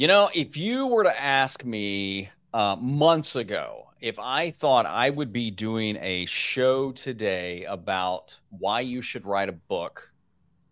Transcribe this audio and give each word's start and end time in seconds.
You 0.00 0.06
know, 0.06 0.30
if 0.32 0.56
you 0.56 0.86
were 0.86 1.04
to 1.04 1.22
ask 1.22 1.62
me 1.62 2.30
uh, 2.54 2.74
months 2.80 3.36
ago 3.36 3.88
if 4.00 4.18
I 4.18 4.50
thought 4.50 4.86
I 4.86 5.10
would 5.10 5.30
be 5.30 5.50
doing 5.50 5.98
a 6.00 6.24
show 6.24 6.90
today 6.92 7.66
about 7.66 8.40
why 8.48 8.80
you 8.80 9.02
should 9.02 9.26
write 9.26 9.50
a 9.50 9.52
book, 9.52 10.10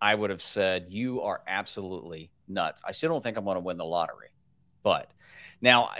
I 0.01 0.15
would 0.15 0.31
have 0.31 0.41
said, 0.41 0.87
You 0.89 1.21
are 1.21 1.43
absolutely 1.47 2.31
nuts. 2.49 2.81
I 2.87 2.93
still 2.93 3.11
don't 3.11 3.23
think 3.23 3.37
I'm 3.37 3.45
going 3.45 3.57
to 3.57 3.61
win 3.61 3.77
the 3.77 3.85
lottery. 3.85 4.31
But 4.83 5.11
now, 5.61 5.91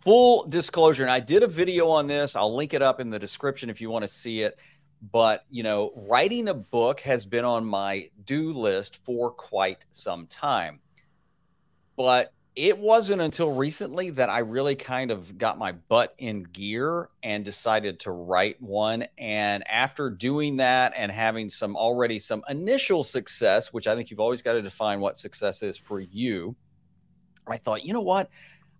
full 0.00 0.46
disclosure, 0.48 1.02
and 1.02 1.10
I 1.10 1.20
did 1.20 1.44
a 1.44 1.48
video 1.48 1.88
on 1.88 2.08
this. 2.08 2.36
I'll 2.36 2.54
link 2.54 2.74
it 2.74 2.82
up 2.82 3.00
in 3.00 3.08
the 3.08 3.18
description 3.18 3.70
if 3.70 3.80
you 3.80 3.88
want 3.88 4.02
to 4.02 4.08
see 4.08 4.42
it. 4.42 4.58
But, 5.12 5.46
you 5.48 5.62
know, 5.62 5.92
writing 5.96 6.48
a 6.48 6.54
book 6.54 7.00
has 7.00 7.24
been 7.24 7.46
on 7.46 7.64
my 7.64 8.10
do 8.26 8.52
list 8.52 9.02
for 9.02 9.30
quite 9.30 9.86
some 9.92 10.26
time. 10.26 10.80
But 11.96 12.32
it 12.56 12.78
wasn't 12.78 13.20
until 13.20 13.52
recently 13.52 14.08
that 14.10 14.30
I 14.30 14.38
really 14.38 14.74
kind 14.74 15.10
of 15.10 15.36
got 15.36 15.58
my 15.58 15.72
butt 15.72 16.14
in 16.16 16.44
gear 16.44 17.10
and 17.22 17.44
decided 17.44 18.00
to 18.00 18.12
write 18.12 18.60
one. 18.62 19.04
And 19.18 19.62
after 19.68 20.08
doing 20.08 20.56
that 20.56 20.94
and 20.96 21.12
having 21.12 21.50
some 21.50 21.76
already 21.76 22.18
some 22.18 22.42
initial 22.48 23.02
success, 23.02 23.74
which 23.74 23.86
I 23.86 23.94
think 23.94 24.10
you've 24.10 24.20
always 24.20 24.40
got 24.40 24.54
to 24.54 24.62
define 24.62 25.00
what 25.00 25.18
success 25.18 25.62
is 25.62 25.76
for 25.76 26.00
you, 26.00 26.56
I 27.46 27.58
thought, 27.58 27.84
you 27.84 27.92
know 27.92 28.00
what? 28.00 28.30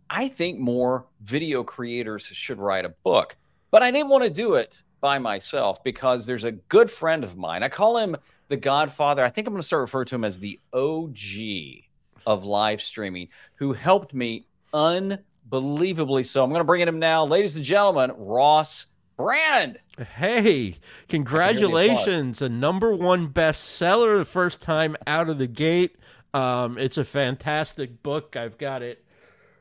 I 0.09 0.29
think 0.29 0.59
more 0.59 1.07
video 1.21 1.63
creators 1.63 2.25
should 2.27 2.59
write 2.59 2.87
a 2.87 2.95
book. 3.05 3.37
But 3.71 3.83
I 3.83 3.91
didn't 3.91 4.09
want 4.09 4.25
to 4.25 4.31
do 4.31 4.55
it 4.55 4.83
by 5.03 5.19
myself 5.19 5.85
because 5.85 6.25
there's 6.25 6.45
a 6.45 6.53
good 6.53 6.91
friend 6.91 7.23
of 7.25 7.37
mine. 7.37 7.63
I 7.63 7.69
call 7.69 7.99
him 7.99 8.17
the 8.49 8.57
Godfather. 8.57 9.23
I 9.23 9.29
think 9.29 9.47
I'm 9.47 9.53
going 9.53 9.61
to 9.61 9.67
start 9.67 9.83
referring 9.83 10.07
to 10.07 10.15
him 10.15 10.25
as 10.25 10.39
the 10.39 10.59
OG 10.73 11.86
of 12.27 12.45
live 12.45 12.83
streaming 12.83 13.29
who 13.55 13.73
helped 13.73 14.13
me 14.13 14.47
unbelievably 14.75 16.25
so. 16.25 16.43
I'm 16.43 16.51
going 16.51 16.61
to 16.61 16.65
bring 16.65 16.83
in 16.83 16.89
him 16.89 16.99
now, 16.99 17.25
ladies 17.25 17.57
and 17.57 17.65
gentlemen, 17.65 18.13
Ross 18.19 18.87
Brand. 19.17 19.79
Hey, 20.17 20.77
congratulations. 21.09 22.43
A 22.43 22.49
number 22.49 22.95
one 22.95 23.29
bestseller 23.29 24.19
the 24.19 24.25
first 24.25 24.61
time 24.61 24.97
out 25.07 25.31
of 25.31 25.39
the 25.39 25.47
gate. 25.47 25.97
Um, 26.35 26.77
it's 26.77 26.99
a 26.99 27.05
fantastic 27.05 28.03
book. 28.03 28.37
I've 28.37 28.59
got 28.59 28.83
it 28.83 29.05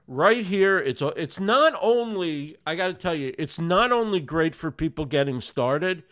right 0.07 0.43
here. 0.43 0.77
It's 0.77 1.01
it's 1.15 1.39
not 1.39 1.73
only 1.79 2.57
I 2.67 2.75
got 2.75 2.87
to 2.87 2.93
tell 2.93 3.15
you, 3.15 3.33
it's 3.37 3.59
not 3.59 3.93
only 3.93 4.19
great 4.19 4.55
for 4.55 4.71
people 4.71 5.05
getting 5.05 5.39
started, 5.39 6.03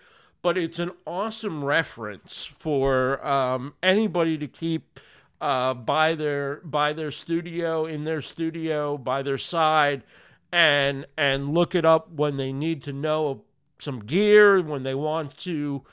but 0.42 0.58
it's 0.58 0.80
an 0.80 0.92
awesome 1.06 1.66
reference 1.66 2.46
for 2.46 3.26
um, 3.26 3.74
anybody 3.82 4.38
to 4.38 4.48
keep– 4.48 5.00
uh, 5.44 5.74
by 5.74 6.16
their 6.16 6.62
by 6.64 6.94
their 6.94 7.12
studio 7.12 7.86
in 7.86 8.06
their 8.06 8.22
studio 8.22 8.98
by 8.98 9.22
their 9.22 9.38
side 9.38 10.02
and 10.54 11.06
and 11.18 11.54
look 11.54 11.76
it 11.76 11.84
up 11.84 12.10
when 12.14 12.38
they 12.38 12.54
need 12.54 12.82
to 12.82 12.94
know 12.94 13.44
some 13.78 14.00
gear 14.00 14.62
when 14.62 14.84
they 14.84 14.96
want 14.96 15.38
to 15.38 15.84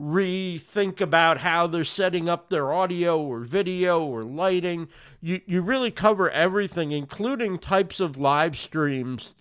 rethink 0.00 1.02
about 1.02 1.38
how 1.38 1.66
they're 1.66 1.84
setting 1.84 2.26
up 2.26 2.48
their 2.48 2.72
audio 2.72 3.20
or 3.20 3.40
video 3.40 4.02
or 4.02 4.24
lighting. 4.24 4.88
You 5.20 5.42
you 5.44 5.60
really 5.60 5.90
cover 5.90 6.30
everything 6.30 6.90
including 6.90 7.58
types 7.58 8.00
of 8.00 8.16
live 8.16 8.56
streams 8.56 9.34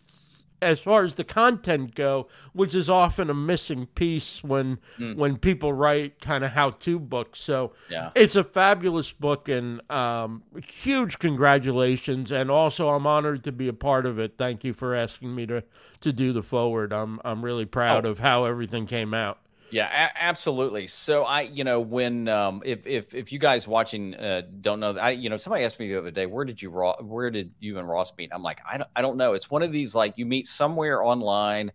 as 0.62 0.80
far 0.80 1.04
as 1.04 1.16
the 1.16 1.24
content 1.24 1.96
go, 1.96 2.28
which 2.54 2.74
is 2.74 2.90
often 2.90 3.30
a 3.30 3.34
missing 3.34 3.88
piece 3.88 4.44
when 4.44 4.80
mm. 4.98 5.16
when 5.16 5.38
people 5.38 5.74
write 5.74 6.20
kind 6.22 6.44
of 6.44 6.52
how 6.52 6.72
to 6.72 7.00
books. 7.00 7.40
So 7.42 7.74
yeah. 7.90 8.12
it's 8.16 8.36
a 8.36 8.44
fabulous 8.44 9.12
book 9.12 9.50
and 9.50 9.82
um, 9.92 10.44
huge 10.66 11.20
congratulations. 11.20 12.32
And 12.32 12.50
also, 12.50 12.90
I'm 12.90 13.06
honored 13.06 13.44
to 13.44 13.52
be 13.52 13.68
a 13.68 13.74
part 13.74 14.06
of 14.06 14.20
it. 14.20 14.36
Thank 14.38 14.64
you 14.64 14.74
for 14.74 14.96
asking 14.96 15.36
me 15.36 15.46
to 15.48 15.64
to 16.02 16.14
do 16.14 16.34
the 16.34 16.44
forward. 16.44 16.94
I'm 16.94 17.20
I'm 17.26 17.44
really 17.44 17.66
proud 17.66 18.06
oh. 18.06 18.10
of 18.10 18.20
how 18.20 18.46
everything 18.46 18.86
came 18.86 19.14
out. 19.14 19.40
Yeah, 19.72 19.88
a- 19.88 20.24
absolutely. 20.24 20.88
So 20.88 21.24
I, 21.24 21.42
you 21.42 21.64
know, 21.64 21.80
when 21.80 22.28
um, 22.28 22.62
if 22.66 22.86
if 22.86 23.14
if 23.14 23.32
you 23.32 23.40
guys 23.40 23.68
watching 23.68 24.16
uh, 24.16 24.44
don't 24.62 24.80
know, 24.80 24.98
I, 24.98 25.12
you 25.12 25.30
know, 25.30 25.38
somebody 25.38 25.64
asked 25.64 25.80
me 25.80 25.88
the 25.88 25.98
other 25.98 26.12
day, 26.12 26.26
where 26.26 26.46
did 26.46 26.62
you 26.62 26.72
where 26.72 27.32
did 27.32 27.52
you 27.60 27.80
and 27.80 27.88
Ross 27.88 28.16
meet? 28.18 28.32
I'm 28.34 28.44
like, 28.44 28.60
I 28.70 28.78
don't, 28.78 28.90
I 28.96 29.02
don't 29.02 29.18
know. 29.18 29.34
It's 29.34 29.50
one 29.50 29.64
of 29.64 29.72
these 29.72 29.96
like 29.96 30.18
you 30.18 30.26
meet 30.26 30.48
somewhere 30.48 31.04
online, 31.04 31.72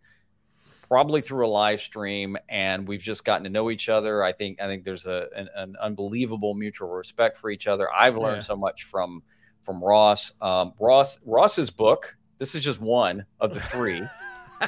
probably 0.89 1.21
through 1.21 1.47
a 1.47 1.49
live 1.49 1.81
stream, 1.81 2.37
and 2.49 2.87
we've 2.87 3.03
just 3.03 3.25
gotten 3.25 3.45
to 3.45 3.51
know 3.51 3.71
each 3.71 3.89
other. 3.89 4.23
I 4.23 4.33
think 4.33 4.61
I 4.61 4.67
think 4.67 4.85
there's 4.85 5.07
a 5.07 5.27
an, 5.37 5.49
an 5.57 5.77
unbelievable 5.81 6.55
mutual 6.55 6.89
respect 6.89 7.37
for 7.37 7.51
each 7.51 7.67
other. 7.67 7.89
I've 7.93 8.17
learned 8.17 8.43
yeah. 8.43 8.47
so 8.47 8.57
much 8.57 8.85
from 8.85 9.23
from 9.63 9.83
Ross. 9.83 10.33
Um, 10.41 10.75
Ross 10.81 11.19
Ross's 11.25 11.71
book. 11.71 12.17
This 12.39 12.55
is 12.55 12.65
just 12.65 12.81
one 12.81 13.27
of 13.41 13.53
the 13.53 13.61
three. 13.61 14.03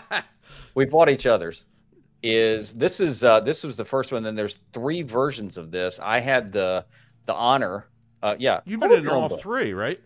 We've 0.75 0.91
bought 0.91 1.09
each 1.09 1.27
other's 1.27 1.65
is 2.23 2.75
this 2.75 3.01
is 3.01 3.25
uh, 3.25 3.41
this 3.41 3.65
was 3.65 3.77
the 3.77 3.85
first 3.85 4.13
one. 4.13 4.23
Then 4.23 4.35
there's 4.35 4.59
three 4.73 5.03
versions 5.03 5.59
of 5.59 5.71
this. 5.71 5.99
I 6.01 6.21
had 6.21 6.53
the 6.53 6.85
the 7.27 7.35
honor. 7.35 7.89
Uh, 8.23 8.37
yeah, 8.39 8.61
you've 8.65 8.81
been 8.81 8.93
in 8.93 9.09
all 9.09 9.29
three, 9.29 9.73
right? 9.73 10.01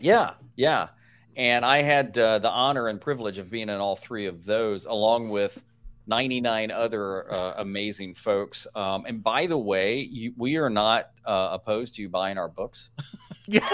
Yeah, 0.00 0.34
yeah. 0.56 0.88
And 1.36 1.64
I 1.64 1.82
had 1.82 2.16
uh, 2.16 2.38
the 2.38 2.50
honor 2.50 2.88
and 2.88 3.00
privilege 3.00 3.38
of 3.38 3.50
being 3.50 3.68
in 3.68 3.80
all 3.80 3.96
three 3.96 4.26
of 4.26 4.44
those, 4.44 4.86
along 4.86 5.30
with 5.30 5.62
99 6.06 6.70
other 6.70 7.32
uh, 7.32 7.54
amazing 7.58 8.14
folks. 8.14 8.66
Um, 8.74 9.04
and 9.06 9.22
by 9.22 9.46
the 9.46 9.58
way, 9.58 10.00
you, 10.00 10.32
we 10.36 10.56
are 10.56 10.70
not 10.70 11.10
uh, 11.24 11.50
opposed 11.52 11.96
to 11.96 12.02
you 12.02 12.08
buying 12.08 12.38
our 12.38 12.48
books. 12.48 12.90
yeah. 13.46 13.68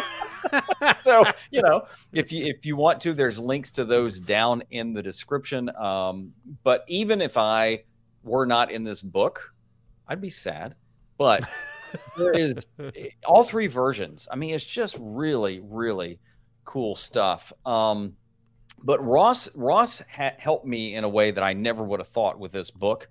so 1.01 1.25
you 1.51 1.63
know, 1.63 1.85
if 2.13 2.33
you 2.33 2.47
if 2.47 2.67
you 2.67 2.77
want 2.77 3.01
to, 3.03 3.13
there's 3.13 3.39
links 3.39 3.71
to 3.73 3.85
those 3.85 4.21
down 4.21 4.63
in 4.71 4.93
the 4.93 5.03
description. 5.03 5.75
Um, 5.77 6.33
but 6.63 6.85
even 6.89 7.21
if 7.21 7.37
I 7.37 7.85
were 8.23 8.47
not 8.47 8.71
in 8.71 8.85
this 8.85 9.03
book, 9.03 9.55
I'd 10.09 10.21
be 10.21 10.31
sad. 10.31 10.75
But 11.19 11.49
there 12.17 12.33
is 12.33 12.55
all 13.27 13.45
three 13.45 13.67
versions. 13.67 14.29
I 14.31 14.37
mean, 14.37 14.55
it's 14.55 14.65
just 14.65 14.97
really, 14.99 15.61
really 15.63 16.19
cool 16.65 16.95
stuff. 16.97 17.53
Um, 17.67 18.17
but 18.83 19.05
Ross 19.05 19.55
Ross 19.55 20.03
ha- 20.11 20.35
helped 20.39 20.67
me 20.67 20.95
in 20.95 21.05
a 21.05 21.09
way 21.09 21.31
that 21.31 21.45
I 21.45 21.53
never 21.53 21.83
would 21.83 22.01
have 22.01 22.09
thought 22.09 22.39
with 22.39 22.53
this 22.53 22.71
book, 22.71 23.09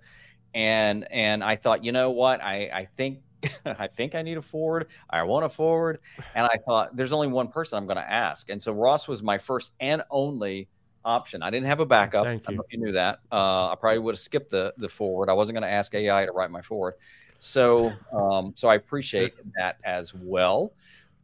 and 0.54 1.10
and 1.12 1.44
I 1.44 1.56
thought, 1.56 1.84
you 1.84 1.92
know 1.92 2.12
what, 2.12 2.42
I 2.42 2.70
I 2.74 2.88
think 2.98 3.20
I 3.66 3.88
think 3.88 4.16
I 4.16 4.22
need 4.22 4.38
a 4.38 4.42
forward. 4.42 4.88
I 5.10 5.24
want 5.24 5.46
a 5.46 5.50
forward. 5.50 6.00
And 6.36 6.46
I 6.46 6.58
thought 6.66 6.96
there's 6.96 7.14
only 7.14 7.28
one 7.28 7.48
person 7.48 7.78
I'm 7.78 7.86
going 7.86 7.98
to 7.98 8.12
ask. 8.12 8.50
And 8.50 8.62
so 8.62 8.72
Ross 8.72 9.08
was 9.08 9.24
my 9.24 9.38
first 9.38 9.74
and 9.80 10.04
only 10.10 10.68
option. 11.06 11.42
I 11.42 11.50
didn't 11.50 11.68
have 11.68 11.80
a 11.80 11.86
backup. 11.86 12.26
Thank 12.26 12.42
you. 12.42 12.46
I 12.46 12.52
don't 12.52 12.58
know 12.58 12.64
if 12.68 12.74
you 12.74 12.86
knew 12.86 12.92
that. 12.94 13.20
Uh, 13.32 13.70
I 13.70 13.76
probably 13.80 14.00
would 14.00 14.16
have 14.16 14.20
skipped 14.20 14.52
the 14.52 14.74
the 14.78 14.90
forward. 14.90 15.30
I 15.30 15.34
wasn't 15.34 15.56
going 15.56 15.70
to 15.70 15.74
ask 15.74 15.94
AI 15.96 16.26
to 16.26 16.32
write 16.32 16.52
my 16.52 16.62
forward. 16.62 16.96
So 17.38 17.94
um, 18.14 18.54
so 18.56 18.68
I 18.68 18.76
appreciate 18.76 19.34
that 19.58 19.78
as 19.84 20.14
well. 20.14 20.74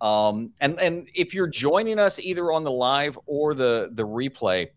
Um, 0.01 0.51
and 0.61 0.79
and 0.79 1.09
if 1.13 1.33
you're 1.33 1.47
joining 1.47 1.99
us 1.99 2.19
either 2.19 2.51
on 2.51 2.63
the 2.63 2.71
live 2.71 3.17
or 3.25 3.53
the 3.53 3.89
the 3.93 4.05
replay, 4.05 4.69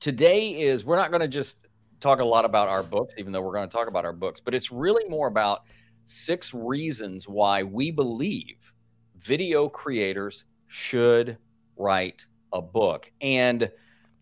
today 0.00 0.60
is 0.60 0.84
we're 0.84 0.96
not 0.96 1.10
going 1.10 1.20
to 1.20 1.28
just 1.28 1.68
talk 2.00 2.20
a 2.20 2.24
lot 2.24 2.44
about 2.44 2.68
our 2.68 2.82
books, 2.82 3.14
even 3.18 3.32
though 3.32 3.42
we're 3.42 3.52
going 3.52 3.68
to 3.68 3.72
talk 3.72 3.88
about 3.88 4.04
our 4.04 4.12
books, 4.12 4.40
but 4.40 4.54
it's 4.54 4.72
really 4.72 5.06
more 5.08 5.28
about 5.28 5.64
six 6.10 6.52
reasons 6.52 7.28
why 7.28 7.62
we 7.62 7.90
believe 7.90 8.72
video 9.16 9.68
creators 9.68 10.44
should 10.66 11.38
write 11.76 12.26
a 12.52 12.60
book. 12.60 13.10
And, 13.20 13.70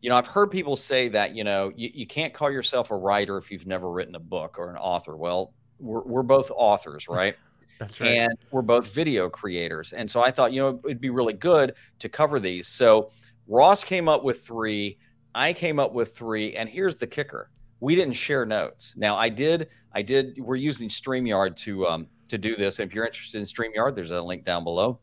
you 0.03 0.11
know, 0.11 0.17
I've 0.17 0.27
heard 0.27 0.51
people 0.51 0.77
say 0.77 1.09
that, 1.09 1.35
you 1.35 1.45
know, 1.45 1.73
you, 1.75 1.91
you 1.95 2.07
can't 2.07 2.35
call 2.35 2.51
yourself 2.51 2.91
a 2.91 2.97
writer 2.97 3.39
if 3.39 3.51
you've 3.51 3.67
never 3.67 3.91
written 3.91 4.15
a 4.15 4.21
book 4.21 4.59
or 4.59 4.71
an 4.71 4.77
author. 4.77 5.17
Well, 5.17 5.55
we're, 5.79 6.03
we're 6.03 6.23
both 6.23 6.51
authors, 6.55 7.09
right? 7.09 7.37
That's 7.79 8.01
right. 8.01 8.11
And 8.11 8.33
we're 8.51 8.63
both 8.63 8.93
video 8.93 9.31
creators. 9.31 9.93
And 9.93 10.11
so 10.11 10.21
I 10.21 10.31
thought, 10.31 10.53
you 10.53 10.61
know, 10.61 10.81
it'd 10.85 11.01
be 11.01 11.11
really 11.11 11.33
good 11.33 11.75
to 12.01 12.09
cover 12.09 12.39
these. 12.39 12.69
So 12.69 13.13
Ross 13.47 13.83
came 13.83 14.09
up 14.09 14.25
with 14.25 14.43
three. 14.43 14.99
I 15.35 15.53
came 15.53 15.79
up 15.79 15.93
with 15.95 16.15
three. 16.17 16.55
And 16.55 16.69
here's 16.69 16.97
the 16.97 17.07
kicker 17.07 17.51
we 17.81 17.95
didn't 17.95 18.15
share 18.15 18.45
notes. 18.45 18.95
Now 18.97 19.17
I 19.17 19.29
did, 19.29 19.69
I 19.93 20.03
did, 20.03 20.39
we're 20.39 20.57
using 20.57 20.89
StreamYard 20.89 21.57
to, 21.57 21.87
um, 21.87 22.07
to 22.29 22.39
do 22.39 22.57
this. 22.57 22.81
If 22.81 22.95
you're 22.95 23.07
interested 23.07 23.39
in 23.39 23.45
StreamYard, 23.45 23.95
there's 23.95 24.11
a 24.11 24.21
link 24.21 24.45
down 24.45 24.65
below. 24.65 25.01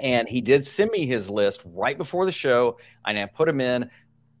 And 0.00 0.28
he 0.28 0.40
did 0.40 0.66
send 0.66 0.90
me 0.90 1.06
his 1.06 1.30
list 1.30 1.62
right 1.66 1.96
before 1.96 2.26
the 2.26 2.32
show, 2.32 2.78
and 3.06 3.16
I 3.16 3.26
put 3.26 3.48
him 3.48 3.60
in. 3.60 3.88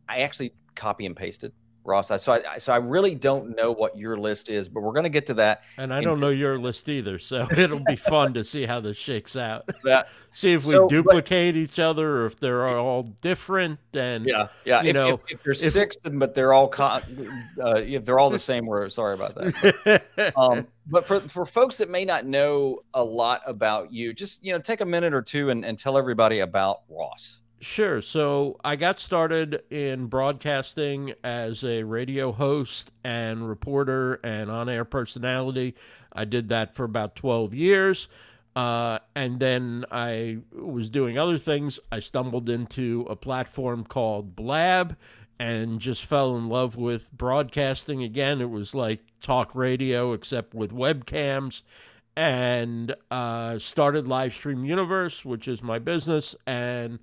I 0.08 0.20
actually 0.20 0.52
copy 0.74 1.06
and 1.06 1.14
pasted 1.14 1.52
Ross. 1.84 2.08
So 2.22 2.40
I 2.46 2.58
so 2.58 2.72
I 2.72 2.76
really 2.76 3.14
don't 3.14 3.54
know 3.54 3.70
what 3.70 3.96
your 3.96 4.16
list 4.16 4.48
is, 4.48 4.68
but 4.68 4.82
we're 4.82 4.92
going 4.92 5.04
to 5.04 5.10
get 5.10 5.26
to 5.26 5.34
that. 5.34 5.62
And 5.76 5.92
I 5.92 6.00
don't 6.00 6.18
know 6.18 6.30
your 6.30 6.58
list 6.58 6.88
either, 6.88 7.18
so 7.18 7.46
it'll 7.56 7.84
be 7.84 7.96
fun 7.96 8.34
to 8.34 8.44
see 8.44 8.64
how 8.66 8.80
this 8.80 8.96
shakes 8.96 9.36
out. 9.36 9.68
That, 9.84 10.08
see 10.32 10.52
if 10.54 10.62
so, 10.62 10.84
we 10.84 10.88
duplicate 10.88 11.54
but, 11.54 11.58
each 11.58 11.78
other, 11.78 12.22
or 12.22 12.26
if 12.26 12.40
they're 12.40 12.66
all 12.66 13.02
different. 13.20 13.78
And 13.92 14.24
yeah, 14.24 14.48
yeah. 14.64 14.82
You 14.82 14.90
if, 14.90 14.94
know, 14.94 15.08
if, 15.08 15.20
if 15.28 15.42
there's 15.42 15.62
if, 15.62 15.72
six, 15.72 15.96
but 15.96 16.34
they're 16.34 16.54
all 16.54 16.68
con- 16.68 17.50
uh, 17.62 17.82
if 17.84 18.04
they're 18.06 18.18
all 18.18 18.30
the 18.30 18.38
same, 18.38 18.64
we're 18.64 18.88
sorry 18.88 19.14
about 19.14 19.34
that. 19.34 20.02
But, 20.16 20.38
um, 20.38 20.66
but 20.86 21.06
for 21.06 21.20
for 21.20 21.44
folks 21.44 21.76
that 21.78 21.90
may 21.90 22.06
not 22.06 22.24
know 22.24 22.82
a 22.94 23.04
lot 23.04 23.42
about 23.46 23.92
you, 23.92 24.14
just 24.14 24.42
you 24.42 24.54
know, 24.54 24.58
take 24.58 24.80
a 24.80 24.86
minute 24.86 25.12
or 25.12 25.20
two 25.20 25.50
and, 25.50 25.64
and 25.64 25.78
tell 25.78 25.98
everybody 25.98 26.40
about 26.40 26.82
Ross. 26.88 27.40
Sure. 27.64 28.02
So 28.02 28.60
I 28.62 28.76
got 28.76 29.00
started 29.00 29.62
in 29.70 30.08
broadcasting 30.08 31.14
as 31.24 31.64
a 31.64 31.82
radio 31.84 32.30
host 32.30 32.92
and 33.02 33.48
reporter 33.48 34.20
and 34.22 34.50
on 34.50 34.68
air 34.68 34.84
personality. 34.84 35.74
I 36.12 36.26
did 36.26 36.50
that 36.50 36.74
for 36.74 36.84
about 36.84 37.16
12 37.16 37.54
years. 37.54 38.06
Uh, 38.54 38.98
and 39.16 39.40
then 39.40 39.86
I 39.90 40.40
was 40.52 40.90
doing 40.90 41.16
other 41.16 41.38
things. 41.38 41.80
I 41.90 42.00
stumbled 42.00 42.50
into 42.50 43.06
a 43.08 43.16
platform 43.16 43.84
called 43.84 44.36
Blab 44.36 44.94
and 45.38 45.80
just 45.80 46.04
fell 46.04 46.36
in 46.36 46.50
love 46.50 46.76
with 46.76 47.10
broadcasting 47.12 48.02
again. 48.02 48.42
It 48.42 48.50
was 48.50 48.74
like 48.74 49.00
talk 49.22 49.54
radio, 49.54 50.12
except 50.12 50.52
with 50.52 50.70
webcams. 50.70 51.62
And 52.14 52.94
uh, 53.10 53.58
started 53.58 54.04
Livestream 54.04 54.66
Universe, 54.66 55.24
which 55.24 55.48
is 55.48 55.62
my 55.62 55.78
business. 55.78 56.36
And 56.46 56.98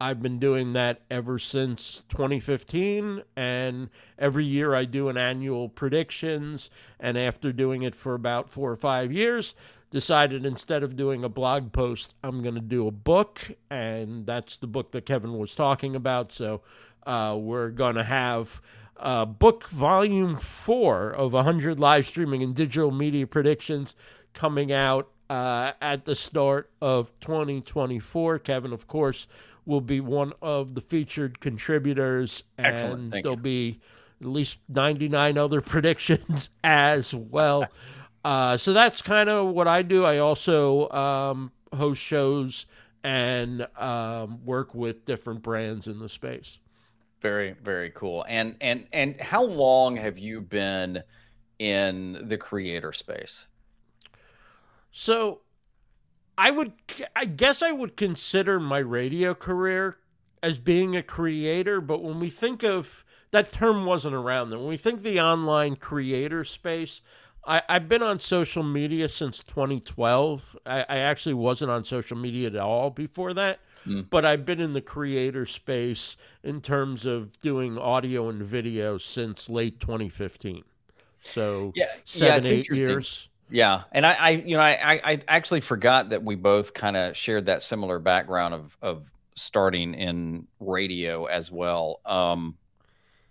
I've 0.00 0.22
been 0.22 0.38
doing 0.38 0.74
that 0.74 1.00
ever 1.10 1.40
since 1.40 2.04
2015, 2.10 3.22
and 3.34 3.90
every 4.16 4.44
year 4.44 4.72
I 4.72 4.84
do 4.84 5.08
an 5.08 5.16
annual 5.16 5.68
predictions. 5.68 6.70
And 7.00 7.18
after 7.18 7.52
doing 7.52 7.82
it 7.82 7.96
for 7.96 8.14
about 8.14 8.48
four 8.48 8.70
or 8.70 8.76
five 8.76 9.12
years, 9.12 9.56
decided 9.90 10.46
instead 10.46 10.84
of 10.84 10.94
doing 10.94 11.24
a 11.24 11.28
blog 11.28 11.72
post, 11.72 12.14
I'm 12.22 12.42
going 12.42 12.54
to 12.54 12.60
do 12.60 12.86
a 12.86 12.92
book, 12.92 13.40
and 13.70 14.24
that's 14.24 14.56
the 14.56 14.68
book 14.68 14.92
that 14.92 15.04
Kevin 15.04 15.36
was 15.36 15.56
talking 15.56 15.96
about. 15.96 16.32
So 16.32 16.60
uh, 17.04 17.36
we're 17.36 17.70
going 17.70 17.96
to 17.96 18.04
have 18.04 18.62
uh, 18.98 19.24
book 19.24 19.66
volume 19.68 20.38
four 20.38 21.10
of 21.10 21.32
100 21.32 21.80
live 21.80 22.06
streaming 22.06 22.44
and 22.44 22.54
digital 22.54 22.92
media 22.92 23.26
predictions 23.26 23.96
coming 24.32 24.70
out 24.72 25.08
uh, 25.28 25.72
at 25.80 26.04
the 26.04 26.14
start 26.14 26.70
of 26.80 27.10
2024. 27.20 28.38
Kevin, 28.38 28.72
of 28.72 28.86
course 28.86 29.26
will 29.68 29.82
be 29.82 30.00
one 30.00 30.32
of 30.40 30.74
the 30.74 30.80
featured 30.80 31.40
contributors, 31.40 32.42
and 32.56 33.12
there'll 33.12 33.36
you. 33.36 33.42
be 33.42 33.80
at 34.20 34.26
least 34.26 34.56
99 34.68 35.36
other 35.38 35.60
predictions 35.60 36.48
as 36.64 37.14
well. 37.14 37.68
uh, 38.24 38.56
so 38.56 38.72
that's 38.72 39.02
kind 39.02 39.28
of 39.28 39.48
what 39.48 39.68
I 39.68 39.82
do. 39.82 40.04
I 40.04 40.18
also 40.18 40.88
um, 40.88 41.52
host 41.72 42.00
shows 42.00 42.64
and 43.04 43.68
um, 43.76 44.44
work 44.44 44.74
with 44.74 45.04
different 45.04 45.42
brands 45.42 45.86
in 45.86 45.98
the 45.98 46.08
space. 46.08 46.58
Very, 47.20 47.52
very 47.62 47.90
cool. 47.90 48.24
And 48.28 48.56
and 48.60 48.86
and 48.92 49.20
how 49.20 49.44
long 49.44 49.96
have 49.96 50.18
you 50.18 50.40
been 50.40 51.02
in 51.58 52.28
the 52.28 52.38
creator 52.38 52.92
space? 52.92 53.46
So 54.92 55.40
I 56.38 56.50
would, 56.52 56.72
I 57.14 57.24
guess 57.26 57.60
I 57.60 57.72
would 57.72 57.96
consider 57.96 58.58
my 58.60 58.78
radio 58.78 59.34
career 59.34 59.98
as 60.42 60.58
being 60.58 60.96
a 60.96 61.02
creator, 61.02 61.80
but 61.80 62.02
when 62.02 62.20
we 62.20 62.30
think 62.30 62.62
of 62.62 63.04
that 63.30 63.52
term 63.52 63.84
wasn't 63.84 64.14
around 64.14 64.50
then. 64.50 64.60
When 64.60 64.68
we 64.68 64.76
think 64.76 65.02
the 65.02 65.20
online 65.20 65.76
creator 65.76 66.44
space, 66.44 67.02
I, 67.46 67.62
I've 67.68 67.88
been 67.88 68.02
on 68.02 68.20
social 68.20 68.62
media 68.62 69.08
since 69.08 69.42
2012. 69.42 70.56
I, 70.64 70.84
I 70.88 70.98
actually 70.98 71.34
wasn't 71.34 71.70
on 71.70 71.84
social 71.84 72.16
media 72.16 72.48
at 72.48 72.56
all 72.56 72.90
before 72.90 73.34
that, 73.34 73.60
mm. 73.86 74.08
but 74.08 74.24
I've 74.24 74.44
been 74.44 74.60
in 74.60 74.72
the 74.72 74.80
creator 74.80 75.46
space 75.46 76.16
in 76.42 76.60
terms 76.60 77.04
of 77.04 77.38
doing 77.40 77.76
audio 77.76 78.28
and 78.28 78.42
video 78.42 78.98
since 78.98 79.48
late 79.48 79.80
2015. 79.80 80.64
So 81.20 81.72
yeah, 81.74 81.86
seven, 82.04 82.44
yeah, 82.44 82.58
eight 82.58 82.70
years. 82.70 83.27
Yeah, 83.50 83.84
and 83.92 84.04
I, 84.04 84.12
I 84.12 84.30
you 84.30 84.56
know, 84.56 84.62
I, 84.62 85.00
I 85.04 85.22
actually 85.26 85.60
forgot 85.60 86.10
that 86.10 86.22
we 86.22 86.36
both 86.36 86.74
kind 86.74 86.96
of 86.96 87.16
shared 87.16 87.46
that 87.46 87.62
similar 87.62 87.98
background 87.98 88.54
of 88.54 88.76
of 88.82 89.10
starting 89.34 89.94
in 89.94 90.46
radio 90.60 91.26
as 91.26 91.50
well. 91.50 92.00
Um, 92.04 92.56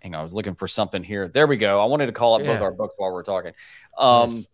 hang 0.00 0.14
on, 0.14 0.20
I 0.20 0.22
was 0.24 0.34
looking 0.34 0.54
for 0.54 0.66
something 0.66 1.02
here. 1.02 1.28
There 1.28 1.46
we 1.46 1.56
go. 1.56 1.80
I 1.80 1.84
wanted 1.84 2.06
to 2.06 2.12
call 2.12 2.34
up 2.34 2.42
yeah. 2.42 2.52
both 2.52 2.62
our 2.62 2.72
books 2.72 2.94
while 2.96 3.12
we're 3.12 3.22
talking. 3.22 3.52
Um, 3.96 4.34
nice. 4.34 4.46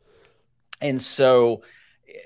and 0.80 1.00
so, 1.00 1.62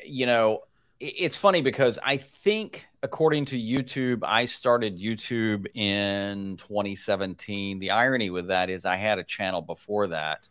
you 0.05 0.27
know, 0.27 0.63
it's 1.01 1.37
funny 1.37 1.63
because 1.63 1.99
I 2.03 2.17
think 2.17 2.89
according 3.03 3.45
to 3.47 3.59
YouTube, 3.59 4.21
I 4.25 4.47
started 4.47 4.99
YouTube 4.99 5.67
in 5.75 6.57
2017. 6.57 7.79
The 7.79 7.93
irony 7.93 8.31
with 8.31 8.49
that 8.49 8.71
is 8.71 8.85
I 8.85 8.97
had 8.97 9.19
a 9.19 9.25
channel 9.25 9.63
before 9.63 10.09
that. 10.09 10.49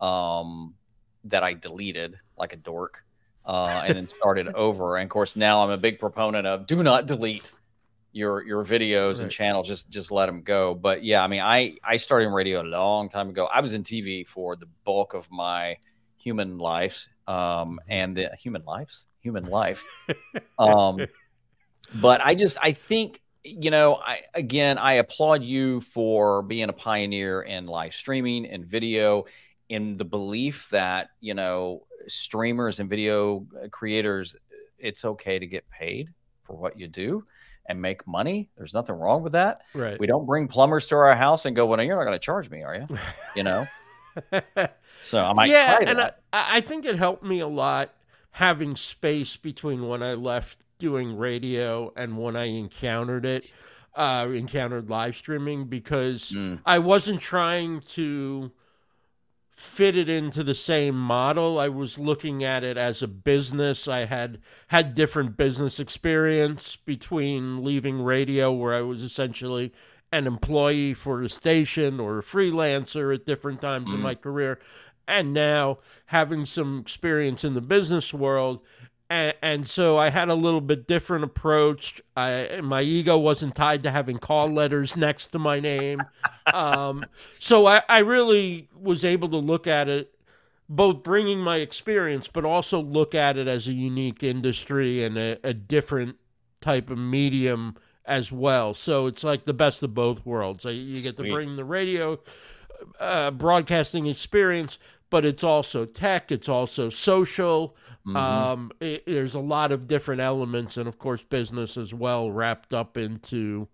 Um, 0.00 0.74
that 1.24 1.42
I 1.42 1.54
deleted 1.54 2.18
like 2.36 2.52
a 2.52 2.56
dork, 2.56 3.04
uh, 3.44 3.84
and 3.86 3.96
then 3.96 4.08
started 4.08 4.48
over. 4.48 4.96
And 4.96 5.04
of 5.04 5.10
course, 5.10 5.36
now 5.36 5.62
I'm 5.62 5.70
a 5.70 5.78
big 5.78 5.98
proponent 5.98 6.46
of 6.46 6.66
do 6.66 6.82
not 6.82 7.06
delete 7.06 7.52
your 8.12 8.46
your 8.46 8.64
videos 8.64 9.14
right. 9.14 9.22
and 9.22 9.30
channel. 9.30 9.62
Just 9.62 9.90
just 9.90 10.10
let 10.10 10.26
them 10.26 10.42
go. 10.42 10.74
But 10.74 11.02
yeah, 11.02 11.22
I 11.22 11.26
mean, 11.26 11.40
I 11.40 11.76
I 11.82 11.96
started 11.96 12.26
in 12.26 12.32
radio 12.32 12.62
a 12.62 12.64
long 12.64 13.08
time 13.08 13.28
ago. 13.28 13.46
I 13.46 13.60
was 13.60 13.74
in 13.74 13.82
TV 13.82 14.26
for 14.26 14.56
the 14.56 14.66
bulk 14.84 15.14
of 15.14 15.30
my 15.30 15.76
human 16.16 16.58
lives, 16.58 17.08
um, 17.26 17.80
and 17.88 18.16
the 18.16 18.30
human 18.38 18.64
lives, 18.64 19.06
human 19.20 19.44
life. 19.44 19.84
um, 20.58 21.06
but 21.96 22.20
I 22.24 22.34
just 22.34 22.56
I 22.62 22.72
think 22.72 23.20
you 23.44 23.70
know, 23.70 23.96
I 23.96 24.22
again 24.32 24.78
I 24.78 24.94
applaud 24.94 25.42
you 25.42 25.80
for 25.80 26.42
being 26.42 26.68
a 26.70 26.72
pioneer 26.72 27.42
in 27.42 27.66
live 27.66 27.94
streaming 27.94 28.46
and 28.46 28.64
video 28.64 29.26
in 29.68 29.96
the 29.96 30.04
belief 30.04 30.68
that 30.70 31.10
you 31.20 31.34
know 31.34 31.82
streamers 32.06 32.80
and 32.80 32.90
video 32.90 33.46
creators 33.70 34.36
it's 34.78 35.04
okay 35.04 35.38
to 35.38 35.46
get 35.46 35.68
paid 35.70 36.08
for 36.42 36.54
what 36.54 36.78
you 36.78 36.86
do 36.86 37.24
and 37.66 37.80
make 37.80 38.06
money. 38.06 38.50
There's 38.56 38.74
nothing 38.74 38.96
wrong 38.96 39.22
with 39.22 39.32
that. 39.32 39.62
Right. 39.74 39.98
We 39.98 40.06
don't 40.06 40.26
bring 40.26 40.48
plumbers 40.48 40.88
to 40.88 40.96
our 40.96 41.14
house 41.14 41.46
and 41.46 41.56
go 41.56 41.66
well 41.66 41.82
you're 41.82 41.96
not 41.96 42.04
going 42.04 42.18
to 42.18 42.24
charge 42.24 42.50
me 42.50 42.62
are 42.62 42.74
you 42.74 42.98
you 43.34 43.42
know? 43.42 43.66
So 45.02 45.22
i 45.22 45.32
might 45.34 45.50
yeah 45.50 45.78
and 45.84 46.00
I, 46.00 46.12
I 46.32 46.60
think 46.62 46.86
it 46.86 46.96
helped 46.96 47.24
me 47.24 47.40
a 47.40 47.48
lot 47.48 47.92
having 48.30 48.74
space 48.74 49.36
between 49.36 49.86
when 49.86 50.02
i 50.02 50.14
left 50.14 50.64
doing 50.78 51.16
radio 51.16 51.92
and 51.94 52.16
when 52.16 52.36
i 52.36 52.44
encountered 52.44 53.26
it 53.26 53.52
uh 53.96 54.26
encountered 54.32 54.88
live 54.88 55.16
streaming 55.16 55.66
because 55.66 56.30
mm. 56.30 56.58
i 56.64 56.78
wasn't 56.78 57.20
trying 57.20 57.80
to 57.80 58.50
fitted 59.54 60.08
into 60.08 60.42
the 60.42 60.54
same 60.54 60.98
model. 60.98 61.58
I 61.58 61.68
was 61.68 61.98
looking 61.98 62.42
at 62.42 62.64
it 62.64 62.76
as 62.76 63.02
a 63.02 63.08
business. 63.08 63.86
I 63.86 64.06
had 64.06 64.40
had 64.68 64.94
different 64.94 65.36
business 65.36 65.78
experience 65.78 66.76
between 66.76 67.64
leaving 67.64 68.02
radio, 68.02 68.52
where 68.52 68.74
I 68.74 68.82
was 68.82 69.02
essentially 69.02 69.72
an 70.10 70.26
employee 70.26 70.94
for 70.94 71.22
a 71.22 71.28
station 71.28 72.00
or 72.00 72.18
a 72.18 72.22
freelancer 72.22 73.14
at 73.14 73.26
different 73.26 73.60
times 73.60 73.90
mm. 73.90 73.94
in 73.94 74.00
my 74.00 74.14
career, 74.14 74.58
and 75.06 75.32
now 75.32 75.78
having 76.06 76.44
some 76.44 76.78
experience 76.78 77.44
in 77.44 77.54
the 77.54 77.60
business 77.60 78.12
world 78.12 78.60
and, 79.14 79.34
and, 79.42 79.68
so 79.68 79.96
I 79.96 80.10
had 80.10 80.28
a 80.28 80.34
little 80.34 80.60
bit 80.60 80.88
different 80.88 81.22
approach. 81.22 82.02
I, 82.16 82.60
my 82.62 82.82
ego 82.82 83.16
wasn't 83.16 83.54
tied 83.54 83.84
to 83.84 83.92
having 83.92 84.18
call 84.18 84.48
letters 84.48 84.96
next 84.96 85.28
to 85.28 85.38
my 85.38 85.60
name. 85.60 86.02
Um, 86.52 87.06
so 87.38 87.66
I, 87.66 87.82
I 87.88 87.98
really 87.98 88.68
was 88.76 89.04
able 89.04 89.28
to 89.28 89.36
look 89.36 89.68
at 89.68 89.88
it, 89.88 90.12
both 90.68 91.04
bringing 91.04 91.38
my 91.38 91.58
experience, 91.58 92.26
but 92.26 92.44
also 92.44 92.80
look 92.80 93.14
at 93.14 93.36
it 93.36 93.46
as 93.46 93.68
a 93.68 93.72
unique 93.72 94.24
industry 94.24 95.04
and 95.04 95.16
a, 95.16 95.38
a 95.44 95.54
different 95.54 96.16
type 96.60 96.90
of 96.90 96.98
medium 96.98 97.76
as 98.04 98.32
well. 98.32 98.74
So 98.74 99.06
it's 99.06 99.22
like 99.22 99.44
the 99.44 99.54
best 99.54 99.84
of 99.84 99.94
both 99.94 100.26
worlds. 100.26 100.64
You 100.64 100.96
get 100.96 101.16
to 101.18 101.22
bring 101.22 101.54
the 101.54 101.64
radio 101.64 102.18
uh, 102.98 103.30
broadcasting 103.30 104.06
experience, 104.06 104.78
but 105.08 105.24
it's 105.24 105.44
also 105.44 105.84
tech, 105.84 106.32
it's 106.32 106.48
also 106.48 106.88
social 106.88 107.76
Mm-hmm. 108.06 108.16
Um, 108.16 108.72
it, 108.80 109.04
there's 109.06 109.34
a 109.34 109.40
lot 109.40 109.72
of 109.72 109.86
different 109.88 110.20
elements, 110.20 110.76
and 110.76 110.86
of 110.86 110.98
course, 110.98 111.22
business 111.22 111.76
as 111.76 111.94
well 111.94 112.30
wrapped 112.30 112.74
up 112.74 112.96
into 112.96 113.68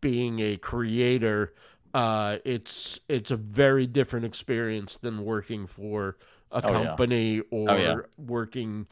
being 0.00 0.40
a 0.40 0.56
creator. 0.56 1.52
Uh, 1.92 2.38
it's 2.44 3.00
it's 3.08 3.30
a 3.30 3.36
very 3.36 3.86
different 3.86 4.24
experience 4.24 4.96
than 4.96 5.24
working 5.24 5.66
for 5.66 6.16
a 6.52 6.60
oh, 6.64 6.68
company 6.68 7.36
yeah. 7.36 7.42
or 7.50 7.70
oh, 7.70 7.76
yeah. 7.76 7.96
working 8.16 8.86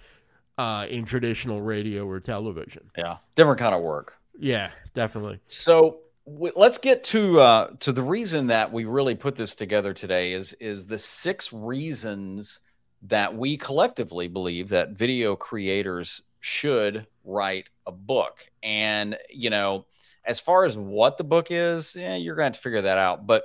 uh, 0.58 0.86
in 0.88 1.04
traditional 1.04 1.62
radio 1.62 2.06
or 2.06 2.20
television. 2.20 2.90
Yeah, 2.96 3.18
different 3.34 3.58
kind 3.58 3.74
of 3.74 3.80
work. 3.80 4.18
Yeah, 4.38 4.70
definitely. 4.92 5.40
So 5.44 6.00
let's 6.26 6.78
get 6.78 7.04
to 7.04 7.40
uh, 7.40 7.70
to 7.80 7.92
the 7.92 8.02
reason 8.02 8.48
that 8.48 8.72
we 8.72 8.84
really 8.84 9.14
put 9.14 9.36
this 9.36 9.54
together 9.54 9.92
today 9.92 10.32
is 10.32 10.52
is 10.54 10.86
the 10.86 10.98
six 10.98 11.52
reasons 11.52 12.60
that 13.04 13.36
we 13.36 13.56
collectively 13.56 14.28
believe 14.28 14.68
that 14.68 14.90
video 14.90 15.36
creators 15.36 16.22
should 16.40 17.06
write 17.24 17.70
a 17.86 17.92
book. 17.92 18.50
And 18.62 19.16
you 19.30 19.50
know, 19.50 19.86
as 20.24 20.40
far 20.40 20.64
as 20.64 20.76
what 20.76 21.16
the 21.16 21.24
book 21.24 21.48
is, 21.50 21.96
yeah, 21.96 22.16
you're 22.16 22.34
going 22.34 22.44
to 22.44 22.56
have 22.56 22.60
to 22.60 22.60
figure 22.60 22.82
that 22.82 22.98
out. 22.98 23.26
But 23.26 23.44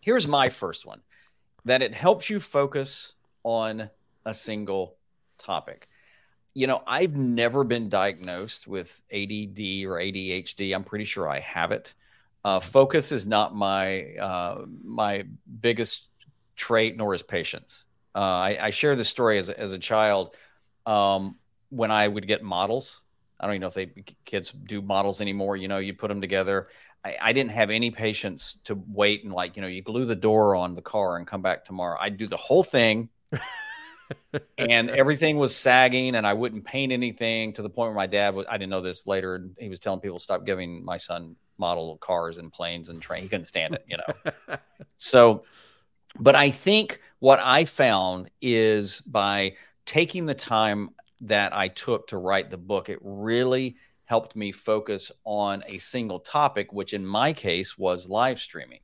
here's 0.00 0.26
my 0.26 0.48
first 0.48 0.86
one: 0.86 1.00
that 1.64 1.82
it 1.82 1.94
helps 1.94 2.30
you 2.30 2.40
focus 2.40 3.14
on 3.44 3.90
a 4.24 4.34
single 4.34 4.96
topic 5.38 5.88
you 6.54 6.66
know, 6.66 6.82
I've 6.86 7.16
never 7.16 7.64
been 7.64 7.88
diagnosed 7.88 8.66
with 8.66 9.00
ADD 9.12 9.86
or 9.86 9.98
ADHD. 9.98 10.74
I'm 10.74 10.84
pretty 10.84 11.04
sure 11.04 11.28
I 11.28 11.40
have 11.40 11.72
it. 11.72 11.94
Uh, 12.44 12.58
focus 12.58 13.12
is 13.12 13.26
not 13.26 13.54
my 13.54 14.14
uh, 14.14 14.64
my 14.82 15.24
biggest 15.60 16.08
trait, 16.56 16.96
nor 16.96 17.14
is 17.14 17.22
patience. 17.22 17.84
Uh, 18.14 18.18
I, 18.18 18.58
I, 18.60 18.70
share 18.70 18.96
this 18.96 19.08
story 19.08 19.38
as 19.38 19.50
a, 19.50 19.58
as 19.58 19.72
a 19.72 19.78
child 19.78 20.34
um, 20.84 21.36
when 21.68 21.90
I 21.92 22.08
would 22.08 22.26
get 22.26 22.42
models. 22.42 23.02
I 23.38 23.46
don't 23.46 23.54
even 23.54 23.60
know 23.60 23.68
if 23.68 23.74
they 23.74 23.86
kids 24.24 24.50
do 24.50 24.82
models 24.82 25.20
anymore. 25.20 25.56
You 25.56 25.68
know, 25.68 25.78
you 25.78 25.94
put 25.94 26.08
them 26.08 26.20
together. 26.20 26.68
I, 27.04 27.16
I 27.20 27.32
didn't 27.32 27.52
have 27.52 27.70
any 27.70 27.92
patience 27.92 28.58
to 28.64 28.82
wait 28.88 29.22
and 29.24 29.32
like 29.32 29.56
you 29.56 29.62
know 29.62 29.68
you 29.68 29.82
glue 29.82 30.06
the 30.06 30.16
door 30.16 30.56
on 30.56 30.74
the 30.74 30.82
car 30.82 31.16
and 31.16 31.26
come 31.26 31.40
back 31.40 31.64
tomorrow. 31.64 31.96
I'd 32.00 32.16
do 32.16 32.26
the 32.26 32.36
whole 32.36 32.64
thing. 32.64 33.08
and 34.58 34.90
everything 34.90 35.38
was 35.38 35.54
sagging 35.54 36.16
and 36.16 36.26
I 36.26 36.32
wouldn't 36.32 36.64
paint 36.64 36.90
anything 36.90 37.52
to 37.52 37.62
the 37.62 37.70
point 37.70 37.90
where 37.90 37.96
my 37.96 38.08
dad 38.08 38.34
was 38.34 38.44
I 38.48 38.58
didn't 38.58 38.70
know 38.70 38.80
this 38.80 39.06
later 39.06 39.48
he 39.56 39.68
was 39.68 39.78
telling 39.78 40.00
people 40.00 40.18
stop 40.18 40.44
giving 40.44 40.84
my 40.84 40.96
son 40.96 41.36
model 41.58 41.96
cars 41.98 42.38
and 42.38 42.52
planes 42.52 42.88
and 42.88 43.00
train 43.00 43.22
he 43.22 43.28
couldn't 43.28 43.44
stand 43.44 43.74
it 43.74 43.84
you 43.86 43.98
know 43.98 44.56
so 44.96 45.44
but 46.18 46.34
I 46.34 46.50
think 46.50 47.00
what 47.20 47.40
I 47.40 47.64
found 47.64 48.30
is 48.42 49.00
by 49.02 49.54
taking 49.86 50.26
the 50.26 50.34
time 50.34 50.90
that 51.22 51.54
I 51.54 51.68
took 51.68 52.08
to 52.08 52.18
write 52.18 52.50
the 52.50 52.58
book 52.58 52.88
it 52.88 52.98
really 53.02 53.76
helped 54.04 54.34
me 54.34 54.50
focus 54.50 55.12
on 55.24 55.62
a 55.66 55.78
single 55.78 56.18
topic 56.18 56.72
which 56.72 56.92
in 56.92 57.06
my 57.06 57.32
case 57.32 57.78
was 57.78 58.08
live 58.08 58.40
streaming. 58.40 58.80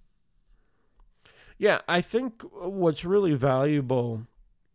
Yeah 1.59 1.81
I 1.89 2.01
think 2.01 2.43
what's 2.53 3.05
really 3.05 3.35
valuable 3.35 4.27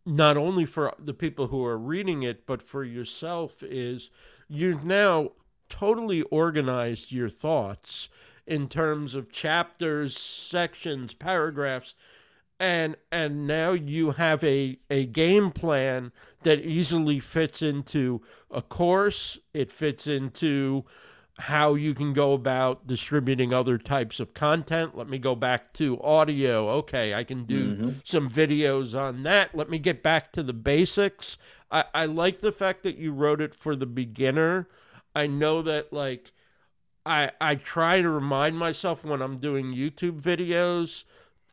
not 0.04 0.36
only 0.36 0.66
for 0.66 0.94
the 0.98 1.14
people 1.14 1.48
who 1.48 1.64
are 1.64 1.78
reading 1.78 2.22
it, 2.22 2.46
but 2.46 2.62
for 2.62 2.84
yourself, 2.84 3.62
is 3.62 4.10
you've 4.48 4.84
now 4.84 5.30
totally 5.68 6.22
organized 6.22 7.12
your 7.12 7.28
thoughts 7.28 8.08
in 8.46 8.68
terms 8.68 9.14
of 9.14 9.30
chapters, 9.30 10.18
sections, 10.18 11.14
paragraphs, 11.14 11.94
and 12.62 12.96
and 13.10 13.44
now 13.44 13.72
you 13.72 14.12
have 14.12 14.44
a, 14.44 14.78
a 14.88 15.04
game 15.04 15.50
plan 15.50 16.12
that 16.44 16.60
easily 16.60 17.18
fits 17.18 17.60
into 17.60 18.22
a 18.52 18.62
course, 18.62 19.38
it 19.52 19.72
fits 19.72 20.06
into 20.06 20.84
how 21.38 21.74
you 21.74 21.92
can 21.92 22.12
go 22.12 22.34
about 22.34 22.86
distributing 22.86 23.52
other 23.52 23.78
types 23.78 24.20
of 24.20 24.32
content. 24.32 24.96
Let 24.96 25.08
me 25.08 25.18
go 25.18 25.34
back 25.34 25.72
to 25.74 26.00
audio. 26.02 26.68
Okay, 26.70 27.14
I 27.14 27.24
can 27.24 27.44
do 27.46 27.74
mm-hmm. 27.74 27.90
some 28.04 28.30
videos 28.30 28.96
on 28.96 29.24
that. 29.24 29.56
Let 29.56 29.68
me 29.68 29.80
get 29.80 30.00
back 30.00 30.30
to 30.32 30.42
the 30.44 30.52
basics. 30.52 31.38
I, 31.68 31.84
I 31.92 32.06
like 32.06 32.42
the 32.42 32.52
fact 32.52 32.84
that 32.84 32.96
you 32.96 33.12
wrote 33.12 33.40
it 33.40 33.56
for 33.56 33.74
the 33.74 33.86
beginner. 33.86 34.68
I 35.16 35.26
know 35.26 35.62
that 35.62 35.92
like 35.92 36.30
I 37.04 37.32
I 37.40 37.56
try 37.56 38.02
to 38.02 38.08
remind 38.08 38.56
myself 38.56 39.04
when 39.04 39.20
I'm 39.20 39.38
doing 39.38 39.74
YouTube 39.74 40.20
videos 40.20 41.02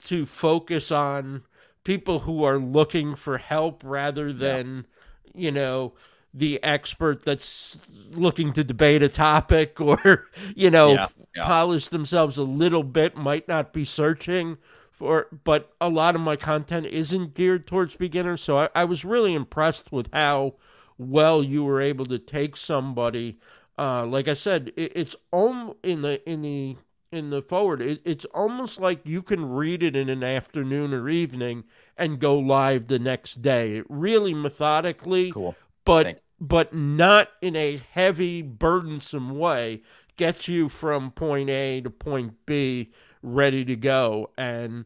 to 0.06 0.26
focus 0.26 0.92
on 0.92 1.44
people 1.84 2.20
who 2.20 2.44
are 2.44 2.60
looking 2.60 3.16
for 3.16 3.38
help 3.38 3.82
rather 3.86 4.32
than 4.34 4.86
yeah. 5.34 5.42
you 5.42 5.52
know 5.52 5.94
the 6.34 6.62
expert 6.64 7.26
that's 7.26 7.80
looking 8.12 8.54
to 8.54 8.64
debate 8.64 9.02
a 9.02 9.10
topic 9.10 9.82
or 9.82 10.28
you 10.56 10.70
know 10.70 10.94
yeah, 10.94 11.08
yeah. 11.36 11.46
polish 11.46 11.90
themselves 11.90 12.38
a 12.38 12.44
little 12.44 12.84
bit 12.84 13.16
might 13.16 13.48
not 13.48 13.74
be 13.74 13.84
searching 13.84 14.58
for 14.92 15.28
but 15.44 15.74
a 15.80 15.90
lot 15.90 16.16
of 16.16 16.22
my 16.22 16.36
content 16.36 16.86
isn't 16.86 17.34
geared 17.34 17.66
towards 17.66 17.96
beginners 17.96 18.42
so 18.42 18.60
i, 18.60 18.70
I 18.76 18.84
was 18.84 19.06
really 19.06 19.34
impressed 19.34 19.92
with 19.92 20.10
how 20.14 20.56
well 20.98 21.42
you 21.42 21.64
were 21.64 21.82
able 21.82 22.06
to 22.08 22.20
take 22.20 22.58
somebody 22.58 23.40
uh, 23.78 24.06
like 24.06 24.28
i 24.28 24.34
said 24.34 24.72
it, 24.76 24.92
it's 24.96 25.16
om- 25.32 25.76
in 25.82 26.02
the 26.02 26.30
in 26.30 26.42
the 26.42 26.76
in 27.12 27.30
the 27.30 27.42
forward 27.42 27.82
it, 27.82 28.02
it's 28.06 28.26
almost 28.26 28.80
like 28.80 29.06
you 29.06 29.22
can 29.22 29.50
read 29.50 29.82
it 29.82 29.96
in 29.96 30.10
an 30.10 30.24
afternoon 30.24 30.94
or 30.94 31.10
evening 31.10 31.64
and 31.98 32.20
go 32.20 32.38
live 32.38 32.88
the 32.88 33.00
next 33.00 33.42
day 33.42 33.78
it 33.78 33.86
really 33.90 34.34
methodically 34.34 35.32
cool 35.32 35.56
but 35.86 36.22
but 36.40 36.74
not 36.74 37.30
in 37.42 37.56
a 37.56 37.78
heavy, 37.78 38.42
burdensome 38.42 39.38
way. 39.38 39.82
Gets 40.18 40.48
you 40.48 40.70
from 40.70 41.12
point 41.12 41.50
A 41.50 41.82
to 41.82 41.90
point 41.90 42.34
B, 42.46 42.92
ready 43.22 43.64
to 43.66 43.76
go, 43.76 44.32
and 44.38 44.86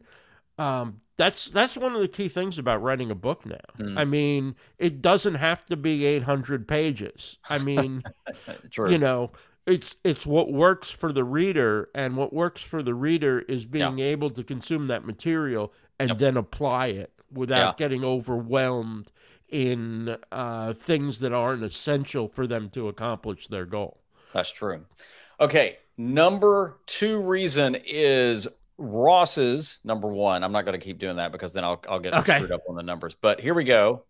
um, 0.58 1.00
that's 1.16 1.46
that's 1.46 1.76
one 1.76 1.94
of 1.94 2.00
the 2.00 2.08
key 2.08 2.28
things 2.28 2.56
about 2.56 2.82
writing 2.82 3.10
a 3.10 3.16
book 3.16 3.44
now. 3.44 3.56
Mm. 3.78 3.98
I 3.98 4.04
mean, 4.04 4.54
it 4.78 5.02
doesn't 5.02 5.34
have 5.34 5.66
to 5.66 5.76
be 5.76 6.04
800 6.04 6.68
pages. 6.68 7.38
I 7.50 7.58
mean, 7.58 8.04
you 8.78 8.98
know, 8.98 9.32
it's 9.66 9.96
it's 10.04 10.26
what 10.26 10.52
works 10.52 10.90
for 10.90 11.12
the 11.12 11.24
reader, 11.24 11.88
and 11.94 12.16
what 12.16 12.32
works 12.32 12.60
for 12.60 12.82
the 12.82 12.94
reader 12.94 13.40
is 13.40 13.64
being 13.64 13.98
yeah. 13.98 14.06
able 14.06 14.30
to 14.30 14.42
consume 14.42 14.88
that 14.88 15.04
material 15.04 15.72
and 15.98 16.10
yep. 16.10 16.18
then 16.18 16.36
apply 16.36 16.88
it 16.88 17.12
without 17.32 17.74
yeah. 17.80 17.86
getting 17.86 18.04
overwhelmed 18.04 19.10
in 19.48 20.16
uh, 20.32 20.72
things 20.72 21.20
that 21.20 21.32
aren't 21.32 21.62
essential 21.62 22.28
for 22.28 22.46
them 22.46 22.68
to 22.70 22.88
accomplish 22.88 23.48
their 23.48 23.64
goal. 23.64 24.00
That's 24.32 24.50
true. 24.50 24.84
Okay, 25.40 25.78
number 25.96 26.78
two 26.86 27.20
reason 27.20 27.76
is 27.86 28.48
Ross's 28.76 29.80
number 29.84 30.08
one. 30.08 30.44
I'm 30.44 30.52
not 30.52 30.64
going 30.64 30.78
to 30.78 30.84
keep 30.84 30.98
doing 30.98 31.16
that 31.16 31.32
because 31.32 31.52
then 31.52 31.64
I'll 31.64 31.82
I'll 31.88 32.00
get 32.00 32.14
okay. 32.14 32.36
screwed 32.36 32.52
up 32.52 32.62
on 32.68 32.76
the 32.76 32.82
numbers. 32.82 33.14
But 33.14 33.40
here 33.40 33.54
we 33.54 33.64
go. 33.64 34.04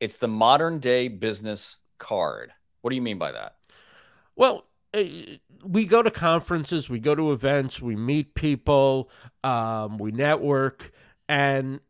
It's 0.00 0.16
the 0.16 0.28
modern 0.28 0.78
day 0.78 1.08
business 1.08 1.78
card. 1.98 2.52
What 2.80 2.90
do 2.90 2.96
you 2.96 3.02
mean 3.02 3.18
by 3.18 3.32
that? 3.32 3.56
Well, 4.38 4.66
eh, 4.94 5.38
we 5.64 5.84
go 5.84 6.00
to 6.00 6.12
conferences, 6.12 6.88
we 6.88 7.00
go 7.00 7.16
to 7.16 7.32
events, 7.32 7.82
we 7.82 7.96
meet 7.96 8.34
people, 8.34 9.10
um, 9.42 9.98
we 9.98 10.12
network, 10.12 10.92
and 11.28 11.80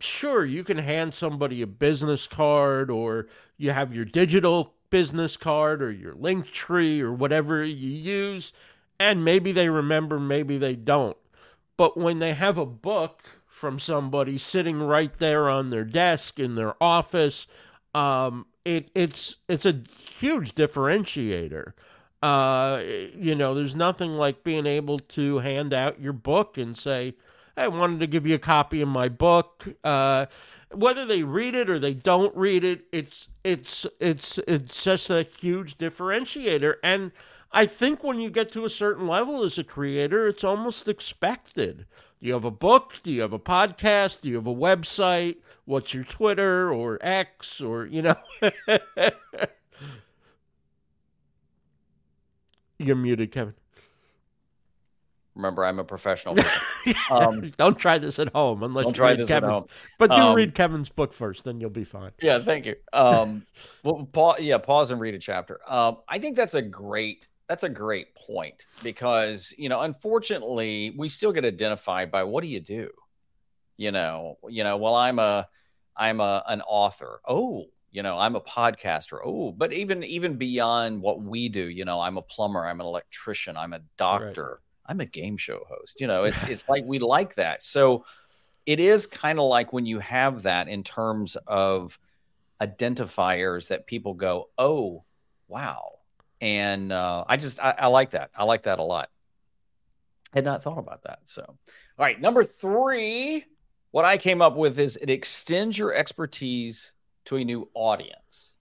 sure, 0.00 0.46
you 0.46 0.64
can 0.64 0.78
hand 0.78 1.12
somebody 1.12 1.60
a 1.60 1.66
business 1.66 2.26
card 2.26 2.90
or 2.90 3.28
you 3.58 3.72
have 3.72 3.94
your 3.94 4.06
digital 4.06 4.72
business 4.88 5.36
card 5.36 5.82
or 5.82 5.92
your 5.92 6.14
link 6.14 6.46
tree 6.46 7.02
or 7.02 7.12
whatever 7.12 7.62
you 7.62 7.90
use, 7.90 8.54
and 8.98 9.22
maybe 9.22 9.52
they 9.52 9.68
remember, 9.68 10.18
maybe 10.18 10.56
they 10.56 10.76
don't. 10.76 11.18
But 11.76 11.98
when 11.98 12.20
they 12.20 12.32
have 12.32 12.56
a 12.56 12.64
book 12.64 13.20
from 13.46 13.78
somebody 13.78 14.38
sitting 14.38 14.80
right 14.80 15.16
there 15.18 15.50
on 15.50 15.68
their 15.68 15.84
desk 15.84 16.40
in 16.40 16.54
their 16.54 16.82
office, 16.82 17.46
um, 17.94 18.46
it, 18.64 18.90
it's 18.94 19.36
it's 19.46 19.66
a 19.66 19.82
huge 20.18 20.54
differentiator. 20.54 21.74
Uh, 22.22 22.82
you 23.16 23.34
know, 23.34 23.54
there's 23.54 23.76
nothing 23.76 24.12
like 24.12 24.42
being 24.42 24.66
able 24.66 24.98
to 24.98 25.38
hand 25.38 25.72
out 25.72 26.00
your 26.00 26.12
book 26.12 26.58
and 26.58 26.76
say, 26.76 27.14
I 27.56 27.68
wanted 27.68 28.00
to 28.00 28.06
give 28.06 28.26
you 28.26 28.36
a 28.36 28.40
copy 28.40 28.80
of 28.80 28.88
my 28.88 29.08
book. 29.08 29.68
Uh, 29.84 30.26
whether 30.72 31.06
they 31.06 31.22
read 31.22 31.54
it 31.54 31.70
or 31.70 31.78
they 31.78 31.94
don't 31.94 32.34
read 32.36 32.64
it, 32.64 32.84
it's 32.92 33.28
it's 33.42 33.86
it's 34.00 34.38
it's 34.46 34.84
just 34.84 35.10
a 35.10 35.22
huge 35.40 35.78
differentiator. 35.78 36.74
And 36.82 37.12
I 37.52 37.66
think 37.66 38.04
when 38.04 38.20
you 38.20 38.30
get 38.30 38.52
to 38.52 38.64
a 38.64 38.70
certain 38.70 39.06
level 39.06 39.42
as 39.44 39.58
a 39.58 39.64
creator, 39.64 40.26
it's 40.28 40.44
almost 40.44 40.88
expected. 40.88 41.86
Do 42.20 42.26
you 42.26 42.34
have 42.34 42.44
a 42.44 42.50
book? 42.50 42.94
Do 43.02 43.12
you 43.12 43.22
have 43.22 43.32
a 43.32 43.38
podcast? 43.38 44.20
Do 44.20 44.28
you 44.28 44.36
have 44.36 44.46
a 44.46 44.54
website? 44.54 45.36
What's 45.64 45.94
your 45.94 46.04
Twitter 46.04 46.72
or 46.72 46.98
X 47.00 47.60
or 47.60 47.86
you 47.86 48.02
know? 48.02 48.16
You're 52.78 52.96
muted, 52.96 53.32
Kevin. 53.32 53.54
Remember, 55.38 55.64
I'm 55.64 55.78
a 55.78 55.84
professional. 55.84 56.36
Um, 57.10 57.40
don't 57.58 57.76
try 57.76 57.98
this 57.98 58.18
at 58.18 58.32
home 58.32 58.62
unless 58.62 58.84
don't 58.84 58.94
you 58.94 58.98
try 58.98 59.08
read 59.10 59.18
this 59.18 59.30
at 59.30 59.42
home. 59.42 59.66
But 59.98 60.10
do 60.10 60.16
um, 60.16 60.34
read 60.34 60.54
Kevin's 60.54 60.88
book 60.88 61.12
first, 61.12 61.44
then 61.44 61.60
you'll 61.60 61.68
be 61.68 61.84
fine. 61.84 62.12
Yeah, 62.22 62.38
thank 62.38 62.64
you. 62.64 62.76
Um, 62.94 63.44
well, 63.84 64.08
pause, 64.10 64.40
yeah, 64.40 64.56
pause 64.56 64.90
and 64.90 64.98
read 64.98 65.12
a 65.12 65.18
chapter. 65.18 65.60
Um, 65.70 65.98
I 66.08 66.18
think 66.18 66.36
that's 66.36 66.54
a 66.54 66.62
great 66.62 67.28
that's 67.46 67.62
a 67.62 67.68
great 67.68 68.14
point 68.14 68.64
because 68.82 69.52
you 69.58 69.68
know, 69.68 69.82
unfortunately, 69.82 70.94
we 70.96 71.10
still 71.10 71.32
get 71.32 71.44
identified 71.44 72.10
by 72.10 72.24
what 72.24 72.42
do 72.42 72.48
you 72.48 72.60
do? 72.60 72.90
You 73.76 73.90
know, 73.90 74.38
you 74.48 74.64
know. 74.64 74.78
Well, 74.78 74.94
I'm 74.94 75.18
a 75.18 75.46
I'm 75.94 76.20
a 76.20 76.42
an 76.46 76.62
author. 76.62 77.20
Oh, 77.28 77.66
You 77.98 78.04
know, 78.04 78.16
I'm 78.16 78.36
a 78.36 78.40
podcaster. 78.40 79.18
Oh, 79.24 79.50
but 79.50 79.72
even 79.72 80.04
even 80.04 80.36
beyond 80.36 81.02
what 81.02 81.20
we 81.20 81.48
do, 81.48 81.62
you 81.68 81.84
know, 81.84 82.00
I'm 82.00 82.16
a 82.16 82.22
plumber, 82.22 82.64
I'm 82.64 82.80
an 82.80 82.86
electrician, 82.86 83.56
I'm 83.56 83.72
a 83.72 83.80
doctor, 83.96 84.60
right. 84.86 84.92
I'm 84.92 85.00
a 85.00 85.04
game 85.04 85.36
show 85.36 85.66
host. 85.68 86.00
You 86.00 86.06
know, 86.06 86.22
it's 86.22 86.40
it's 86.44 86.68
like 86.68 86.84
we 86.86 87.00
like 87.00 87.34
that. 87.34 87.60
So 87.60 88.04
it 88.66 88.78
is 88.78 89.08
kind 89.08 89.40
of 89.40 89.46
like 89.46 89.72
when 89.72 89.84
you 89.84 89.98
have 89.98 90.44
that 90.44 90.68
in 90.68 90.84
terms 90.84 91.36
of 91.48 91.98
identifiers 92.60 93.66
that 93.66 93.88
people 93.88 94.14
go, 94.14 94.48
oh, 94.58 95.02
wow. 95.48 95.98
And 96.40 96.92
uh, 96.92 97.24
I 97.26 97.36
just 97.36 97.58
I, 97.58 97.74
I 97.76 97.86
like 97.88 98.10
that. 98.10 98.30
I 98.32 98.44
like 98.44 98.62
that 98.62 98.78
a 98.78 98.84
lot. 98.84 99.10
Had 100.32 100.44
not 100.44 100.62
thought 100.62 100.78
about 100.78 101.02
that. 101.02 101.18
So, 101.24 101.42
all 101.44 101.56
right, 101.98 102.20
number 102.20 102.44
three, 102.44 103.44
what 103.90 104.04
I 104.04 104.18
came 104.18 104.40
up 104.40 104.54
with 104.54 104.78
is 104.78 104.96
it 105.02 105.10
extends 105.10 105.76
your 105.76 105.92
expertise 105.92 106.92
to 107.28 107.36
a 107.36 107.44
new 107.44 107.68
audience. 107.74 108.56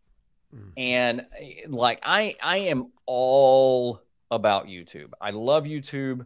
Mm. 0.54 0.72
And 0.78 1.26
eh, 1.40 1.66
like 1.68 2.00
I 2.04 2.36
I 2.42 2.58
am 2.58 2.92
all 3.06 4.02
about 4.30 4.68
YouTube. 4.68 5.12
I 5.20 5.32
love 5.32 5.64
YouTube. 5.64 6.26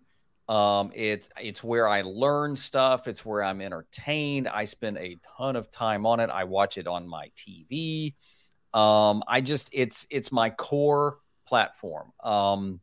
Um, 0.49 0.91
it's 0.93 1.29
it's 1.39 1.63
where 1.63 1.87
I 1.87 2.01
learn 2.01 2.55
stuff. 2.55 3.07
It's 3.07 3.25
where 3.25 3.43
I'm 3.43 3.61
entertained. 3.61 4.47
I 4.47 4.65
spend 4.65 4.97
a 4.97 5.17
ton 5.37 5.55
of 5.55 5.71
time 5.71 6.05
on 6.05 6.19
it. 6.19 6.29
I 6.29 6.43
watch 6.43 6.77
it 6.77 6.87
on 6.87 7.07
my 7.07 7.31
TV. 7.37 8.15
Um, 8.73 9.23
I 9.27 9.41
just 9.41 9.69
it's 9.71 10.07
it's 10.09 10.31
my 10.31 10.49
core 10.49 11.19
platform. 11.47 12.11
Um, 12.23 12.79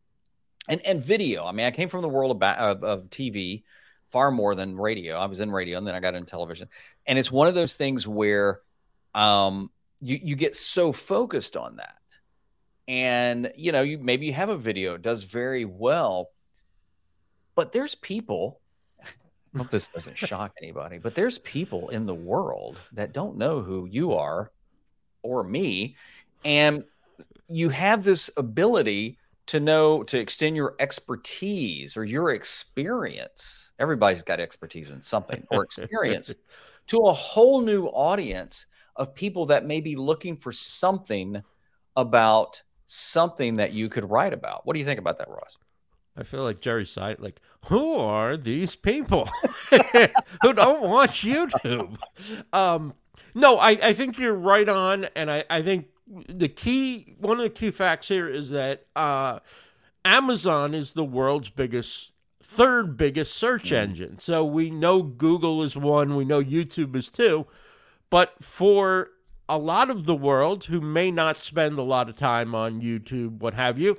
and 0.68 0.80
and 0.86 1.02
video. 1.02 1.44
I 1.44 1.52
mean, 1.52 1.66
I 1.66 1.72
came 1.72 1.88
from 1.88 2.02
the 2.02 2.08
world 2.08 2.30
of, 2.30 2.42
of, 2.42 2.84
of 2.84 3.10
TV 3.10 3.64
far 4.10 4.30
more 4.30 4.54
than 4.54 4.76
radio. 4.76 5.16
I 5.16 5.26
was 5.26 5.40
in 5.40 5.50
radio 5.50 5.78
and 5.78 5.86
then 5.86 5.94
I 5.94 6.00
got 6.00 6.14
into 6.14 6.30
television. 6.30 6.68
And 7.06 7.18
it's 7.18 7.30
one 7.30 7.48
of 7.48 7.54
those 7.54 7.76
things 7.76 8.06
where 8.06 8.60
um, 9.18 9.70
you 10.00 10.20
you 10.22 10.36
get 10.36 10.54
so 10.54 10.92
focused 10.92 11.56
on 11.56 11.76
that. 11.76 11.96
And 12.86 13.52
you 13.56 13.72
know, 13.72 13.82
you 13.82 13.98
maybe 13.98 14.26
you 14.26 14.32
have 14.32 14.48
a 14.48 14.56
video 14.56 14.94
it 14.94 15.02
does 15.02 15.24
very 15.24 15.64
well, 15.64 16.30
but 17.54 17.72
there's 17.72 17.96
people 17.96 18.60
I 19.54 19.58
hope 19.58 19.70
this 19.70 19.88
doesn't 19.88 20.16
shock 20.28 20.52
anybody, 20.62 20.98
but 20.98 21.14
there's 21.14 21.38
people 21.38 21.88
in 21.88 22.06
the 22.06 22.14
world 22.14 22.78
that 22.92 23.12
don't 23.12 23.36
know 23.36 23.60
who 23.60 23.86
you 23.86 24.14
are 24.14 24.52
or 25.22 25.42
me. 25.42 25.96
And 26.44 26.84
you 27.48 27.70
have 27.70 28.04
this 28.04 28.30
ability 28.36 29.18
to 29.46 29.58
know 29.58 30.04
to 30.04 30.18
extend 30.18 30.54
your 30.54 30.76
expertise 30.78 31.96
or 31.96 32.04
your 32.04 32.32
experience. 32.32 33.72
Everybody's 33.80 34.22
got 34.22 34.38
expertise 34.38 34.90
in 34.90 35.02
something 35.02 35.44
or 35.50 35.64
experience 35.78 36.32
to 36.86 36.98
a 36.98 37.12
whole 37.12 37.62
new 37.62 37.86
audience 37.86 38.66
of 38.98 39.14
people 39.14 39.46
that 39.46 39.64
may 39.64 39.80
be 39.80 39.96
looking 39.96 40.36
for 40.36 40.52
something 40.52 41.42
about 41.96 42.62
something 42.86 43.56
that 43.56 43.72
you 43.72 43.88
could 43.88 44.10
write 44.10 44.32
about. 44.32 44.66
What 44.66 44.74
do 44.74 44.80
you 44.80 44.84
think 44.84 44.98
about 44.98 45.18
that, 45.18 45.28
Ross? 45.28 45.56
I 46.16 46.24
feel 46.24 46.42
like 46.42 46.60
Jerry 46.60 46.84
Seinfeld. 46.84 47.20
Like, 47.20 47.40
who 47.66 47.94
are 47.94 48.36
these 48.36 48.74
people 48.74 49.28
who 50.42 50.52
don't 50.52 50.82
watch 50.82 51.22
YouTube? 51.22 51.96
Um, 52.52 52.94
no, 53.34 53.58
I, 53.58 53.70
I 53.70 53.94
think 53.94 54.18
you're 54.18 54.34
right 54.34 54.68
on, 54.68 55.04
and 55.14 55.30
I, 55.30 55.44
I 55.48 55.62
think 55.62 55.86
the 56.28 56.48
key 56.48 57.14
one 57.18 57.36
of 57.36 57.44
the 57.44 57.50
key 57.50 57.70
facts 57.70 58.08
here 58.08 58.28
is 58.28 58.50
that 58.50 58.86
uh, 58.96 59.38
Amazon 60.04 60.74
is 60.74 60.94
the 60.94 61.04
world's 61.04 61.50
biggest 61.50 62.12
third 62.42 62.96
biggest 62.96 63.34
search 63.34 63.70
mm. 63.70 63.76
engine. 63.76 64.18
So 64.18 64.44
we 64.44 64.70
know 64.70 65.02
Google 65.02 65.62
is 65.62 65.76
one, 65.76 66.16
we 66.16 66.24
know 66.24 66.42
YouTube 66.42 66.96
is 66.96 67.10
two, 67.10 67.46
but 68.10 68.42
for 68.42 69.10
a 69.48 69.58
lot 69.58 69.90
of 69.90 70.04
the 70.04 70.14
world 70.14 70.64
who 70.64 70.80
may 70.80 71.10
not 71.10 71.38
spend 71.38 71.78
a 71.78 71.82
lot 71.82 72.08
of 72.08 72.16
time 72.16 72.54
on 72.54 72.82
YouTube, 72.82 73.38
what 73.38 73.54
have 73.54 73.78
you, 73.78 73.96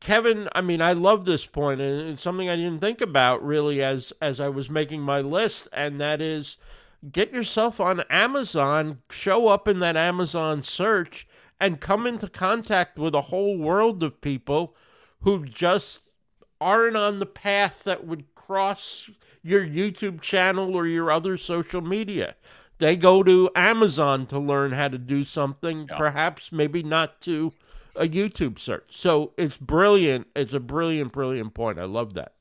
Kevin, 0.00 0.48
I 0.54 0.62
mean, 0.62 0.80
I 0.80 0.94
love 0.94 1.26
this 1.26 1.44
point, 1.44 1.80
and 1.80 2.08
it's 2.08 2.22
something 2.22 2.48
I 2.48 2.56
didn't 2.56 2.80
think 2.80 3.02
about 3.02 3.44
really 3.44 3.82
as 3.82 4.12
as 4.22 4.40
I 4.40 4.48
was 4.48 4.70
making 4.70 5.02
my 5.02 5.20
list, 5.20 5.68
and 5.72 6.00
that 6.00 6.22
is 6.22 6.56
get 7.12 7.32
yourself 7.32 7.80
on 7.80 8.00
Amazon, 8.08 9.02
show 9.10 9.48
up 9.48 9.68
in 9.68 9.78
that 9.80 9.96
Amazon 9.96 10.62
search, 10.62 11.28
and 11.60 11.80
come 11.80 12.06
into 12.06 12.28
contact 12.28 12.98
with 12.98 13.14
a 13.14 13.22
whole 13.22 13.58
world 13.58 14.02
of 14.02 14.22
people 14.22 14.74
who 15.20 15.44
just 15.44 16.10
aren't 16.60 16.96
on 16.96 17.18
the 17.18 17.26
path 17.26 17.82
that 17.84 18.06
would 18.06 18.34
cross 18.34 19.10
your 19.42 19.64
YouTube 19.64 20.22
channel 20.22 20.74
or 20.74 20.86
your 20.86 21.10
other 21.10 21.36
social 21.36 21.82
media. 21.82 22.36
They 22.80 22.96
go 22.96 23.22
to 23.22 23.50
Amazon 23.54 24.26
to 24.26 24.38
learn 24.38 24.72
how 24.72 24.88
to 24.88 24.98
do 24.98 25.22
something, 25.22 25.86
yeah. 25.88 25.96
perhaps 25.96 26.50
maybe 26.50 26.82
not 26.82 27.20
to 27.22 27.52
a 27.94 28.08
YouTube 28.08 28.58
search. 28.58 28.96
So 28.96 29.32
it's 29.36 29.58
brilliant. 29.58 30.28
It's 30.34 30.54
a 30.54 30.60
brilliant, 30.60 31.12
brilliant 31.12 31.54
point. 31.54 31.78
I 31.78 31.84
love 31.84 32.14
that. 32.14 32.32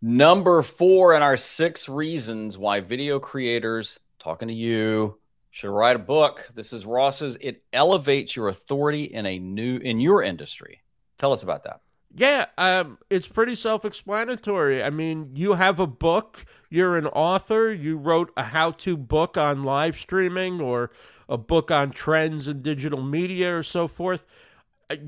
Number 0.00 0.60
four 0.62 1.14
in 1.14 1.22
our 1.22 1.36
six 1.36 1.88
reasons 1.88 2.58
why 2.58 2.80
video 2.80 3.20
creators, 3.20 4.00
talking 4.18 4.48
to 4.48 4.54
you, 4.54 5.18
should 5.50 5.70
write 5.70 5.94
a 5.94 6.00
book. 6.00 6.50
This 6.54 6.72
is 6.72 6.84
Ross's. 6.84 7.36
It 7.40 7.62
elevates 7.72 8.34
your 8.34 8.48
authority 8.48 9.04
in 9.04 9.26
a 9.26 9.38
new 9.38 9.76
in 9.76 10.00
your 10.00 10.22
industry. 10.22 10.82
Tell 11.18 11.30
us 11.30 11.44
about 11.44 11.62
that. 11.64 11.82
Yeah, 12.14 12.46
um, 12.58 12.98
it's 13.08 13.28
pretty 13.28 13.54
self-explanatory. 13.54 14.82
I 14.82 14.90
mean, 14.90 15.30
you 15.34 15.54
have 15.54 15.80
a 15.80 15.86
book. 15.86 16.44
You're 16.68 16.98
an 16.98 17.06
author. 17.06 17.72
You 17.72 17.96
wrote 17.96 18.30
a 18.36 18.44
how-to 18.44 18.96
book 18.98 19.38
on 19.38 19.64
live 19.64 19.96
streaming 19.96 20.60
or 20.60 20.90
a 21.28 21.38
book 21.38 21.70
on 21.70 21.90
trends 21.90 22.48
in 22.48 22.60
digital 22.60 23.02
media 23.02 23.56
or 23.56 23.62
so 23.62 23.88
forth. 23.88 24.24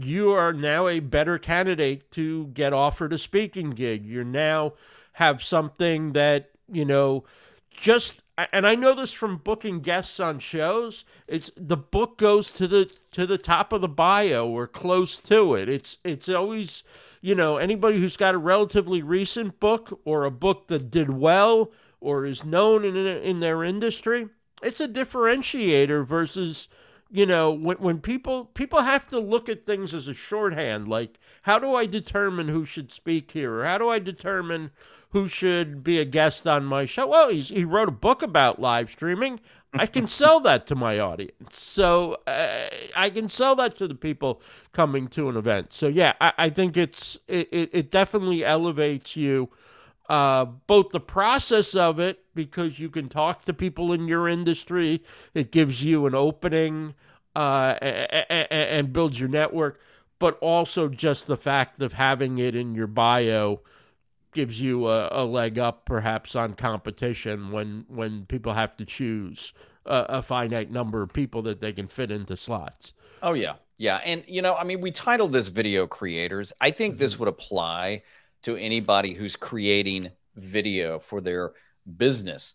You 0.01 0.31
are 0.33 0.55
now 0.55 0.89
a 0.89 1.01
better 1.01 1.39
candidate 1.39 2.11
to 2.13 2.47
get 2.49 2.73
offered 2.73 3.13
a 3.13 3.19
speaking 3.19 3.71
gig. 3.71 4.07
You 4.07 4.25
now 4.25 4.73
have 5.15 5.43
something 5.43 6.13
that 6.15 6.51
you 6.73 6.87
know 6.87 7.25
just 7.71 8.24
and 8.37 8.67
I 8.67 8.75
know 8.75 8.95
this 8.95 9.13
from 9.13 9.37
booking 9.37 9.81
guests 9.81 10.19
on 10.19 10.39
shows. 10.41 11.05
It's 11.29 11.51
the 11.57 11.77
book 11.77 12.19
goes 12.19 12.51
to 12.53 12.67
the 12.67 12.91
to 13.13 13.27
the 13.27 13.39
top 13.39 13.73
of 13.73 13.81
the 13.81 13.89
bio 13.89 14.49
or 14.49 14.67
close 14.67 15.19
to 15.19 15.55
it. 15.55 15.69
It's 15.69 15.99
it's 16.05 16.29
always 16.29 16.83
you 17.21 17.35
know 17.35 17.59
anybody 17.59 18.01
who's 18.01 18.17
got 18.17 18.35
a 18.35 18.39
relatively 18.39 19.03
recent 19.03 19.61
book 19.61 20.01
or 20.05 20.25
a 20.25 20.31
book 20.31 20.67
that 20.69 20.91
did 20.91 21.11
well 21.11 21.71
or 22.01 22.27
is 22.27 22.45
known 22.45 22.85
in 22.85 22.97
in 22.97 23.41
their 23.41 23.63
industry. 23.63 24.29
It's 24.63 24.81
a 24.81 24.89
differentiator 24.89 26.05
versus 26.05 26.69
you 27.11 27.27
know 27.27 27.53
when 27.53 27.77
when 27.77 28.01
people 28.01 28.47
people 28.47 28.81
have 28.81 29.07
to 29.09 29.21
look 29.21 29.49
at 29.49 29.65
things 29.65 29.95
as 29.95 30.09
a 30.09 30.15
shorthand 30.15 30.89
like 30.89 31.19
how 31.43 31.59
do 31.59 31.75
I 31.75 31.87
determine 31.87 32.49
who 32.49 32.65
should 32.65 32.91
speak 32.91 33.31
here 33.31 33.61
or 33.61 33.65
how 33.65 33.79
do 33.79 33.89
I 33.89 34.01
determine 34.01 34.73
who 35.15 35.29
should 35.29 35.85
be 35.85 36.01
a 36.01 36.05
guest 36.05 36.45
on 36.45 36.65
my 36.65 36.85
show. 36.85 37.07
Well, 37.07 37.29
he 37.29 37.65
wrote 37.65 37.89
a 37.89 37.93
book 37.93 38.21
about 38.21 38.61
live 38.61 38.91
streaming. 38.91 39.39
I 39.73 39.87
can 39.87 40.09
sell 40.09 40.41
that 40.41 40.67
to 40.67 40.75
my 40.75 40.99
audience. 40.99 41.57
So 41.57 42.19
uh, 42.27 42.67
I 42.97 43.11
can 43.11 43.29
sell 43.29 43.55
that 43.55 43.79
to 43.79 43.87
the 43.87 43.95
people 43.95 44.43
coming 44.73 45.07
to 45.09 45.29
an 45.29 45.37
event. 45.37 45.73
So 45.73 45.87
yeah, 45.87 46.15
I, 46.21 46.33
I 46.37 46.51
think 46.51 46.77
it's 46.77 47.17
it, 47.29 47.49
it 47.53 47.91
definitely 47.93 48.45
elevates 48.45 49.15
you. 49.15 49.51
Uh, 50.09 50.45
both 50.45 50.91
the 50.91 51.01
process 51.01 51.77
of 51.77 52.01
it 52.01 52.25
because 52.35 52.81
you 52.81 52.91
can 52.91 53.09
talk 53.09 53.45
to 53.45 53.55
people 53.55 53.93
in 53.93 54.09
your 54.09 54.29
industry. 54.29 55.01
It 55.33 55.53
gives 55.53 55.85
you 55.85 56.07
an 56.07 56.15
opening 56.17 56.95
uh, 57.37 57.79
and, 57.81 58.47
and 58.51 58.93
builds 58.93 59.21
your 59.21 59.29
network, 59.29 59.81
but 60.19 60.37
also 60.41 60.89
just 60.89 61.29
the 61.29 61.37
fact 61.37 61.81
of 61.81 61.93
having 61.93 62.39
it 62.39 62.57
in 62.57 62.75
your 62.75 62.89
bio 62.89 63.61
gives 64.35 64.61
you 64.61 64.89
a, 64.89 65.09
a, 65.11 65.25
leg 65.25 65.59
up 65.59 65.85
perhaps 65.85 66.37
on 66.37 66.55
competition 66.55 67.51
when 67.51 67.87
when 67.89 68.27
people 68.27 68.53
have 68.53 68.77
to 68.77 68.85
choose 68.85 69.53
a, 69.87 70.07
a, 70.09 70.23
finite 70.23 70.71
number 70.71 71.03
of 71.03 71.13
people 71.13 71.43
that 71.43 71.61
they 71.61 71.73
can 71.73 71.89
fit 71.89 72.11
into 72.11 72.37
slots. 72.37 72.93
Oh 73.23 73.33
yeah, 73.33 73.55
yeah, 73.79 74.01
and 74.05 74.25
you 74.27 74.43
know, 74.43 74.55
I 74.55 74.65
mean, 74.65 74.81
we 74.81 74.91
titled 74.91 75.33
this 75.33 75.49
"Video 75.49 75.87
Creators." 75.87 76.53
I 76.61 76.71
think 76.71 76.99
this 76.99 77.15
mm-hmm. 77.15 77.25
would 77.25 77.29
apply 77.29 78.03
to 78.43 78.57
anybody 78.57 79.15
who's 79.15 79.37
creating 79.37 80.11
video 80.37 80.99
for 80.99 81.21
their 81.21 81.53
business, 81.97 82.55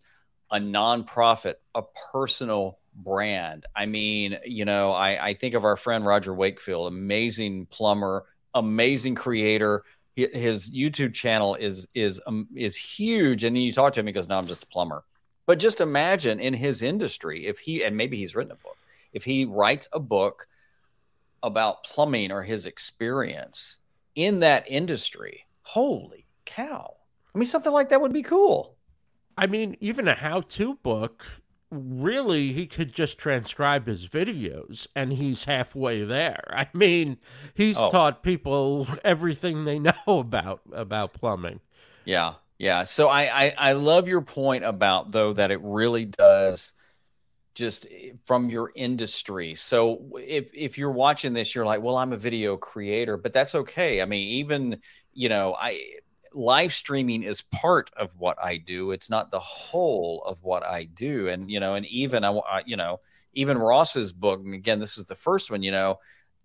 a 0.52 0.58
nonprofit, 0.58 1.56
a 1.74 1.84
personal 2.12 2.80
brand. 2.94 3.66
I 3.76 3.86
mean, 3.86 4.38
you 4.46 4.66
know, 4.66 4.92
I, 4.92 5.30
I 5.30 5.34
think 5.34 5.56
of 5.56 5.66
our 5.66 5.78
friend 5.78 6.06
Roger 6.06 6.34
Wakefield, 6.34 6.88
amazing 6.88 7.68
plumber, 7.68 8.26
amazing 8.54 9.16
creator 9.16 9.84
his 10.28 10.72
YouTube 10.72 11.14
channel 11.14 11.56
is 11.56 11.88
is 11.94 12.22
um, 12.28 12.48
is 12.56 12.76
huge, 12.76 13.44
and 13.44 13.56
then 13.56 13.64
you 13.64 13.74
talk 13.74 13.94
to 13.94 14.00
him, 14.00 14.08
he 14.08 14.14
goes, 14.14 14.28
"No, 14.28 14.38
I'm 14.38 14.48
just 14.48 14.64
a 14.64 14.68
plumber." 14.68 15.04
But 15.46 15.60
just 15.60 15.82
imagine 15.82 16.40
in 16.40 16.54
his 16.54 16.82
industry, 16.82 17.48
if 17.48 17.60
he 17.60 17.84
and 17.84 17.98
maybe 17.98 18.18
he's 18.18 18.36
written 18.36 18.52
a 18.52 18.56
book, 18.56 18.78
if 19.14 19.24
he 19.24 19.46
writes 19.46 19.88
a 19.94 20.00
book 20.00 20.48
about 21.42 21.84
plumbing 21.84 22.32
or 22.32 22.44
his 22.44 22.66
experience 22.66 23.78
in 24.16 24.42
that 24.42 24.70
industry, 24.70 25.46
holy 25.64 26.26
cow! 26.46 26.96
I 27.34 27.38
mean, 27.38 27.48
something 27.48 27.72
like 27.72 27.90
that 27.90 28.02
would 28.02 28.14
be 28.14 28.24
cool. 28.24 28.76
I 29.38 29.48
mean, 29.48 29.78
even 29.80 30.08
a 30.08 30.16
how-to 30.16 30.76
book 30.76 31.26
really 31.72 32.52
he 32.54 32.66
could 32.66 32.94
just 32.94 33.18
transcribe 33.18 33.88
his 33.88 34.08
videos 34.08 34.88
and 34.96 35.14
he's 35.14 35.46
halfway 35.46 36.04
there. 36.04 36.44
I 36.50 36.68
mean, 36.74 37.18
he's 37.54 37.78
oh. 37.78 37.90
taught 37.90 38.24
people 38.24 38.88
everything 39.04 39.66
they 39.66 39.80
know 39.80 39.94
about 40.08 40.62
about 40.72 41.14
plumbing. 41.14 41.60
Yeah. 42.06 42.36
Yeah. 42.58 42.84
So 42.84 43.08
I, 43.08 43.46
I 43.46 43.54
I 43.58 43.72
love 43.74 44.08
your 44.08 44.22
point 44.22 44.66
about 44.66 45.12
though 45.12 45.34
that 45.34 45.52
it 45.52 45.62
really 45.64 46.06
does 46.06 46.74
just 47.56 47.88
eh, 47.92 48.12
from 48.26 48.50
your 48.50 48.72
industry. 48.76 49.56
So 49.56 50.18
if 50.18 50.50
if 50.54 50.78
you're 50.78 50.92
watching 50.92 51.34
this 51.34 51.56
you're 51.56 51.66
like, 51.66 51.82
"Well, 51.82 51.98
I'm 51.98 52.14
a 52.14 52.18
video 52.18 52.58
creator," 52.58 53.18
but 53.18 53.34
that's 53.34 53.56
okay. 53.56 54.02
I 54.02 54.06
mean, 54.06 54.28
even, 54.28 54.82
you 55.14 55.30
know, 55.30 55.56
I 55.58 55.82
live 56.34 56.74
streaming 56.74 57.24
is 57.24 57.42
part 57.42 57.90
of 57.98 58.16
what 58.18 58.38
I 58.42 58.58
do. 58.58 58.92
It's 58.92 59.10
not 59.10 59.32
the 59.32 59.40
whole 59.40 60.24
of 60.26 60.44
what 60.44 60.64
I 60.64 60.86
do. 60.86 61.28
And, 61.28 61.50
you 61.50 61.60
know, 61.60 61.76
and 61.76 61.86
even, 61.88 62.24
I, 62.24 62.64
you 62.66 62.78
know, 62.78 63.00
even 63.34 63.58
Ross's 63.58 64.12
book, 64.12 64.42
and 64.44 64.54
again, 64.54 64.80
this 64.80 64.98
is 64.98 65.06
the 65.06 65.16
first 65.16 65.52
one, 65.52 65.64
you 65.64 65.72
know, 65.72 66.00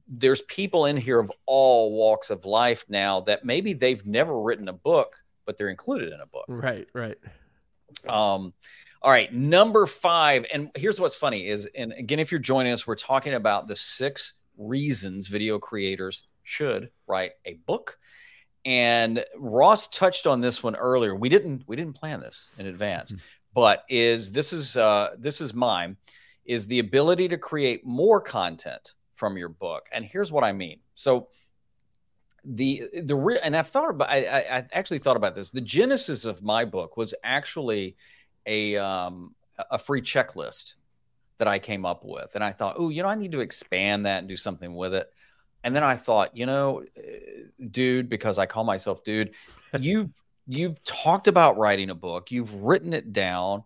there's 0.06 0.42
people 0.42 0.84
in 0.86 0.96
here 0.96 1.18
of 1.18 1.32
all 1.46 1.92
walks 1.92 2.30
of 2.30 2.44
life 2.44 2.84
now 2.88 3.20
that 3.22 3.44
maybe 3.44 3.72
they've 3.72 4.04
never 4.04 4.38
written 4.38 4.68
a 4.68 4.72
book, 4.72 5.16
but 5.46 5.56
they're 5.56 5.70
included 5.70 6.12
in 6.12 6.20
a 6.20 6.26
book. 6.26 6.44
Right, 6.48 6.86
right. 6.92 7.16
Um, 8.06 8.52
all 9.00 9.10
right, 9.10 9.32
number 9.32 9.86
five, 9.86 10.46
and 10.52 10.70
here's 10.74 11.00
what's 11.00 11.16
funny 11.16 11.48
is, 11.48 11.66
and 11.74 11.92
again, 11.92 12.18
if 12.18 12.30
you're 12.30 12.38
joining 12.38 12.72
us, 12.72 12.86
we're 12.86 12.96
talking 12.96 13.34
about 13.34 13.66
the 13.66 13.76
six 13.76 14.34
reasons 14.58 15.28
video 15.28 15.58
creators 15.58 16.24
should 16.42 16.90
write 17.06 17.32
a 17.46 17.54
book 17.66 17.98
and 18.64 19.24
Ross 19.36 19.88
touched 19.88 20.26
on 20.26 20.40
this 20.40 20.62
one 20.62 20.76
earlier. 20.76 21.14
We 21.14 21.28
didn't 21.28 21.64
we 21.66 21.76
didn't 21.76 21.94
plan 21.94 22.20
this 22.20 22.50
in 22.58 22.66
advance, 22.66 23.12
mm-hmm. 23.12 23.20
but 23.54 23.84
is 23.88 24.32
this 24.32 24.52
is 24.52 24.76
uh, 24.76 25.10
this 25.18 25.40
is 25.40 25.54
mine 25.54 25.96
is 26.44 26.66
the 26.66 26.78
ability 26.78 27.28
to 27.28 27.38
create 27.38 27.86
more 27.86 28.20
content 28.20 28.92
from 29.14 29.36
your 29.36 29.48
book. 29.48 29.88
And 29.92 30.04
here's 30.04 30.30
what 30.30 30.44
I 30.44 30.52
mean. 30.52 30.80
So 30.94 31.28
the 32.44 32.88
the 33.02 33.16
re- 33.16 33.40
and 33.42 33.56
I've 33.56 33.68
thought 33.68 33.90
about 33.90 34.10
I, 34.10 34.24
I, 34.24 34.56
I 34.58 34.66
actually 34.72 34.98
thought 34.98 35.16
about 35.16 35.34
this. 35.34 35.50
The 35.50 35.60
genesis 35.60 36.24
of 36.24 36.42
my 36.42 36.64
book 36.64 36.96
was 36.96 37.14
actually 37.22 37.96
a 38.46 38.76
um, 38.76 39.34
a 39.70 39.78
free 39.78 40.02
checklist 40.02 40.74
that 41.38 41.48
I 41.48 41.58
came 41.58 41.84
up 41.84 42.04
with, 42.04 42.34
and 42.34 42.44
I 42.44 42.52
thought, 42.52 42.76
oh, 42.78 42.88
you 42.88 43.02
know, 43.02 43.08
I 43.08 43.14
need 43.14 43.32
to 43.32 43.40
expand 43.40 44.06
that 44.06 44.20
and 44.20 44.28
do 44.28 44.36
something 44.36 44.74
with 44.74 44.94
it. 44.94 45.12
And 45.64 45.74
then 45.74 45.82
I 45.82 45.96
thought, 45.96 46.36
you 46.36 46.46
know, 46.46 46.84
uh, 46.96 47.00
dude, 47.70 48.08
because 48.08 48.38
I 48.38 48.46
call 48.46 48.62
myself 48.62 49.02
dude, 49.02 49.32
you've 49.78 50.10
you've 50.46 50.82
talked 50.84 51.26
about 51.26 51.56
writing 51.56 51.90
a 51.90 51.94
book, 51.94 52.30
you've 52.30 52.54
written 52.62 52.92
it 52.92 53.12
down. 53.12 53.64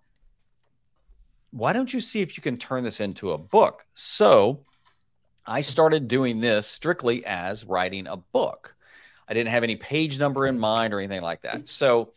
Why 1.51 1.73
don't 1.73 1.93
you 1.93 2.01
see 2.01 2.21
if 2.21 2.37
you 2.37 2.43
can 2.43 2.57
turn 2.57 2.85
this 2.85 3.01
into 3.01 3.33
a 3.33 3.39
book? 3.39 3.85
So 3.95 4.61
I 5.45 5.63
started 5.63 6.07
doing 6.07 6.41
this 6.41 6.67
strictly 6.67 7.25
as 7.27 7.65
writing 7.65 8.07
a 8.07 8.17
book. 8.17 8.77
I 9.27 9.35
didn't 9.35 9.51
have 9.51 9.65
any 9.65 9.77
page 9.77 10.19
number 10.19 10.47
in 10.47 10.59
mind 10.59 10.95
or 10.95 11.01
anything 11.01 11.23
like 11.23 11.43
that. 11.43 11.69
So 11.69 12.13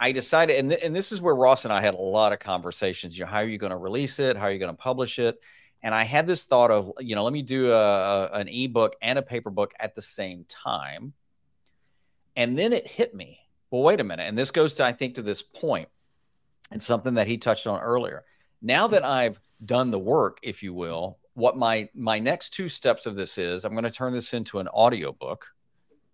I 0.00 0.12
decided, 0.12 0.56
and, 0.56 0.70
th- 0.70 0.82
and 0.84 0.94
this 0.94 1.12
is 1.12 1.20
where 1.20 1.34
Ross 1.34 1.64
and 1.64 1.72
I 1.72 1.80
had 1.80 1.94
a 1.94 1.98
lot 2.00 2.32
of 2.32 2.40
conversations. 2.40 3.18
You 3.18 3.24
know, 3.24 3.30
how 3.30 3.38
are 3.38 3.46
you 3.46 3.58
going 3.58 3.70
to 3.70 3.76
release 3.76 4.18
it? 4.18 4.36
How 4.36 4.46
are 4.46 4.52
you 4.52 4.58
going 4.58 4.74
to 4.74 4.80
publish 4.80 5.18
it? 5.18 5.40
And 5.82 5.94
I 5.94 6.02
had 6.02 6.26
this 6.26 6.44
thought 6.44 6.70
of, 6.70 6.92
you 6.98 7.14
know, 7.14 7.22
let 7.24 7.32
me 7.32 7.42
do 7.42 7.72
a, 7.72 7.76
a, 7.76 8.30
an 8.32 8.48
ebook 8.48 8.96
and 9.00 9.18
a 9.18 9.22
paper 9.22 9.50
book 9.50 9.72
at 9.78 9.94
the 9.94 10.02
same 10.02 10.44
time. 10.48 11.12
And 12.36 12.58
then 12.58 12.72
it 12.72 12.86
hit 12.86 13.14
me. 13.14 13.40
Well, 13.70 13.82
wait 13.82 14.00
a 14.00 14.04
minute. 14.04 14.24
And 14.24 14.36
this 14.36 14.50
goes 14.50 14.74
to, 14.76 14.84
I 14.84 14.92
think, 14.92 15.14
to 15.14 15.22
this 15.22 15.42
point 15.42 15.88
and 16.70 16.82
something 16.82 17.14
that 17.14 17.26
he 17.26 17.38
touched 17.38 17.66
on 17.66 17.80
earlier. 17.80 18.24
Now 18.60 18.88
that 18.88 19.04
I've 19.04 19.38
done 19.64 19.90
the 19.90 19.98
work, 19.98 20.38
if 20.42 20.62
you 20.62 20.74
will, 20.74 21.18
what 21.34 21.56
my 21.56 21.88
my 21.94 22.18
next 22.18 22.50
two 22.50 22.68
steps 22.68 23.06
of 23.06 23.14
this 23.14 23.38
is, 23.38 23.64
I'm 23.64 23.72
going 23.72 23.84
to 23.84 23.90
turn 23.90 24.12
this 24.12 24.34
into 24.34 24.58
an 24.58 24.68
audio 24.74 25.12
book 25.12 25.46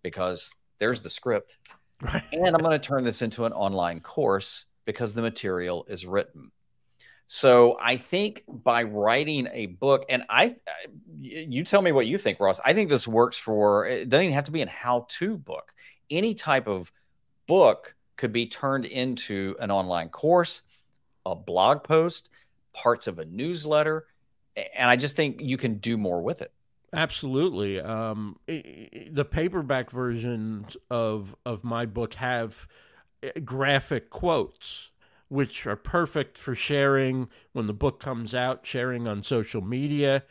because 0.02 0.50
there's 0.78 1.00
the 1.00 1.10
script. 1.10 1.58
Right. 2.02 2.22
And 2.32 2.54
I'm 2.54 2.62
going 2.62 2.78
to 2.78 2.86
turn 2.86 3.04
this 3.04 3.22
into 3.22 3.46
an 3.46 3.52
online 3.52 4.00
course 4.00 4.66
because 4.84 5.14
the 5.14 5.22
material 5.22 5.86
is 5.88 6.04
written. 6.04 6.50
So 7.26 7.78
I 7.80 7.96
think 7.96 8.44
by 8.46 8.82
writing 8.82 9.48
a 9.52 9.66
book, 9.66 10.04
and 10.08 10.24
I, 10.28 10.56
you 11.18 11.64
tell 11.64 11.80
me 11.80 11.92
what 11.92 12.06
you 12.06 12.18
think, 12.18 12.38
Ross. 12.38 12.60
I 12.64 12.74
think 12.74 12.90
this 12.90 13.08
works 13.08 13.38
for. 13.38 13.86
It 13.86 14.08
doesn't 14.08 14.24
even 14.24 14.34
have 14.34 14.44
to 14.44 14.52
be 14.52 14.62
a 14.62 14.68
how-to 14.68 15.38
book. 15.38 15.72
Any 16.10 16.34
type 16.34 16.66
of 16.66 16.92
book 17.46 17.96
could 18.16 18.32
be 18.32 18.46
turned 18.46 18.84
into 18.84 19.56
an 19.58 19.70
online 19.70 20.10
course, 20.10 20.62
a 21.24 21.34
blog 21.34 21.82
post, 21.82 22.30
parts 22.72 23.06
of 23.06 23.18
a 23.18 23.24
newsletter, 23.24 24.06
and 24.56 24.90
I 24.90 24.96
just 24.96 25.16
think 25.16 25.40
you 25.40 25.56
can 25.56 25.78
do 25.78 25.96
more 25.96 26.22
with 26.22 26.42
it. 26.42 26.52
Absolutely. 26.92 27.80
Um, 27.80 28.38
the 28.46 29.26
paperback 29.28 29.90
versions 29.90 30.76
of 30.90 31.34
of 31.44 31.64
my 31.64 31.86
book 31.86 32.14
have 32.14 32.68
eh, 33.22 33.32
graphic 33.44 34.10
quotes 34.10 34.90
which 35.28 35.66
are 35.66 35.76
perfect 35.76 36.38
for 36.38 36.54
sharing 36.54 37.28
when 37.52 37.66
the 37.66 37.72
book 37.72 38.00
comes 38.00 38.34
out, 38.34 38.66
sharing 38.66 39.06
on 39.08 39.22
social 39.22 39.62
media. 39.62 40.24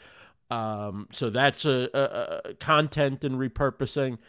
Um, 0.51 1.07
so 1.11 1.29
that's 1.29 1.65
a, 1.65 1.89
a, 1.93 2.49
a, 2.49 2.53
content 2.55 3.23
and 3.23 3.35
repurposing. 3.35 4.19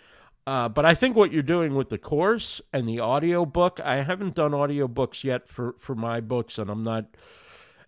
Uh, 0.47 0.69
but 0.69 0.85
I 0.85 0.95
think 0.95 1.17
what 1.17 1.33
you're 1.33 1.43
doing 1.43 1.75
with 1.75 1.89
the 1.89 1.99
course 1.99 2.61
and 2.73 2.89
the 2.89 3.01
audio 3.01 3.45
book, 3.45 3.81
I 3.83 4.03
haven't 4.03 4.35
done 4.35 4.55
audio 4.55 4.89
books 4.89 5.25
yet 5.25 5.49
for, 5.49 5.75
for 5.79 5.95
my 5.95 6.21
books, 6.21 6.59
and 6.59 6.71
I'm 6.71 6.85
not. 6.85 7.07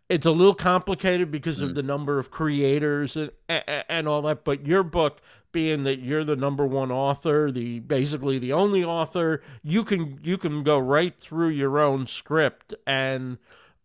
It's 0.09 0.27
a 0.27 0.31
little 0.31 0.55
complicated 0.55 1.31
because 1.31 1.61
mm. 1.61 1.65
of 1.65 1.75
the 1.75 1.83
number 1.83 2.19
of 2.19 2.31
creators 2.31 3.17
and, 3.17 3.31
and, 3.49 3.85
and 3.89 4.09
all 4.09 4.23
that. 4.23 4.45
But 4.45 4.67
your 4.67 4.83
book, 4.83 5.21
being 5.57 5.85
that 5.85 6.01
you're 6.01 6.23
the 6.23 6.37
number 6.37 6.66
one 6.66 6.92
author, 6.92 7.51
the 7.51 7.81
basically 7.81 8.38
the 8.38 8.53
only 8.53 8.85
author, 8.85 9.42
you 9.62 9.85
can 9.85 10.21
you 10.23 10.37
can 10.37 10.62
go 10.62 10.79
right 10.79 11.19
through 11.19 11.49
your 11.49 11.79
own 11.79 12.07
script 12.07 12.75
and 12.87 13.38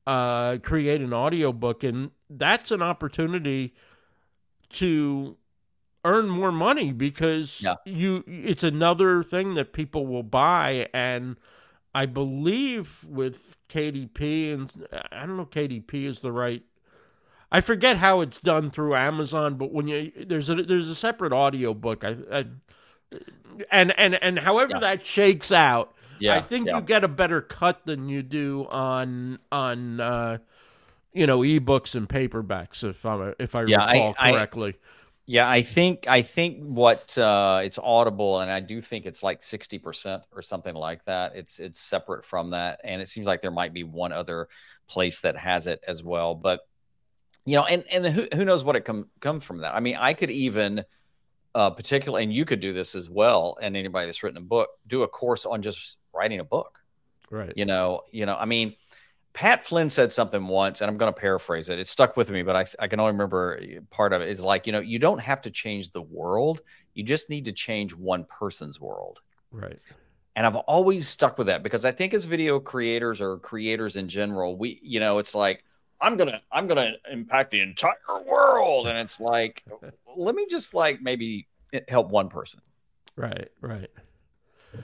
uh, 0.06 0.58
create 0.58 1.00
an 1.00 1.14
audiobook 1.14 1.82
and 1.82 2.12
that's 2.30 2.72
an 2.72 2.82
opportunity 2.82 3.74
to 4.74 5.38
earn 6.04 6.28
more 6.28 6.52
money 6.52 6.92
because 6.92 7.62
yeah. 7.62 7.76
you 7.86 8.26
it's 8.28 8.64
another 8.64 9.24
thing 9.24 9.54
that 9.54 9.72
people 9.72 10.06
will 10.06 10.24
buy 10.24 10.90
and 10.94 11.38
I 11.96 12.06
believe 12.06 13.06
with 13.08 13.56
KDP 13.70 14.54
and 14.54 14.88
I 15.10 15.26
don't 15.26 15.38
know 15.38 15.46
KDP 15.46 16.06
is 16.06 16.20
the 16.20 16.34
right 16.34 16.64
I 17.52 17.62
forget 17.62 17.98
how 17.98 18.22
it's 18.22 18.40
done 18.40 18.72
through 18.72 18.96
Amazon, 18.96 19.56
but 19.56 19.72
when 19.72 19.88
you 19.88 20.12
there's 20.26 20.50
a 20.50 20.56
there's 20.56 20.88
a 20.88 20.96
separate 20.96 21.34
audio 21.34 21.74
book. 21.74 22.04
I, 22.04 22.16
I 22.32 22.46
and 23.70 23.94
and 23.98 24.16
and 24.16 24.40
however 24.40 24.74
yeah. 24.76 24.80
that 24.80 25.06
shakes 25.06 25.52
out, 25.52 25.94
yeah, 26.20 26.36
I 26.36 26.42
think 26.42 26.68
yeah. 26.68 26.78
you 26.78 26.82
get 26.82 27.04
a 27.04 27.10
better 27.10 27.42
cut 27.42 27.86
than 27.86 28.08
you 28.08 28.24
do 28.24 28.68
on 28.72 29.40
on 29.52 30.00
uh, 30.00 30.38
you 31.14 31.28
know 31.28 31.40
ebooks 31.40 31.94
and 31.96 32.08
paperbacks 32.08 32.84
if 32.84 33.06
I 33.06 33.34
if 33.38 33.54
I 33.54 33.64
yeah, 33.66 33.92
recall 33.92 34.16
I, 34.18 34.32
correctly. 34.32 34.70
I, 34.74 34.88
yeah, 35.26 35.50
I 35.50 35.62
think 35.62 36.08
I 36.08 36.24
think 36.24 36.64
what 36.64 37.18
uh, 37.18 37.62
it's 37.64 37.78
Audible, 37.78 38.40
and 38.40 38.52
I 38.52 38.60
do 38.60 38.82
think 38.82 39.06
it's 39.06 39.24
like 39.24 39.44
sixty 39.44 39.78
percent 39.78 40.24
or 40.34 40.42
something 40.42 40.74
like 40.74 41.04
that. 41.06 41.36
It's 41.36 41.60
it's 41.60 41.80
separate 41.80 42.26
from 42.26 42.52
that, 42.52 42.80
and 42.84 43.02
it 43.02 43.08
seems 43.08 43.28
like 43.28 43.42
there 43.42 43.52
might 43.52 43.74
be 43.74 43.84
one 43.84 44.14
other 44.14 44.48
place 44.88 45.20
that 45.22 45.38
has 45.38 45.68
it 45.68 45.84
as 45.88 46.04
well. 46.04 46.34
But 46.34 46.62
you 47.46 47.56
know, 47.56 47.66
and 47.66 47.84
and 47.92 48.06
who 48.06 48.28
who 48.34 48.46
knows 48.46 48.64
what 48.64 48.76
it 48.76 48.86
come 48.86 49.10
comes 49.20 49.44
from 49.44 49.60
that. 49.60 49.74
I 49.74 49.80
mean, 49.80 49.96
I 50.00 50.14
could 50.14 50.30
even 50.32 50.84
uh 51.54 51.70
particularly 51.70 52.24
and 52.24 52.34
you 52.34 52.46
could 52.46 52.60
do 52.60 52.74
this 52.74 52.96
as 52.96 53.10
well 53.10 53.58
and 53.62 53.76
anybody 53.76 54.06
that's 54.06 54.24
written 54.24 54.38
a 54.38 54.42
book 54.42 54.70
do 54.88 55.04
a 55.04 55.08
course 55.08 55.46
on 55.46 55.62
just 55.62 55.98
writing 56.14 56.40
a 56.40 56.44
book. 56.44 56.80
Right. 57.30 57.54
You 57.56 57.66
know 57.66 58.02
you 58.12 58.26
know 58.26 58.36
i 58.36 58.46
mean 58.46 58.76
pat 59.34 59.64
flynn 59.64 59.90
said 59.90 60.12
something 60.12 60.46
once 60.48 60.82
and 60.82 60.90
i'm 60.90 60.98
going 60.98 61.14
to 61.14 61.20
paraphrase 61.20 61.70
it. 61.70 61.80
It 61.80 61.88
stuck 61.88 62.18
with 62.18 62.30
me 62.30 62.44
but 62.44 62.56
I, 62.56 62.66
I 62.84 62.88
can 62.88 63.00
only 63.00 63.14
remember 63.14 63.60
part 63.90 64.14
of 64.14 64.22
it 64.22 64.30
is 64.30 64.42
like 64.42 64.66
you 64.66 64.74
know 64.74 64.80
you 64.80 65.00
don't 65.00 65.20
have 65.20 65.42
to 65.42 65.52
change 65.52 65.92
the 65.92 66.02
world. 66.02 66.62
You 66.94 67.04
just 67.04 67.30
need 67.30 67.46
to 67.46 67.52
change 67.52 67.94
one 67.96 68.26
person's 68.26 68.80
world. 68.80 69.22
Right. 69.52 69.80
And 70.36 70.46
i've 70.46 70.56
always 70.56 71.08
stuck 71.10 71.38
with 71.38 71.48
that 71.48 71.64
because 71.64 71.84
i 71.84 71.92
think 71.92 72.14
as 72.14 72.24
video 72.24 72.60
creators 72.60 73.20
or 73.20 73.38
creators 73.40 73.98
in 73.98 74.08
general 74.08 74.56
we 74.56 74.80
you 74.82 75.02
know 75.02 75.18
it's 75.18 75.36
like 75.36 75.66
I'm 76.02 76.18
gonna 76.18 76.42
I'm 76.52 76.68
gonna 76.68 76.94
impact 77.12 77.52
the 77.52 77.62
entire 77.62 77.94
world, 78.26 78.88
and 78.88 78.98
it's 78.98 79.20
like, 79.20 79.64
let 80.16 80.36
me 80.36 80.46
just 80.50 80.74
like 80.74 81.02
maybe 81.02 81.48
help 81.88 82.10
one 82.10 82.30
person. 82.30 82.62
Right, 83.16 83.50
right. 83.62 83.90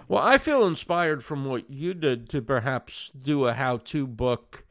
Well, 0.07 0.23
I 0.23 0.37
feel 0.37 0.67
inspired 0.67 1.23
from 1.23 1.45
what 1.45 1.69
you 1.69 1.93
did 1.93 2.29
to 2.29 2.41
perhaps 2.41 3.11
do 3.17 3.45
a 3.45 3.53
how-to 3.53 4.05
book. 4.05 4.65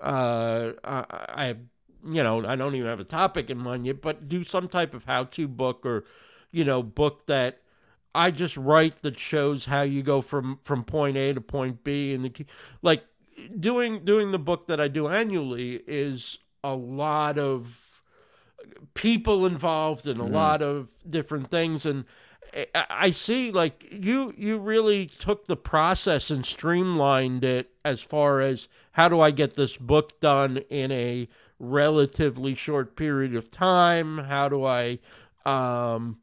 Uh, 0.00 0.72
I, 0.82 1.04
I, 1.10 1.56
you 2.04 2.22
know, 2.22 2.44
I 2.44 2.56
don't 2.56 2.74
even 2.74 2.88
have 2.88 2.98
a 2.98 3.04
topic 3.04 3.50
in 3.50 3.58
mind 3.58 3.86
yet, 3.86 4.00
but 4.00 4.28
do 4.28 4.42
some 4.42 4.68
type 4.68 4.94
of 4.94 5.04
how-to 5.04 5.46
book 5.46 5.84
or, 5.84 6.04
you 6.50 6.64
know, 6.64 6.82
book 6.82 7.26
that 7.26 7.58
I 8.14 8.30
just 8.30 8.56
write 8.56 8.96
that 9.02 9.18
shows 9.18 9.66
how 9.66 9.82
you 9.82 10.02
go 10.02 10.20
from 10.20 10.58
from 10.64 10.84
point 10.84 11.16
A 11.16 11.32
to 11.32 11.40
point 11.40 11.82
B, 11.82 12.12
and 12.12 12.24
the 12.24 12.46
like 12.82 13.04
doing 13.58 14.04
doing 14.04 14.32
the 14.32 14.38
book 14.38 14.66
that 14.66 14.80
I 14.80 14.88
do 14.88 15.08
annually 15.08 15.82
is 15.86 16.38
a 16.64 16.74
lot 16.74 17.38
of 17.38 18.02
people 18.94 19.46
involved 19.46 20.06
and 20.06 20.20
a 20.20 20.24
mm-hmm. 20.24 20.34
lot 20.34 20.62
of 20.62 20.90
different 21.08 21.50
things 21.50 21.84
and 21.86 22.04
I 22.74 23.10
see 23.10 23.50
like 23.50 23.86
you 23.90 24.34
you 24.36 24.58
really 24.58 25.06
took 25.06 25.46
the 25.46 25.56
process 25.56 26.30
and 26.30 26.44
streamlined 26.44 27.44
it 27.44 27.70
as 27.82 28.02
far 28.02 28.40
as 28.40 28.68
how 28.92 29.08
do 29.08 29.20
I 29.20 29.30
get 29.30 29.54
this 29.54 29.78
book 29.78 30.20
done 30.20 30.58
in 30.68 30.92
a 30.92 31.28
relatively 31.58 32.54
short 32.54 32.94
period 32.94 33.34
of 33.34 33.50
time? 33.50 34.18
How 34.18 34.50
do 34.50 34.66
I 34.66 34.98
um 35.46 36.18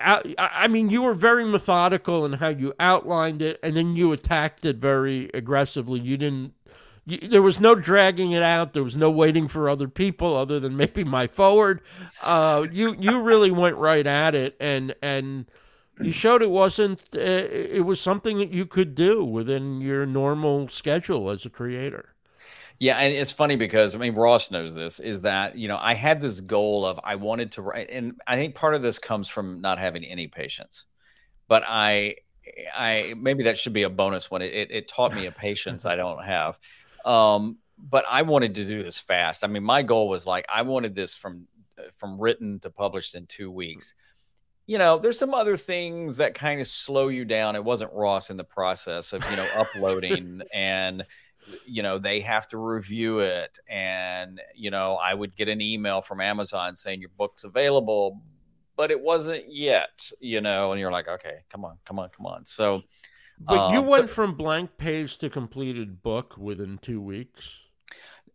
I, 0.00 0.68
mean, 0.68 0.90
you 0.90 1.02
were 1.02 1.14
very 1.14 1.44
methodical 1.44 2.24
in 2.24 2.34
how 2.34 2.48
you 2.48 2.74
outlined 2.78 3.42
it, 3.42 3.58
and 3.62 3.76
then 3.76 3.96
you 3.96 4.12
attacked 4.12 4.64
it 4.64 4.76
very 4.76 5.30
aggressively. 5.34 6.00
You 6.00 6.16
didn't. 6.16 6.54
You, 7.04 7.28
there 7.28 7.42
was 7.42 7.58
no 7.58 7.74
dragging 7.74 8.32
it 8.32 8.42
out. 8.42 8.74
There 8.74 8.84
was 8.84 8.96
no 8.96 9.10
waiting 9.10 9.48
for 9.48 9.68
other 9.68 9.88
people, 9.88 10.36
other 10.36 10.60
than 10.60 10.76
maybe 10.76 11.04
my 11.04 11.26
forward. 11.26 11.80
Uh, 12.22 12.66
you 12.70 12.94
you 12.98 13.20
really 13.20 13.50
went 13.50 13.76
right 13.76 14.06
at 14.06 14.34
it, 14.34 14.56
and 14.60 14.94
and 15.02 15.46
you 16.00 16.12
showed 16.12 16.42
it 16.42 16.50
wasn't. 16.50 17.04
Uh, 17.14 17.18
it 17.18 17.84
was 17.84 18.00
something 18.00 18.38
that 18.38 18.52
you 18.52 18.66
could 18.66 18.94
do 18.94 19.24
within 19.24 19.80
your 19.80 20.06
normal 20.06 20.68
schedule 20.68 21.30
as 21.30 21.44
a 21.44 21.50
creator. 21.50 22.14
Yeah, 22.80 22.96
and 22.96 23.12
it's 23.12 23.32
funny 23.32 23.56
because 23.56 23.94
I 23.94 23.98
mean 23.98 24.14
Ross 24.14 24.50
knows 24.50 24.72
this 24.72 25.00
is 25.00 25.22
that 25.22 25.56
you 25.56 25.66
know 25.66 25.78
I 25.80 25.94
had 25.94 26.20
this 26.20 26.40
goal 26.40 26.86
of 26.86 27.00
I 27.02 27.16
wanted 27.16 27.52
to 27.52 27.62
write, 27.62 27.90
and 27.90 28.20
I 28.26 28.36
think 28.36 28.54
part 28.54 28.74
of 28.74 28.82
this 28.82 28.98
comes 28.98 29.28
from 29.28 29.60
not 29.60 29.78
having 29.78 30.04
any 30.04 30.28
patience, 30.28 30.84
but 31.48 31.64
I 31.66 32.16
I 32.74 33.14
maybe 33.16 33.44
that 33.44 33.58
should 33.58 33.72
be 33.72 33.82
a 33.82 33.90
bonus 33.90 34.30
when 34.30 34.42
it 34.42 34.52
it, 34.52 34.70
it 34.70 34.88
taught 34.88 35.14
me 35.14 35.26
a 35.26 35.32
patience 35.32 35.84
I 35.84 35.96
don't 35.96 36.24
have. 36.24 36.58
Um, 37.04 37.58
but 37.78 38.04
I 38.08 38.22
wanted 38.22 38.54
to 38.56 38.64
do 38.64 38.82
this 38.82 38.98
fast. 38.98 39.44
I 39.44 39.46
mean, 39.46 39.62
my 39.64 39.82
goal 39.82 40.08
was 40.08 40.26
like 40.26 40.46
I 40.48 40.62
wanted 40.62 40.94
this 40.94 41.16
from 41.16 41.48
from 41.96 42.20
written 42.20 42.60
to 42.60 42.70
published 42.70 43.14
in 43.14 43.26
two 43.26 43.50
weeks. 43.50 43.94
You 44.66 44.78
know, 44.78 44.98
there's 44.98 45.18
some 45.18 45.32
other 45.32 45.56
things 45.56 46.18
that 46.18 46.34
kind 46.34 46.60
of 46.60 46.66
slow 46.66 47.08
you 47.08 47.24
down. 47.24 47.56
It 47.56 47.64
wasn't 47.64 47.92
Ross 47.92 48.30
in 48.30 48.36
the 48.36 48.44
process 48.44 49.12
of 49.12 49.28
you 49.30 49.36
know 49.36 49.48
uploading 49.56 50.42
and 50.54 51.04
you 51.66 51.82
know 51.82 51.98
they 51.98 52.20
have 52.20 52.48
to 52.48 52.58
review 52.58 53.20
it. 53.20 53.58
And 53.68 54.40
you 54.54 54.70
know 54.70 54.94
i 54.94 55.14
would 55.14 55.34
get 55.36 55.48
an 55.48 55.60
email 55.60 56.00
from 56.00 56.20
amazon 56.20 56.76
saying 56.76 57.00
your 57.00 57.10
book's 57.16 57.44
available 57.44 58.20
but 58.76 58.90
it 58.90 59.00
wasn't 59.00 59.44
yet 59.48 60.10
you 60.20 60.40
know 60.40 60.72
and 60.72 60.80
you're 60.80 60.92
like 60.92 61.08
okay 61.08 61.38
come 61.50 61.64
on 61.64 61.76
come 61.84 61.98
on 61.98 62.08
come 62.16 62.26
on. 62.26 62.44
So 62.44 62.82
but 63.40 63.58
um, 63.58 63.74
you 63.74 63.82
went 63.82 64.06
but, 64.06 64.10
from 64.10 64.34
blank 64.34 64.76
page 64.78 65.18
to 65.18 65.30
completed 65.30 66.02
book 66.02 66.36
within 66.36 66.78
two 66.78 67.00
weeks? 67.00 67.60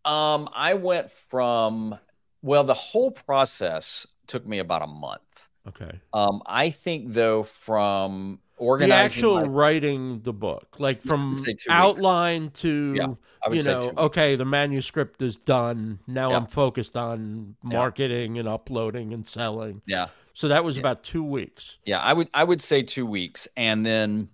Um 0.06 0.50
i 0.54 0.74
went 0.74 1.10
from 1.12 1.98
well 2.42 2.64
the 2.64 2.74
whole 2.74 3.12
process 3.12 4.06
took 4.28 4.46
me 4.46 4.60
about 4.60 4.82
a 4.82 4.88
month. 4.88 5.50
Okay. 5.68 6.00
Um 6.14 6.42
i 6.46 6.70
think 6.70 7.14
though 7.14 7.44
from 7.44 8.40
organizing 8.64 8.90
the 8.90 8.96
actual 8.96 9.36
my, 9.42 9.48
writing 9.48 10.22
the 10.22 10.34
book, 10.34 10.76
like 10.80 11.02
from 11.02 11.36
outline 11.70 12.44
weeks. 12.44 12.62
to 12.62 12.94
yeah, 12.96 13.08
you 13.52 13.64
know, 13.64 13.92
okay, 13.98 14.36
the 14.36 14.46
manuscript 14.46 15.22
is 15.22 15.38
done. 15.38 16.00
Now 16.08 16.32
yeah. 16.32 16.38
I'm 16.38 16.48
focused 16.48 16.96
on 16.98 17.56
marketing 17.64 18.36
yeah. 18.36 18.42
and 18.42 18.50
uploading 18.50 19.14
and 19.14 19.28
selling. 19.28 19.82
Yeah. 19.86 20.08
So 20.34 20.48
that 20.48 20.64
was 20.64 20.78
about 20.78 21.04
two 21.04 21.24
weeks. 21.24 21.78
Yeah, 21.86 22.00
I 22.00 22.14
would 22.14 22.30
I 22.34 22.44
would 22.44 22.62
say 22.62 22.82
two 22.82 23.06
weeks, 23.06 23.48
and 23.56 23.86
then, 23.86 24.30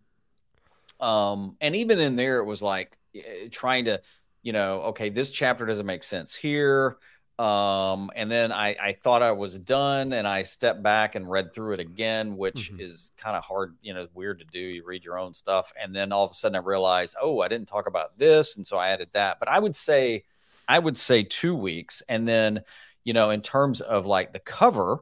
um, 1.00 1.58
and 1.60 1.76
even 1.76 2.00
in 2.00 2.16
there, 2.16 2.40
it 2.40 2.46
was 2.46 2.62
like 2.62 2.98
eh, 3.14 3.50
trying 3.52 3.86
to, 3.86 4.02
you 4.42 4.54
know, 4.54 4.82
okay, 4.84 5.10
this 5.10 5.30
chapter 5.30 5.66
doesn't 5.66 5.86
make 5.86 6.04
sense 6.04 6.36
here. 6.36 6.98
Um, 7.40 8.12
and 8.18 8.30
then 8.30 8.52
I, 8.52 8.76
I 8.82 8.92
thought 8.92 9.24
I 9.24 9.32
was 9.32 9.58
done 9.58 10.12
and 10.12 10.28
I 10.28 10.42
stepped 10.42 10.84
back 10.84 11.16
and 11.16 11.30
read 11.30 11.54
through 11.54 11.76
it 11.76 11.80
again, 11.80 12.36
which 12.36 12.70
mm-hmm. 12.70 12.82
is 12.82 13.14
kind 13.18 13.38
of 13.38 13.46
hard, 13.46 13.78
you 13.82 13.94
know, 13.94 14.08
weird 14.14 14.40
to 14.40 14.46
do. 14.46 14.60
You 14.60 14.84
read 14.86 15.06
your 15.06 15.18
own 15.18 15.34
stuff. 15.34 15.72
And 15.82 15.96
then 15.96 16.12
all 16.12 16.26
of 16.26 16.32
a 16.32 16.34
sudden 16.34 16.58
I 16.58 16.60
realized, 16.60 17.16
oh, 17.22 17.40
I 17.40 17.48
didn't 17.48 17.70
talk 17.70 17.88
about 17.88 18.18
this. 18.18 18.58
And 18.58 18.68
so 18.68 18.78
I 18.78 18.90
added 18.90 19.08
that. 19.14 19.40
But 19.40 19.48
I 19.48 19.58
would 19.58 19.78
say, 19.78 20.26
I 20.68 20.80
would 20.80 20.98
say 20.98 21.24
two 21.24 21.56
weeks. 21.56 22.04
And 22.10 22.28
then, 22.28 22.62
you 23.06 23.14
know, 23.14 23.30
in 23.30 23.40
terms 23.42 23.80
of 23.80 24.06
like 24.06 24.34
the 24.34 24.40
cover, 24.40 25.00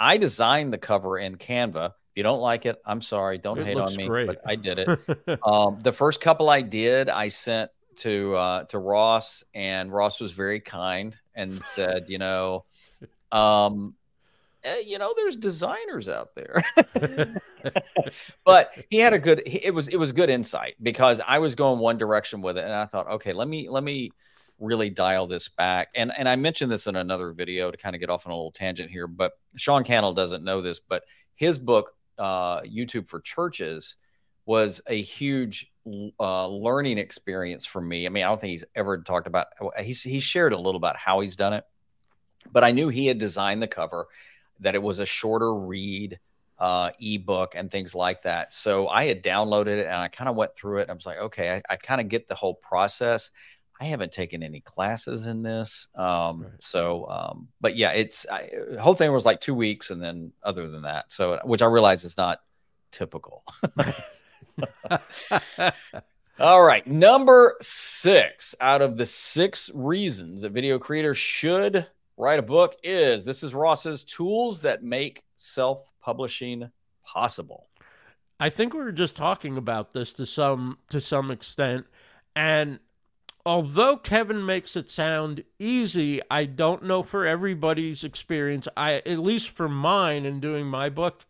I 0.00 0.16
designed 0.16 0.72
the 0.72 0.78
cover 0.78 1.18
in 1.18 1.36
Canva. 1.36 1.88
If 1.88 2.16
you 2.16 2.22
don't 2.22 2.40
like 2.40 2.64
it, 2.64 2.80
I'm 2.86 3.02
sorry. 3.02 3.36
Don't 3.36 3.58
it 3.58 3.66
hate 3.66 3.76
on 3.76 3.94
me. 3.94 4.06
Great. 4.06 4.26
But 4.26 4.40
I 4.46 4.56
did 4.56 4.78
it. 4.78 5.38
um, 5.46 5.80
the 5.80 5.92
first 5.92 6.22
couple 6.22 6.48
I 6.48 6.62
did, 6.62 7.10
I 7.10 7.28
sent 7.28 7.70
to 7.96 8.34
uh, 8.36 8.64
to 8.64 8.78
Ross, 8.78 9.44
and 9.54 9.92
Ross 9.92 10.18
was 10.18 10.32
very 10.32 10.60
kind 10.60 11.14
and 11.34 11.64
said, 11.64 12.08
you 12.08 12.18
know, 12.18 12.64
um, 13.30 13.94
eh, 14.64 14.80
you 14.84 14.98
know, 14.98 15.14
there's 15.16 15.36
designers 15.36 16.08
out 16.08 16.34
there. 16.34 16.62
but 18.44 18.72
he 18.90 18.98
had 18.98 19.12
a 19.12 19.18
good. 19.18 19.42
It 19.46 19.74
was 19.74 19.88
it 19.88 19.96
was 19.96 20.12
good 20.12 20.30
insight 20.30 20.76
because 20.82 21.20
I 21.26 21.38
was 21.38 21.54
going 21.54 21.78
one 21.78 21.98
direction 21.98 22.42
with 22.42 22.58
it, 22.58 22.64
and 22.64 22.72
I 22.72 22.86
thought, 22.86 23.08
okay, 23.08 23.32
let 23.32 23.48
me 23.48 23.68
let 23.68 23.82
me 23.82 24.10
really 24.58 24.90
dial 24.90 25.26
this 25.26 25.48
back. 25.48 25.88
And 25.94 26.12
and 26.16 26.28
I 26.28 26.36
mentioned 26.36 26.70
this 26.70 26.86
in 26.86 26.96
another 26.96 27.32
video 27.32 27.70
to 27.70 27.76
kind 27.76 27.96
of 27.96 28.00
get 28.00 28.10
off 28.10 28.26
on 28.26 28.32
a 28.32 28.36
little 28.36 28.52
tangent 28.52 28.90
here, 28.90 29.06
but 29.06 29.32
Sean 29.56 29.84
Cannell 29.84 30.14
doesn't 30.14 30.44
know 30.44 30.60
this, 30.60 30.78
but 30.78 31.04
his 31.34 31.58
book, 31.58 31.94
uh, 32.18 32.60
YouTube 32.60 33.08
for 33.08 33.20
Churches, 33.20 33.96
was 34.46 34.80
a 34.86 35.00
huge 35.00 35.71
uh, 36.20 36.46
learning 36.46 36.98
experience 36.98 37.66
for 37.66 37.80
me. 37.80 38.06
I 38.06 38.08
mean, 38.08 38.24
I 38.24 38.28
don't 38.28 38.40
think 38.40 38.52
he's 38.52 38.64
ever 38.74 38.98
talked 38.98 39.26
about. 39.26 39.48
He's 39.80 40.02
he 40.02 40.20
shared 40.20 40.52
a 40.52 40.56
little 40.56 40.76
about 40.76 40.96
how 40.96 41.20
he's 41.20 41.36
done 41.36 41.52
it, 41.52 41.64
but 42.52 42.64
I 42.64 42.72
knew 42.72 42.88
he 42.88 43.06
had 43.06 43.18
designed 43.18 43.62
the 43.62 43.68
cover, 43.68 44.06
that 44.60 44.74
it 44.74 44.82
was 44.82 45.00
a 45.00 45.06
shorter 45.06 45.54
read, 45.54 46.18
uh, 46.58 46.90
ebook, 47.00 47.54
and 47.54 47.70
things 47.70 47.94
like 47.94 48.22
that. 48.22 48.52
So 48.52 48.88
I 48.88 49.04
had 49.04 49.22
downloaded 49.22 49.78
it 49.78 49.86
and 49.86 49.96
I 49.96 50.08
kind 50.08 50.28
of 50.28 50.36
went 50.36 50.54
through 50.54 50.78
it. 50.78 50.90
I 50.90 50.92
was 50.92 51.06
like, 51.06 51.18
okay, 51.18 51.54
I, 51.54 51.62
I 51.72 51.76
kind 51.76 52.00
of 52.00 52.08
get 52.08 52.28
the 52.28 52.34
whole 52.34 52.54
process. 52.54 53.30
I 53.80 53.86
haven't 53.86 54.12
taken 54.12 54.44
any 54.44 54.60
classes 54.60 55.26
in 55.26 55.42
this, 55.42 55.88
um, 55.96 56.42
right. 56.42 56.62
so 56.62 57.06
um, 57.08 57.48
but 57.60 57.76
yeah, 57.76 57.90
it's 57.90 58.24
I, 58.30 58.48
the 58.70 58.80
whole 58.80 58.94
thing 58.94 59.12
was 59.12 59.26
like 59.26 59.40
two 59.40 59.56
weeks, 59.56 59.90
and 59.90 60.00
then 60.00 60.32
other 60.44 60.68
than 60.68 60.82
that, 60.82 61.10
so 61.10 61.40
which 61.42 61.62
I 61.62 61.66
realize 61.66 62.04
is 62.04 62.16
not 62.16 62.38
typical. 62.92 63.42
All 66.40 66.62
right. 66.62 66.86
Number 66.86 67.56
six 67.60 68.54
out 68.60 68.82
of 68.82 68.96
the 68.96 69.06
six 69.06 69.70
reasons 69.74 70.44
a 70.44 70.48
video 70.48 70.78
creator 70.78 71.14
should 71.14 71.86
write 72.16 72.38
a 72.38 72.42
book 72.42 72.76
is 72.82 73.24
this 73.24 73.42
is 73.42 73.54
Ross's 73.54 74.04
tools 74.04 74.62
that 74.62 74.82
make 74.82 75.22
self 75.36 75.90
publishing 76.00 76.70
possible. 77.04 77.68
I 78.40 78.50
think 78.50 78.74
we 78.74 78.80
were 78.80 78.92
just 78.92 79.14
talking 79.16 79.56
about 79.56 79.92
this 79.92 80.12
to 80.14 80.26
some 80.26 80.78
to 80.88 81.00
some 81.00 81.30
extent 81.30 81.86
and 82.34 82.80
although 83.44 83.96
Kevin 83.96 84.44
makes 84.44 84.76
it 84.76 84.90
sound 84.90 85.44
easy, 85.58 86.20
I 86.30 86.44
don't 86.44 86.84
know 86.84 87.02
for 87.02 87.26
everybody's 87.26 88.04
experience. 88.04 88.68
I 88.76 88.94
at 88.94 89.18
least 89.18 89.50
for 89.50 89.68
mine 89.68 90.24
in 90.24 90.40
doing 90.40 90.66
my 90.66 90.88
book, 90.88 91.26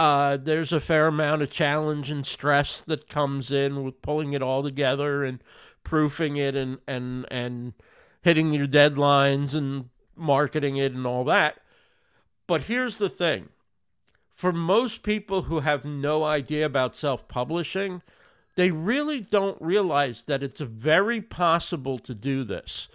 uh, 0.00 0.38
there's 0.38 0.72
a 0.72 0.80
fair 0.80 1.08
amount 1.08 1.42
of 1.42 1.50
challenge 1.50 2.10
and 2.10 2.26
stress 2.26 2.80
that 2.80 3.06
comes 3.06 3.52
in 3.52 3.84
with 3.84 4.00
pulling 4.00 4.32
it 4.32 4.40
all 4.40 4.62
together 4.62 5.22
and 5.22 5.44
proofing 5.84 6.38
it 6.38 6.56
and 6.56 6.78
and 6.88 7.26
and 7.30 7.74
hitting 8.22 8.54
your 8.54 8.66
deadlines 8.66 9.52
and 9.52 9.90
marketing 10.16 10.78
it 10.78 10.94
and 10.94 11.06
all 11.06 11.22
that. 11.24 11.58
But 12.46 12.62
here's 12.62 12.96
the 12.96 13.10
thing. 13.10 13.50
For 14.32 14.54
most 14.54 15.02
people 15.02 15.42
who 15.42 15.60
have 15.60 15.84
no 15.84 16.24
idea 16.24 16.64
about 16.64 16.96
self-publishing, 16.96 18.00
they 18.56 18.70
really 18.70 19.20
don't 19.20 19.60
realize 19.60 20.24
that 20.24 20.42
it's 20.42 20.62
very 20.62 21.20
possible 21.20 21.98
to 21.98 22.14
do 22.14 22.42
this. 22.42 22.88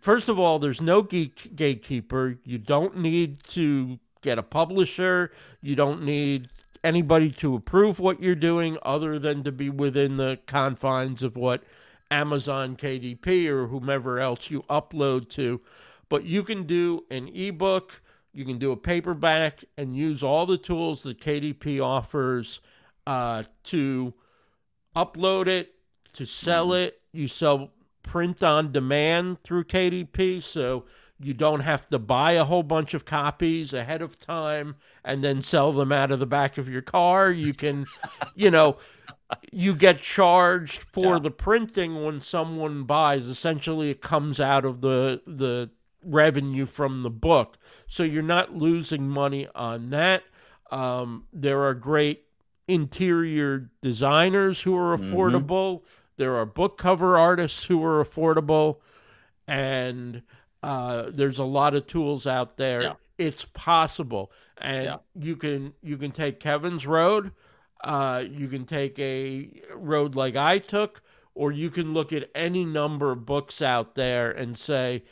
First 0.00 0.28
of 0.28 0.36
all, 0.36 0.58
there's 0.58 0.80
no 0.80 1.02
geek 1.02 1.54
gatekeeper. 1.54 2.38
You 2.42 2.58
don't 2.58 2.96
need 2.96 3.44
to 3.50 4.00
get 4.22 4.38
a 4.38 4.42
publisher. 4.42 5.30
You 5.60 5.76
don't 5.76 6.02
need 6.02 6.48
anybody 6.82 7.30
to 7.30 7.54
approve 7.54 7.98
what 7.98 8.22
you're 8.22 8.34
doing 8.34 8.78
other 8.82 9.18
than 9.18 9.44
to 9.44 9.52
be 9.52 9.68
within 9.68 10.16
the 10.16 10.38
confines 10.46 11.22
of 11.22 11.36
what 11.36 11.62
Amazon 12.10 12.76
KDP 12.76 13.46
or 13.46 13.68
whomever 13.68 14.18
else 14.18 14.50
you 14.50 14.62
upload 14.62 15.28
to. 15.30 15.60
But 16.08 16.24
you 16.24 16.42
can 16.42 16.64
do 16.64 17.04
an 17.10 17.28
ebook, 17.28 18.02
you 18.32 18.44
can 18.44 18.58
do 18.58 18.72
a 18.72 18.76
paperback, 18.76 19.64
and 19.76 19.96
use 19.96 20.22
all 20.22 20.46
the 20.46 20.58
tools 20.58 21.02
that 21.02 21.20
KDP 21.20 21.82
offers 21.82 22.60
uh, 23.06 23.44
to 23.64 24.14
upload 24.96 25.46
it, 25.46 25.74
to 26.14 26.26
sell 26.26 26.72
it. 26.72 27.00
You 27.12 27.28
sell 27.28 27.70
print 28.02 28.42
on 28.42 28.72
demand 28.72 29.42
through 29.44 29.64
KDP. 29.64 30.42
So 30.42 30.84
you 31.22 31.34
don't 31.34 31.60
have 31.60 31.86
to 31.88 31.98
buy 31.98 32.32
a 32.32 32.44
whole 32.44 32.62
bunch 32.62 32.94
of 32.94 33.04
copies 33.04 33.72
ahead 33.74 34.00
of 34.02 34.18
time 34.18 34.76
and 35.04 35.22
then 35.22 35.42
sell 35.42 35.72
them 35.72 35.92
out 35.92 36.10
of 36.10 36.18
the 36.18 36.26
back 36.26 36.56
of 36.58 36.68
your 36.68 36.82
car. 36.82 37.30
You 37.30 37.52
can, 37.52 37.86
you 38.34 38.50
know, 38.50 38.78
you 39.52 39.74
get 39.74 40.00
charged 40.00 40.80
for 40.80 41.14
Yeah. 41.14 41.18
the 41.20 41.30
printing 41.30 42.02
when 42.04 42.20
someone 42.20 42.84
buys. 42.84 43.26
Essentially, 43.26 43.90
it 43.90 44.00
comes 44.00 44.40
out 44.40 44.64
of 44.64 44.80
the 44.80 45.20
the 45.26 45.70
revenue 46.02 46.64
from 46.64 47.02
the 47.02 47.10
book, 47.10 47.58
so 47.86 48.02
you're 48.02 48.22
not 48.22 48.54
losing 48.56 49.06
money 49.08 49.46
on 49.54 49.90
that. 49.90 50.22
Um, 50.70 51.26
there 51.32 51.62
are 51.64 51.74
great 51.74 52.24
interior 52.66 53.70
designers 53.82 54.62
who 54.62 54.74
are 54.76 54.96
Mhm. 54.96 55.12
affordable. 55.12 55.82
There 56.16 56.36
are 56.36 56.46
book 56.46 56.78
cover 56.78 57.18
artists 57.18 57.64
who 57.64 57.84
are 57.84 58.02
affordable, 58.02 58.78
and 59.46 60.22
uh, 60.62 61.04
there's 61.08 61.38
a 61.38 61.44
lot 61.44 61.74
of 61.74 61.86
tools 61.86 62.26
out 62.26 62.56
there. 62.56 62.82
Yeah. 62.82 62.92
It's 63.18 63.44
possible, 63.52 64.32
and 64.58 64.84
Yeah. 64.84 64.96
you 65.14 65.36
can 65.36 65.74
you 65.82 65.96
can 65.98 66.10
take 66.10 66.40
Kevin's 66.40 66.86
road. 66.86 67.32
Uh, 67.82 68.24
you 68.30 68.48
can 68.48 68.64
take 68.66 68.98
a 68.98 69.50
road 69.74 70.14
like 70.14 70.36
I 70.36 70.58
took, 70.58 71.02
or 71.34 71.50
you 71.52 71.70
can 71.70 71.92
look 71.94 72.12
at 72.12 72.30
any 72.34 72.64
number 72.64 73.10
of 73.10 73.24
books 73.26 73.62
out 73.62 73.94
there 73.94 74.30
and 74.30 74.56
say, 74.58 75.02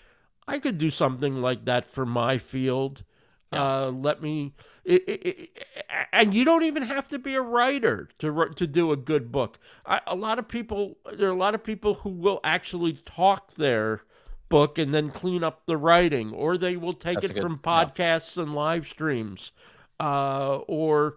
I 0.47 0.59
could 0.59 0.77
do 0.79 0.91
something 0.91 1.41
like 1.41 1.65
that 1.67 1.87
for 1.87 2.05
my 2.07 2.37
field. 2.39 3.05
Yeah. 3.53 3.63
Uh, 3.63 3.91
let 3.91 4.21
me, 4.23 4.55
it, 4.85 5.03
it, 5.09 5.27
it- 5.27 5.65
and 6.13 6.33
you 6.35 6.45
don't 6.45 6.63
even 6.65 6.83
have 6.83 7.09
to 7.09 7.19
be 7.19 7.35
a 7.35 7.41
writer 7.43 8.09
to 8.19 8.51
to 8.57 8.67
do 8.67 8.93
a 8.93 8.97
good 8.97 9.31
book. 9.33 9.59
I, 9.87 10.01
a 10.07 10.15
lot 10.17 10.39
of 10.39 10.49
people, 10.49 10.97
there 11.15 11.29
are 11.29 11.33
a 11.33 11.37
lot 11.39 11.55
of 11.55 11.63
people 11.65 11.95
who 11.95 12.11
will 12.11 12.41
actually 12.45 12.95
talk 12.95 13.55
their 13.55 14.03
book 14.49 14.79
and 14.79 14.95
then 14.95 15.11
clean 15.11 15.45
up 15.45 15.67
the 15.67 15.77
writing, 15.77 16.33
or 16.33 16.57
they 16.57 16.77
will 16.77 16.95
take 16.95 17.21
That's 17.21 17.31
it 17.31 17.35
good- 17.35 17.43
from 17.43 17.61
yeah. 17.65 17.85
podcasts 17.85 18.37
and 18.37 18.55
live 18.55 18.89
streams, 18.89 19.53
uh, 20.01 20.57
or 20.67 21.17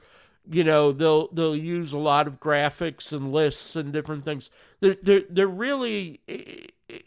you 0.49 0.63
know 0.63 0.91
they'll 0.91 1.27
they'll 1.29 1.55
use 1.55 1.93
a 1.93 1.97
lot 1.97 2.27
of 2.27 2.39
graphics 2.39 3.11
and 3.11 3.31
lists 3.31 3.75
and 3.75 3.93
different 3.93 4.25
things. 4.25 4.49
There 4.79 4.97
there 5.01 5.23
there 5.29 5.47
really 5.47 6.19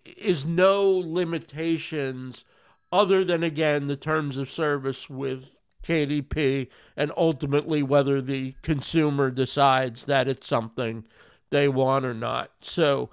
is 0.05 0.47
no 0.47 0.89
limitations 0.91 2.45
other 2.93 3.25
than 3.25 3.43
again 3.43 3.87
the 3.87 3.97
terms 3.97 4.37
of 4.39 4.51
service 4.51 5.11
with 5.11 5.51
KDP 5.83 6.69
and 6.97 7.13
ultimately 7.17 7.83
whether 7.83 8.23
the 8.23 8.55
consumer 8.63 9.31
decides 9.31 10.05
that 10.07 10.29
it's 10.29 10.47
something 10.47 11.05
they 11.51 11.69
want 11.69 12.05
or 12.07 12.15
not. 12.15 12.51
So 12.63 13.11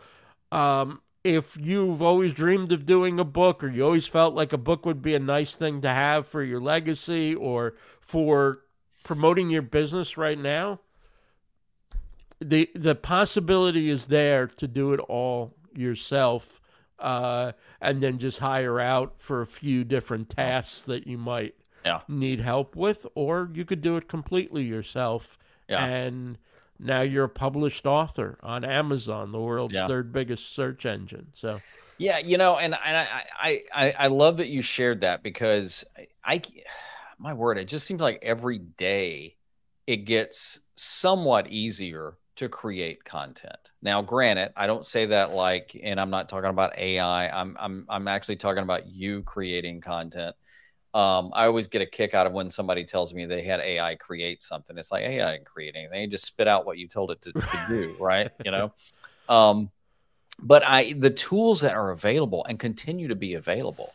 um, 0.51 1.01
if 1.23 1.55
you've 1.59 2.01
always 2.01 2.33
dreamed 2.33 2.71
of 2.71 2.85
doing 2.85 3.19
a 3.19 3.23
book 3.23 3.63
or 3.63 3.69
you 3.69 3.83
always 3.85 4.07
felt 4.07 4.33
like 4.33 4.51
a 4.53 4.57
book 4.57 4.85
would 4.85 5.01
be 5.01 5.13
a 5.13 5.19
nice 5.19 5.55
thing 5.55 5.81
to 5.81 5.89
have 5.89 6.25
for 6.27 6.41
your 6.43 6.59
legacy 6.59 7.35
or 7.35 7.75
for 7.99 8.61
promoting 9.03 9.49
your 9.49 9.61
business 9.61 10.17
right 10.17 10.39
now, 10.39 10.79
the 12.39 12.69
the 12.73 12.95
possibility 12.95 13.89
is 13.89 14.07
there 14.07 14.47
to 14.47 14.67
do 14.67 14.93
it 14.93 14.99
all 15.01 15.53
yourself 15.75 16.59
uh, 16.99 17.51
and 17.79 18.01
then 18.01 18.17
just 18.17 18.39
hire 18.39 18.79
out 18.79 19.13
for 19.17 19.41
a 19.41 19.47
few 19.47 19.83
different 19.83 20.29
tasks 20.29 20.83
that 20.83 21.05
you 21.07 21.17
might 21.17 21.55
Yeah. 21.85 22.01
need 22.07 22.39
help 22.41 22.75
with, 22.75 23.05
or 23.15 23.49
you 23.53 23.65
could 23.65 23.81
do 23.81 23.95
it 23.97 24.07
completely 24.07 24.63
yourself. 24.63 25.37
Yeah. 25.67 25.83
And 25.85 26.37
now 26.81 27.01
you're 27.01 27.25
a 27.25 27.29
published 27.29 27.85
author 27.85 28.39
on 28.43 28.63
Amazon, 28.65 29.31
the 29.31 29.39
world's 29.39 29.75
Yeah. 29.75 29.87
third 29.87 30.11
biggest 30.11 30.53
search 30.53 30.85
engine. 30.85 31.27
So 31.33 31.61
Yeah, 31.97 32.17
you 32.17 32.37
know, 32.37 32.57
and 32.57 32.75
and 32.83 32.97
I 32.97 33.23
I 33.39 33.59
I, 33.73 33.93
I 33.99 34.07
love 34.07 34.37
that 34.37 34.47
you 34.47 34.61
shared 34.61 35.01
that 35.01 35.21
because 35.23 35.85
I, 35.97 36.07
I 36.23 36.41
my 37.19 37.33
word, 37.33 37.57
it 37.57 37.65
just 37.65 37.85
seems 37.85 38.01
like 38.01 38.19
every 38.23 38.57
day 38.57 39.35
it 39.85 39.97
gets 39.97 40.59
somewhat 40.75 41.47
easier 41.47 42.17
to 42.37 42.49
create 42.49 43.03
content. 43.03 43.71
Now, 43.83 44.01
granted, 44.01 44.53
I 44.55 44.65
don't 44.65 44.85
say 44.85 45.07
that 45.07 45.31
like, 45.31 45.79
and 45.83 45.99
I'm 45.99 46.09
not 46.09 46.29
talking 46.29 46.49
about 46.49 46.77
AI. 46.77 47.27
I'm 47.29 47.55
I'm 47.59 47.85
I'm 47.89 48.07
actually 48.07 48.37
talking 48.37 48.63
about 48.63 48.87
you 48.87 49.21
creating 49.21 49.81
content. 49.81 50.35
Um, 50.93 51.31
I 51.33 51.45
always 51.45 51.67
get 51.67 51.81
a 51.81 51.85
kick 51.85 52.13
out 52.13 52.27
of 52.27 52.33
when 52.33 52.49
somebody 52.49 52.83
tells 52.83 53.13
me 53.13 53.25
they 53.25 53.43
had 53.43 53.61
AI 53.61 53.95
create 53.95 54.41
something. 54.41 54.77
It's 54.77 54.91
like 54.91 55.03
AI 55.03 55.31
didn't 55.31 55.45
create 55.45 55.75
anything; 55.75 56.03
it 56.03 56.11
just 56.11 56.25
spit 56.25 56.47
out 56.47 56.65
what 56.65 56.77
you 56.77 56.87
told 56.87 57.11
it 57.11 57.21
to, 57.21 57.31
to 57.31 57.65
do, 57.69 57.95
right? 57.99 58.31
You 58.43 58.51
know. 58.51 58.73
Um, 59.29 59.71
but 60.39 60.63
I 60.65 60.93
the 60.93 61.09
tools 61.09 61.61
that 61.61 61.75
are 61.75 61.91
available 61.91 62.45
and 62.45 62.59
continue 62.59 63.07
to 63.07 63.15
be 63.15 63.35
available. 63.35 63.93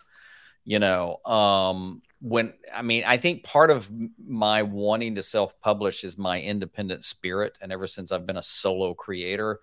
You 0.65 0.79
know, 0.79 1.19
um, 1.25 2.03
when 2.21 2.55
I 2.75 2.83
mean, 2.83 3.05
I 3.07 3.19
think 3.19 3.45
part 3.45 3.71
of 3.71 3.91
my 4.19 4.63
wanting 4.63 5.17
to 5.17 5.23
self-publish 5.23 6.03
is 6.03 6.17
my 6.17 6.41
independent 6.41 7.05
spirit, 7.05 7.59
and 7.61 7.73
ever 7.73 7.87
since 7.87 8.11
I've 8.11 8.27
been 8.27 8.39
a 8.39 8.43
solo 8.43 8.95
creator, 8.95 9.61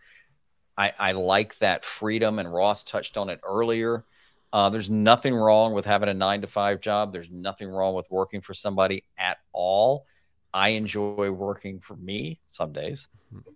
I, 0.77 0.93
I 0.97 1.11
like 1.13 1.57
that 1.59 1.83
freedom. 1.83 2.39
And 2.39 2.51
Ross 2.51 2.83
touched 2.83 3.17
on 3.17 3.29
it 3.29 3.41
earlier. 3.43 4.05
Uh, 4.53 4.69
there's 4.69 4.89
nothing 4.89 5.33
wrong 5.33 5.73
with 5.73 5.83
having 5.83 6.09
a 6.09 6.13
nine 6.13 6.39
to 6.41 6.47
five 6.47 6.79
job. 6.79 7.11
There's 7.11 7.31
nothing 7.31 7.67
wrong 7.67 7.95
with 7.95 8.09
working 8.11 8.39
for 8.39 8.53
somebody 8.53 9.03
at 9.17 9.39
all. 9.51 10.05
I 10.53 10.69
enjoy 10.69 11.31
working 11.31 11.79
for 11.79 11.95
me 11.95 12.39
some 12.47 12.71
days. 12.71 13.07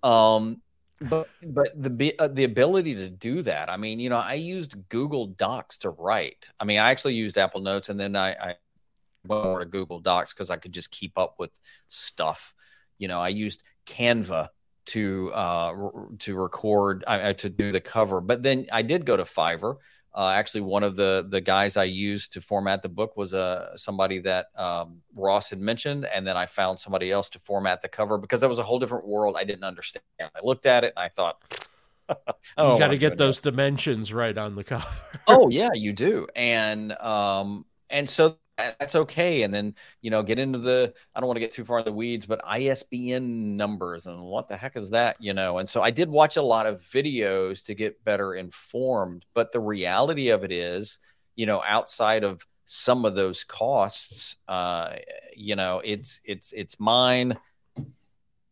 Um, 0.02 0.60
but 1.00 1.30
but 1.44 1.70
the 1.76 2.16
uh, 2.18 2.30
the 2.30 2.46
ability 2.46 2.96
to 2.96 3.10
do 3.10 3.44
that. 3.44 3.70
I 3.70 3.78
mean, 3.78 4.00
you 4.00 4.10
know, 4.10 4.18
I 4.18 4.34
used 4.34 4.90
Google 4.90 5.28
Docs 5.28 5.78
to 5.80 5.92
write. 5.92 6.50
I 6.60 6.66
mean, 6.66 6.80
I 6.80 6.90
actually 6.90 7.14
used 7.14 7.38
Apple 7.38 7.62
Notes, 7.62 7.90
and 7.90 8.00
then 8.00 8.16
I, 8.16 8.32
I 8.32 8.56
went 9.28 9.46
over 9.46 9.60
to 9.60 9.66
Google 9.68 10.00
Docs 10.00 10.34
because 10.34 10.50
I 10.50 10.56
could 10.56 10.72
just 10.72 10.90
keep 10.90 11.16
up 11.16 11.36
with 11.38 11.52
stuff. 11.88 12.56
You 12.98 13.08
know, 13.08 13.22
I 13.22 13.28
used 13.28 13.62
Canva 13.86 14.50
to 14.88 15.32
uh, 15.36 15.90
to 16.18 16.36
record 16.36 17.04
I, 17.06 17.30
I- 17.30 17.34
to 17.34 17.50
do 17.50 17.72
the 17.72 17.82
cover, 17.82 18.20
but 18.20 18.42
then 18.42 18.66
I 18.72 18.82
did 18.82 19.06
go 19.06 19.16
to 19.16 19.24
Fiverr. 19.24 19.76
Uh, 20.18 20.30
actually, 20.30 20.62
one 20.62 20.82
of 20.84 20.96
the 20.96 21.28
the 21.30 21.40
guys 21.40 21.78
I 21.78 21.84
used 21.84 22.34
to 22.34 22.42
format 22.42 22.82
the 22.82 22.90
book 22.90 23.16
was 23.16 23.36
uh, 23.36 23.78
somebody 23.78 24.18
that 24.22 24.48
um, 24.56 25.02
Ross 25.16 25.52
had 25.52 25.60
mentioned, 25.60 26.06
and 26.06 26.26
then 26.26 26.36
I 26.36 26.48
found 26.48 26.80
somebody 26.80 27.12
else 27.12 27.30
to 27.32 27.40
format 27.40 27.84
the 27.84 27.88
cover 27.88 28.18
because 28.18 28.42
that 28.42 28.50
was 28.50 28.58
a 28.58 28.64
whole 28.64 28.80
different 28.80 29.08
world 29.08 29.36
I 29.38 29.44
didn't 29.44 29.64
understand. 29.64 30.04
I 30.20 30.40
looked 30.42 30.66
at 30.66 30.84
it 30.84 30.94
and 30.98 31.06
I 31.06 31.10
thought, 31.10 31.38
don't 32.58 32.74
you 32.74 32.80
got 32.80 32.88
to 32.88 32.98
get 32.98 33.18
those 33.18 33.40
dimensions 33.40 34.12
right 34.12 34.36
on 34.36 34.56
the 34.56 34.64
cover. 34.74 34.88
oh 35.28 35.50
yeah 35.50 35.70
you 35.76 35.94
do 35.94 36.26
and 36.36 36.94
um 37.00 37.66
and 37.92 38.10
so 38.10 38.30
that- 38.30 38.38
that's 38.58 38.96
okay 38.96 39.44
and 39.44 39.54
then 39.54 39.76
you 40.02 40.10
know 40.10 40.24
get 40.24 40.40
into 40.40 40.58
the 40.58 40.94
i 41.16 41.20
don't 41.20 41.28
want 41.28 41.36
to 41.36 41.42
get 41.42 41.52
too 41.52 41.64
far 41.64 41.80
in 41.80 41.86
the 41.86 41.92
weeds 41.92 42.26
but 42.26 42.42
isbn 42.44 43.56
numbers 43.56 44.08
and 44.08 44.22
what 44.22 44.50
the 44.50 44.58
heck 44.58 44.76
is 44.76 44.90
that 44.90 45.16
you 45.20 45.34
know? 45.34 45.60
And 45.60 45.70
so 45.70 45.82
i 45.82 45.92
did 45.92 46.10
watch 46.10 46.38
a 46.38 46.42
lot 46.42 46.66
of 46.66 46.82
videos 46.82 47.64
to 47.66 47.76
get 47.76 48.04
better 48.04 48.34
informed 48.36 49.26
but 49.34 49.52
the 49.52 49.60
reality 49.60 50.30
of 50.30 50.44
it 50.44 50.52
is 50.52 51.00
you 51.36 51.46
know 51.46 51.62
outside 51.66 52.24
of 52.24 52.46
some 52.66 53.06
of 53.06 53.16
those 53.16 53.44
costs 53.44 54.36
uh 54.48 54.96
you 55.36 55.56
know 55.56 55.82
it's 55.86 56.20
it's 56.26 56.52
it's 56.52 56.80
mine. 56.80 57.38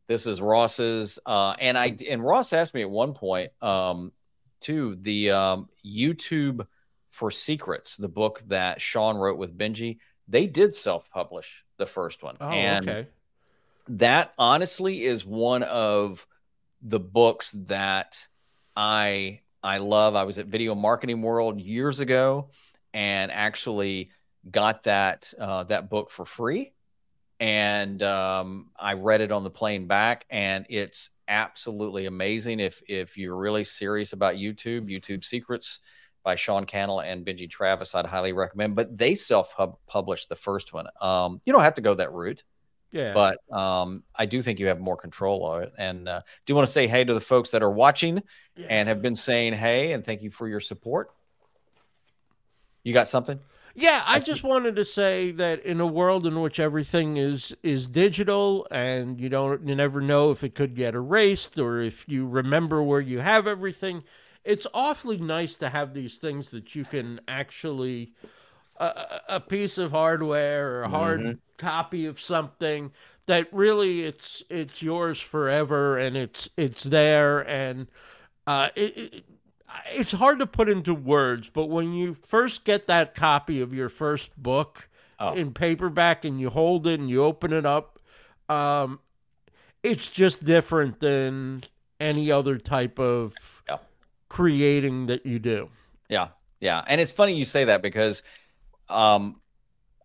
This 0.07 0.27
is 0.27 0.39
ross's 0.39 1.17
uh 1.25 1.55
and 1.59 1.77
i 1.77 1.95
and 2.07 2.23
ross 2.23 2.53
asked 2.53 2.75
me 2.75 2.83
at 2.83 2.89
one 2.89 3.13
point 3.13 3.51
um 3.63 4.11
too 4.59 4.97
the 5.01 5.31
um 5.31 5.67
youtube 5.83 6.67
for 7.15 7.31
Secrets, 7.31 7.95
the 7.95 8.09
book 8.09 8.41
that 8.47 8.81
Sean 8.81 9.15
wrote 9.15 9.37
with 9.37 9.57
Benji, 9.57 9.99
they 10.27 10.47
did 10.47 10.75
self 10.75 11.09
publish 11.09 11.63
the 11.77 11.85
first 11.85 12.21
one. 12.21 12.35
Oh, 12.41 12.49
and 12.49 12.89
okay. 12.89 13.07
that 13.87 14.33
honestly 14.37 15.05
is 15.05 15.25
one 15.25 15.63
of 15.63 16.27
the 16.81 16.99
books 16.99 17.53
that 17.67 18.27
I 18.75 19.39
I 19.63 19.77
love. 19.77 20.15
I 20.15 20.23
was 20.23 20.37
at 20.39 20.47
Video 20.47 20.75
Marketing 20.75 21.21
World 21.21 21.61
years 21.61 22.01
ago 22.01 22.49
and 22.93 23.31
actually 23.31 24.11
got 24.51 24.83
that 24.83 25.33
uh, 25.39 25.63
that 25.63 25.89
book 25.89 26.09
for 26.11 26.25
free. 26.25 26.73
And 27.39 28.03
um, 28.03 28.71
I 28.77 28.93
read 28.93 29.21
it 29.21 29.31
on 29.31 29.43
the 29.45 29.49
plane 29.49 29.87
back, 29.87 30.25
and 30.29 30.65
it's 30.69 31.11
absolutely 31.29 32.07
amazing. 32.07 32.59
If 32.59 32.81
if 32.89 33.17
you're 33.17 33.37
really 33.37 33.63
serious 33.63 34.11
about 34.11 34.35
YouTube, 34.35 34.89
YouTube 34.89 35.23
Secrets 35.23 35.79
by 36.25 36.35
Sean 36.35 36.65
Cannell 36.65 36.99
and 36.99 37.25
Benji 37.25 37.49
Travis, 37.49 37.95
I'd 37.95 38.05
highly 38.07 38.33
recommend. 38.33 38.75
But 38.75 38.97
they 38.97 39.15
self 39.15 39.55
published 39.87 40.27
the 40.27 40.35
first 40.35 40.73
one. 40.73 40.87
Um, 40.99 41.39
you 41.45 41.53
don't 41.53 41.61
have 41.63 41.75
to 41.75 41.81
go 41.81 41.93
that 41.93 42.11
route 42.11 42.43
Yeah. 42.91 43.13
but 43.13 43.37
um, 43.55 44.03
I 44.13 44.25
do 44.25 44.41
think 44.41 44.59
you 44.59 44.65
have 44.67 44.79
more 44.79 44.97
control 44.97 45.49
of 45.49 45.61
it. 45.63 45.73
And 45.77 46.09
uh, 46.09 46.21
do 46.45 46.55
want 46.55 46.67
to 46.67 46.71
say 46.73 46.87
hey 46.87 47.03
to 47.05 47.13
the 47.13 47.21
folks 47.21 47.51
that 47.51 47.63
are 47.63 47.71
watching 47.71 48.23
Yeah. 48.57 48.67
and 48.69 48.89
have 48.89 49.01
been 49.01 49.15
saying 49.15 49.53
hey 49.53 49.93
and 49.93 50.03
thank 50.03 50.21
you 50.23 50.29
for 50.29 50.47
your 50.47 50.59
support. 50.59 51.11
You 52.83 52.93
got 52.93 53.07
something? 53.07 53.39
Yeah, 53.77 54.03
I 54.05 54.19
just 54.19 54.41
wanted 54.43 54.77
to 54.77 54.85
say 54.85 55.31
that 55.31 55.65
in 55.65 55.81
a 55.81 55.85
world 55.87 56.25
in 56.25 56.39
which 56.41 56.59
everything 56.61 57.17
is 57.17 57.53
is 57.61 57.89
digital 57.89 58.65
and 58.71 59.19
you 59.19 59.27
don't 59.27 59.67
you 59.67 59.75
never 59.75 59.99
know 59.99 60.31
if 60.31 60.43
it 60.45 60.55
could 60.55 60.75
get 60.75 60.95
erased 60.95 61.59
or 61.59 61.81
if 61.81 62.05
you 62.07 62.25
remember 62.25 62.81
where 62.81 63.01
you 63.01 63.19
have 63.19 63.47
everything, 63.47 64.03
it's 64.45 64.67
awfully 64.73 65.17
nice 65.17 65.55
to 65.57 65.69
have 65.69 65.93
these 65.93 66.17
things 66.17 66.49
that 66.51 66.75
you 66.75 66.85
can 66.85 67.19
actually 67.27 68.13
a, 68.77 69.21
a 69.29 69.39
piece 69.39 69.77
of 69.77 69.91
hardware 69.91 70.75
or 70.75 70.83
a 70.83 70.89
hard 70.89 71.19
mm-hmm. 71.19 71.31
copy 71.57 72.05
of 72.05 72.19
something 72.19 72.91
that 73.25 73.47
really 73.51 74.03
it's 74.03 74.43
it's 74.49 74.81
yours 74.81 75.19
forever 75.19 75.97
and 75.97 76.15
it's 76.15 76.49
it's 76.57 76.83
there 76.83 77.39
and 77.49 77.87
uh, 78.47 78.69
it, 78.75 78.97
it, 78.97 79.23
it's 79.91 80.11
hard 80.13 80.39
to 80.39 80.47
put 80.47 80.69
into 80.69 80.93
words, 80.93 81.49
but 81.49 81.65
when 81.65 81.93
you 81.93 82.13
first 82.13 82.63
get 82.63 82.87
that 82.87 83.15
copy 83.15 83.59
of 83.61 83.73
your 83.73 83.89
first 83.89 84.35
book 84.41 84.87
oh. 85.19 85.33
in 85.33 85.53
paperback 85.53 86.23
and 86.23 86.39
you 86.39 86.49
hold 86.49 86.87
it 86.87 86.99
and 86.99 87.09
you 87.09 87.23
open 87.23 87.51
it 87.51 87.65
up, 87.65 87.99
um, 88.47 88.99
it's 89.83 90.07
just 90.07 90.45
different 90.45 90.99
than 90.99 91.63
any 91.99 92.31
other 92.31 92.57
type 92.57 92.99
of 92.99 93.33
yeah. 93.67 93.77
Creating 94.35 95.05
that 95.05 95.25
you 95.25 95.39
do. 95.39 95.69
Yeah, 96.09 96.27
yeah, 96.59 96.83
and 96.85 96.99
it's 96.99 97.11
funny 97.11 97.35
you 97.35 97.45
say 97.45 97.65
that 97.65 97.81
because, 97.81 98.21
um, 98.89 99.39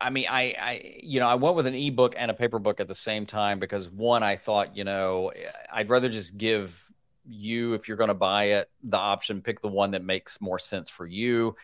I 0.01 0.11
mean, 0.11 0.27
I, 0.31 0.55
I, 0.59 1.01
you 1.03 1.19
know, 1.19 1.27
I 1.27 1.35
went 1.35 1.57
with 1.57 1.67
an 1.67 1.75
ebook 1.75 2.15
and 2.17 2.31
a 2.31 2.35
paper 2.35 2.61
book 2.61 2.79
at 2.79 2.87
the 2.87 2.95
same 2.95 3.27
time 3.27 3.59
because 3.59 3.91
one, 3.91 4.23
I 4.23 4.37
thought, 4.37 4.77
you 4.77 4.85
know, 4.85 5.33
I'd 5.73 5.91
rather 5.91 6.09
just 6.09 6.39
give 6.39 6.81
you, 7.29 7.75
if 7.75 7.89
you're 7.89 7.97
going 7.97 8.09
to 8.09 8.15
buy 8.15 8.45
it, 8.45 8.71
the 8.85 8.97
option, 8.97 9.43
pick 9.43 9.61
the 9.61 9.69
one 9.69 9.91
that 9.91 10.05
makes 10.05 10.41
more 10.41 10.61
sense 10.61 10.89
for 10.89 11.07
you. 11.07 11.57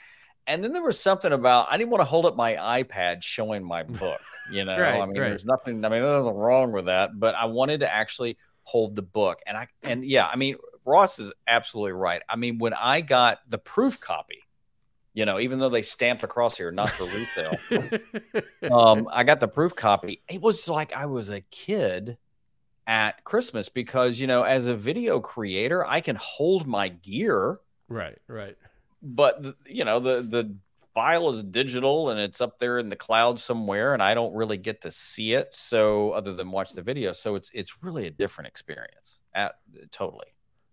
And 0.48 0.62
then 0.62 0.72
there 0.72 0.82
was 0.82 0.98
something 0.98 1.32
about 1.32 1.68
I 1.70 1.76
didn't 1.76 1.90
want 1.90 2.00
to 2.00 2.04
hold 2.04 2.26
up 2.26 2.34
my 2.34 2.54
iPad 2.54 3.22
showing 3.22 3.64
my 3.64 3.82
book. 3.84 4.20
You 4.50 4.64
know, 4.64 4.78
right, 4.78 5.00
I 5.00 5.06
mean, 5.06 5.20
right. 5.20 5.28
there's 5.28 5.44
nothing. 5.44 5.84
I 5.84 5.88
mean, 5.88 6.02
there's 6.02 6.24
nothing 6.24 6.36
wrong 6.36 6.72
with 6.72 6.86
that, 6.86 7.18
but 7.18 7.36
I 7.36 7.46
wanted 7.46 7.80
to 7.80 7.92
actually 7.92 8.38
hold 8.62 8.96
the 8.96 9.02
book. 9.02 9.38
And 9.46 9.56
I 9.56 9.68
and 9.82 10.04
yeah, 10.04 10.26
I 10.26 10.36
mean, 10.36 10.56
Ross 10.86 11.18
is 11.18 11.32
absolutely 11.46 11.92
right. 11.92 12.22
I 12.28 12.36
mean, 12.36 12.58
when 12.58 12.72
I 12.74 13.00
got 13.00 13.40
the 13.48 13.58
proof 13.58 14.00
copy, 14.00 14.42
you 15.12 15.24
know, 15.24 15.40
even 15.40 15.58
though 15.58 15.70
they 15.70 15.82
stamped 15.82 16.22
across 16.22 16.56
here, 16.56 16.70
not 16.70 16.90
for 16.90 17.04
resale, 17.04 17.58
um, 18.70 19.08
I 19.10 19.24
got 19.24 19.40
the 19.40 19.48
proof 19.48 19.74
copy. 19.74 20.22
It 20.28 20.40
was 20.40 20.68
like 20.68 20.92
I 20.94 21.06
was 21.06 21.30
a 21.30 21.40
kid 21.40 22.18
at 22.86 23.24
Christmas 23.24 23.68
because, 23.68 24.20
you 24.20 24.26
know, 24.26 24.42
as 24.42 24.66
a 24.66 24.74
video 24.74 25.18
creator, 25.18 25.84
I 25.86 26.00
can 26.00 26.16
hold 26.16 26.66
my 26.66 26.88
gear. 26.88 27.58
Right, 27.88 28.18
right. 28.28 28.56
But, 29.02 29.42
the, 29.42 29.56
you 29.66 29.84
know, 29.84 30.00
the, 30.00 30.22
the 30.22 30.54
file 30.94 31.30
is 31.30 31.42
digital 31.42 32.10
and 32.10 32.20
it's 32.20 32.40
up 32.40 32.58
there 32.58 32.78
in 32.78 32.90
the 32.90 32.96
cloud 32.96 33.40
somewhere 33.40 33.94
and 33.94 34.02
I 34.02 34.14
don't 34.14 34.34
really 34.34 34.58
get 34.58 34.82
to 34.82 34.90
see 34.90 35.32
it. 35.32 35.54
So, 35.54 36.12
other 36.12 36.34
than 36.34 36.50
watch 36.50 36.72
the 36.72 36.82
video. 36.82 37.12
So, 37.12 37.34
it's, 37.34 37.50
it's 37.54 37.82
really 37.82 38.06
a 38.06 38.10
different 38.10 38.48
experience. 38.48 39.20
At, 39.34 39.54
totally. 39.90 40.26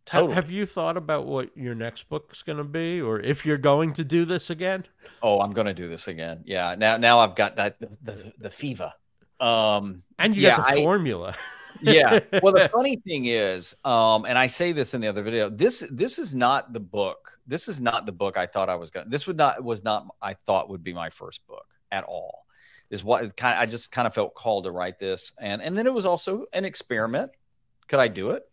Totally. 0.05 0.33
Have 0.33 0.51
you 0.51 0.65
thought 0.65 0.97
about 0.97 1.25
what 1.25 1.55
your 1.55 1.75
next 1.75 2.09
book's 2.09 2.41
going 2.41 2.57
to 2.57 2.63
be, 2.65 3.01
or 3.01 3.19
if 3.19 3.45
you're 3.45 3.57
going 3.57 3.93
to 3.93 4.03
do 4.03 4.25
this 4.25 4.49
again? 4.49 4.85
Oh, 5.21 5.39
I'm 5.39 5.51
going 5.51 5.67
to 5.67 5.73
do 5.73 5.87
this 5.87 6.07
again. 6.09 6.41
Yeah. 6.45 6.75
Now, 6.77 6.97
now 6.97 7.19
I've 7.19 7.35
got 7.35 7.55
that 7.55 7.79
the, 7.79 7.89
the, 8.03 8.33
the 8.37 8.49
fever. 8.49 8.91
Um, 9.39 10.03
and 10.19 10.35
you 10.35 10.43
yeah, 10.43 10.57
got 10.57 10.67
the 10.67 10.73
I, 10.73 10.83
formula 10.83 11.35
yeah. 11.83 12.19
Well, 12.41 12.53
the 12.53 12.69
funny 12.69 12.97
thing 12.97 13.25
is, 13.25 13.75
um, 13.83 14.25
and 14.25 14.37
I 14.37 14.47
say 14.47 14.71
this 14.71 14.93
in 14.93 15.01
the 15.01 15.07
other 15.07 15.23
video, 15.23 15.49
this 15.49 15.83
this 15.91 16.19
is 16.19 16.33
not 16.33 16.73
the 16.73 16.79
book. 16.79 17.39
This 17.45 17.67
is 17.67 17.81
not 17.81 18.05
the 18.05 18.11
book 18.11 18.37
I 18.37 18.45
thought 18.45 18.69
I 18.69 18.75
was 18.75 18.89
gonna. 18.89 19.09
This 19.09 19.27
would 19.27 19.37
not 19.37 19.63
was 19.63 19.83
not 19.83 20.07
I 20.21 20.33
thought 20.33 20.69
would 20.69 20.83
be 20.83 20.93
my 20.93 21.09
first 21.09 21.45
book 21.47 21.65
at 21.91 22.03
all. 22.03 22.45
Is 22.89 23.03
what 23.03 23.35
kind. 23.35 23.57
I 23.57 23.65
just 23.65 23.91
kind 23.91 24.07
of 24.07 24.13
felt 24.13 24.33
called 24.33 24.65
to 24.65 24.71
write 24.71 24.99
this, 24.99 25.31
and 25.39 25.61
and 25.61 25.77
then 25.77 25.87
it 25.87 25.93
was 25.93 26.05
also 26.05 26.45
an 26.53 26.65
experiment. 26.65 27.31
Could 27.87 27.99
I 27.99 28.07
do 28.07 28.31
it? 28.31 28.43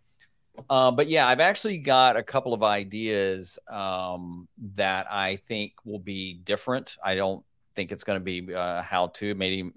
Uh, 0.68 0.90
but 0.90 1.08
yeah, 1.08 1.26
I've 1.26 1.40
actually 1.40 1.78
got 1.78 2.16
a 2.16 2.22
couple 2.22 2.52
of 2.52 2.62
ideas 2.62 3.58
um, 3.68 4.48
that 4.74 5.06
I 5.10 5.36
think 5.36 5.72
will 5.84 5.98
be 5.98 6.34
different. 6.34 6.96
I 7.02 7.14
don't 7.14 7.44
think 7.74 7.92
it's 7.92 8.04
going 8.04 8.18
to 8.18 8.24
be 8.24 8.54
uh, 8.54 8.82
how 8.82 9.08
to. 9.08 9.34
Maybe 9.34 9.70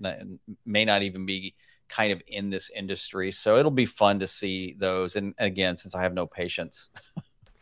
may 0.65 0.85
not 0.85 1.03
even 1.03 1.25
be 1.25 1.55
kind 1.89 2.11
of 2.11 2.21
in 2.27 2.49
this 2.49 2.69
industry. 2.69 3.31
So 3.31 3.57
it'll 3.57 3.71
be 3.71 3.85
fun 3.85 4.19
to 4.19 4.27
see 4.27 4.75
those. 4.77 5.15
And 5.15 5.33
again, 5.37 5.77
since 5.77 5.95
I 5.95 6.01
have 6.01 6.13
no 6.13 6.25
patience, 6.25 6.89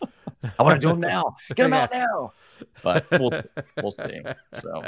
I 0.59 0.63
want 0.63 0.81
to 0.81 0.87
do 0.87 0.91
them 0.91 1.01
now. 1.01 1.35
Get 1.49 1.63
them 1.63 1.73
out 1.73 1.91
now. 1.91 2.33
But 2.83 3.05
we'll 3.11 3.31
we'll 3.81 3.91
see. 3.91 4.21
So 4.53 4.83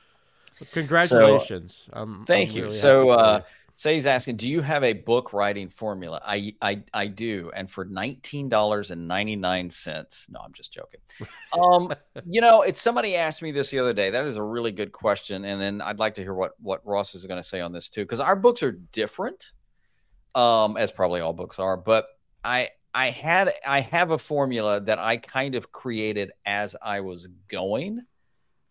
congratulations. 0.72 1.84
So, 1.86 1.92
I'm, 1.92 2.24
thank 2.24 2.50
I'm 2.50 2.56
you. 2.56 2.62
Really 2.64 2.74
so 2.74 3.10
uh, 3.10 3.40
Say 3.80 3.94
he's 3.94 4.04
asking, 4.04 4.36
do 4.36 4.46
you 4.46 4.60
have 4.60 4.84
a 4.84 4.92
book 4.92 5.32
writing 5.32 5.70
formula? 5.70 6.20
I 6.22 6.54
I, 6.60 6.82
I 6.92 7.06
do, 7.06 7.50
and 7.56 7.70
for 7.70 7.86
nineteen 7.86 8.50
dollars 8.50 8.90
and 8.90 9.08
ninety 9.08 9.36
nine 9.36 9.70
cents. 9.70 10.26
No, 10.28 10.40
I'm 10.40 10.52
just 10.52 10.70
joking. 10.70 11.00
Um, 11.58 11.90
you 12.26 12.42
know, 12.42 12.60
it's 12.60 12.78
somebody 12.78 13.16
asked 13.16 13.40
me 13.40 13.52
this 13.52 13.70
the 13.70 13.78
other 13.78 13.94
day. 13.94 14.10
That 14.10 14.26
is 14.26 14.36
a 14.36 14.42
really 14.42 14.70
good 14.70 14.92
question, 14.92 15.46
and 15.46 15.58
then 15.58 15.80
I'd 15.80 15.98
like 15.98 16.16
to 16.16 16.22
hear 16.22 16.34
what 16.34 16.60
what 16.60 16.84
Ross 16.84 17.14
is 17.14 17.24
going 17.24 17.40
to 17.40 17.48
say 17.48 17.62
on 17.62 17.72
this 17.72 17.88
too, 17.88 18.02
because 18.02 18.20
our 18.20 18.36
books 18.36 18.62
are 18.62 18.72
different, 18.72 19.52
um, 20.34 20.76
as 20.76 20.92
probably 20.92 21.22
all 21.22 21.32
books 21.32 21.58
are. 21.58 21.78
But 21.78 22.04
I 22.44 22.68
I 22.92 23.08
had 23.08 23.54
I 23.66 23.80
have 23.80 24.10
a 24.10 24.18
formula 24.18 24.82
that 24.82 24.98
I 24.98 25.16
kind 25.16 25.54
of 25.54 25.72
created 25.72 26.32
as 26.44 26.76
I 26.82 27.00
was 27.00 27.28
going. 27.48 28.02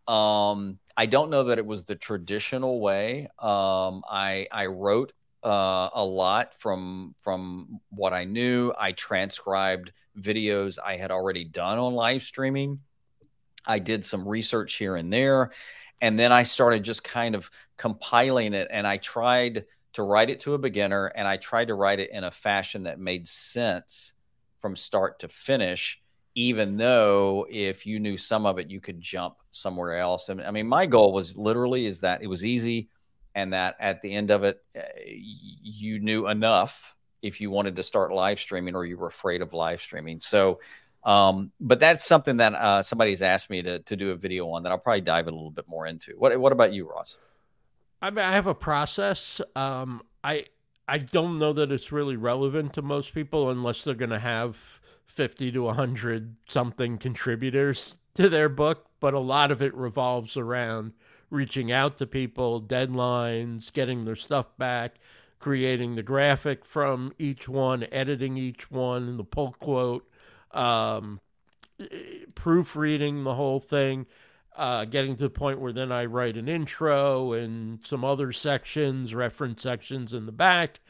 Um, 0.08 0.78
I 1.00 1.06
don't 1.06 1.30
know 1.30 1.46
that 1.46 1.58
it 1.58 1.66
was 1.66 1.86
the 1.86 1.96
traditional 1.96 2.82
way. 2.82 3.30
Um, 3.40 4.04
I 4.10 4.50
I 4.52 4.66
wrote 4.66 5.14
uh, 5.42 5.90
a 5.94 6.04
lot 6.04 6.60
from 6.60 7.16
from 7.22 7.80
what 7.90 8.12
I 8.12 8.26
knew. 8.26 8.74
I 8.78 8.92
transcribed 8.92 9.94
videos 10.20 10.78
I 10.78 10.98
had 10.98 11.10
already 11.10 11.46
done 11.46 11.78
on 11.78 11.94
live 11.94 12.22
streaming. 12.22 12.82
I 13.66 13.80
did 13.80 14.04
some 14.04 14.28
research 14.28 14.74
here 14.76 14.98
and 14.98 15.12
there, 15.12 15.52
and 16.02 16.20
then 16.20 16.34
I 16.34 16.44
started 16.44 16.84
just 16.84 17.02
kind 17.02 17.34
of 17.34 17.50
compiling 17.78 18.54
it. 18.54 18.68
And 18.70 18.86
I 18.86 18.98
tried 18.98 19.68
to 19.94 20.04
write 20.04 20.30
it 20.30 20.42
to 20.42 20.54
a 20.54 20.58
beginner, 20.58 21.06
and 21.06 21.26
I 21.30 21.38
tried 21.38 21.70
to 21.70 21.76
write 21.76 22.02
it 22.02 22.12
in 22.12 22.26
a 22.26 22.32
fashion 22.32 22.84
that 22.84 23.00
made 23.00 23.26
sense 23.26 24.16
from 24.60 24.76
start 24.76 25.20
to 25.20 25.30
finish 25.30 26.02
even 26.36 26.78
though 26.78 27.46
if 27.50 27.86
you 27.86 28.00
knew 28.00 28.16
some 28.16 28.46
of 28.46 28.60
it, 28.60 28.70
you 28.70 28.80
could 28.80 29.02
jump 29.02 29.36
somewhere 29.52 29.98
else. 29.98 30.30
I 30.30 30.52
mean, 30.52 30.68
my 30.68 30.86
goal 30.86 31.14
was 31.14 31.38
literally 31.38 31.86
is 31.86 32.02
that 32.02 32.22
it 32.22 32.28
was 32.28 32.46
easy 32.46 32.90
and 33.36 33.54
that 33.54 33.76
at 33.80 34.02
the 34.02 34.14
end 34.14 34.32
of 34.32 34.44
it, 34.44 34.62
uh, 34.76 34.82
you 35.06 36.00
knew 36.00 36.28
enough 36.28 36.96
if 37.22 37.42
you 37.42 37.52
wanted 37.52 37.76
to 37.76 37.84
start 37.84 38.12
live 38.12 38.40
streaming 38.40 38.76
or 38.76 38.86
you 38.86 38.98
were 38.98 39.08
afraid 39.08 39.42
of 39.42 39.54
live 39.54 39.82
streaming. 39.82 40.20
So, 40.20 40.60
um, 41.04 41.52
but 41.60 41.80
that's 41.80 42.06
something 42.06 42.38
that 42.38 42.54
uh, 42.54 42.82
somebody's 42.82 43.22
asked 43.22 43.50
me 43.50 43.62
to, 43.62 43.80
to 43.80 43.96
do 43.96 44.12
a 44.12 44.16
video 44.16 44.50
on 44.50 44.64
that 44.64 44.72
I'll 44.72 44.78
probably 44.78 45.02
dive 45.02 45.28
a 45.28 45.32
little 45.32 45.52
bit 45.52 45.68
more 45.68 45.86
into. 45.86 46.14
What, 46.18 46.38
what 46.40 46.52
about 46.52 46.74
you, 46.74 46.90
Ross? 46.90 47.18
I 48.02 48.10
mean, 48.10 48.26
I 48.26 48.34
have 48.34 48.48
a 48.48 48.56
process. 48.56 49.42
Um, 49.56 50.02
I, 50.24 50.46
I 50.88 50.98
don't 50.98 51.40
know 51.40 51.54
that 51.54 51.72
it's 51.72 51.92
really 51.92 52.16
relevant 52.16 52.74
to 52.74 52.82
most 52.82 53.14
people 53.14 53.50
unless 53.50 53.84
they're 53.84 53.94
going 53.94 54.10
to 54.10 54.20
have 54.20 54.80
50 55.06 55.52
to 55.52 55.64
100 55.64 56.36
something 56.48 56.98
contributors 56.98 57.98
to 58.16 58.30
their 58.30 58.50
book, 58.50 58.89
but 59.00 59.14
a 59.14 59.20
lot 59.20 59.52
of 59.52 59.62
it 59.62 59.74
revolves 59.76 60.38
around 60.38 60.94
reaching 61.30 61.72
out 61.72 61.98
to 61.98 62.08
people, 62.08 62.62
deadlines, 62.62 63.72
getting 63.72 64.06
their 64.06 64.16
stuff 64.16 64.48
back, 64.58 64.96
creating 65.40 65.96
the 65.96 66.04
graphic 66.04 66.66
from 66.66 67.14
each 67.18 67.48
one, 67.48 67.86
editing 67.92 68.38
each 68.38 68.72
one, 68.72 69.18
the 69.18 69.24
pull 69.24 69.54
quote, 69.60 70.10
um, 70.52 71.20
proofreading 72.36 73.24
the 73.24 73.36
whole 73.36 73.60
thing, 73.60 74.06
uh, 74.58 74.86
getting 74.86 75.16
to 75.16 75.24
the 75.24 75.30
point 75.30 75.60
where 75.60 75.72
then 75.72 75.92
I 75.92 76.06
write 76.06 76.36
an 76.36 76.50
intro 76.50 77.34
and 77.34 77.80
some 77.86 78.04
other 78.04 78.34
sections, 78.34 79.16
reference 79.16 79.62
sections 79.62 80.14
in 80.14 80.26
the 80.26 80.32
back, 80.32 80.82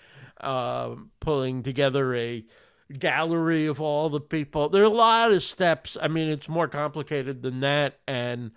uh, 0.41 0.95
pulling 1.19 1.61
together 1.61 2.15
a 2.15 2.45
gallery 2.97 3.65
of 3.65 3.79
all 3.79 4.09
the 4.09 4.19
people. 4.19 4.69
There 4.69 4.81
are 4.81 4.85
a 4.85 4.89
lot 4.89 5.31
of 5.31 5.43
steps. 5.43 5.97
I 6.01 6.07
mean, 6.07 6.29
it's 6.29 6.49
more 6.49 6.67
complicated 6.67 7.41
than 7.41 7.59
that. 7.59 7.99
And, 8.07 8.51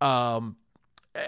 um, 0.00 0.56
eh, 1.14 1.20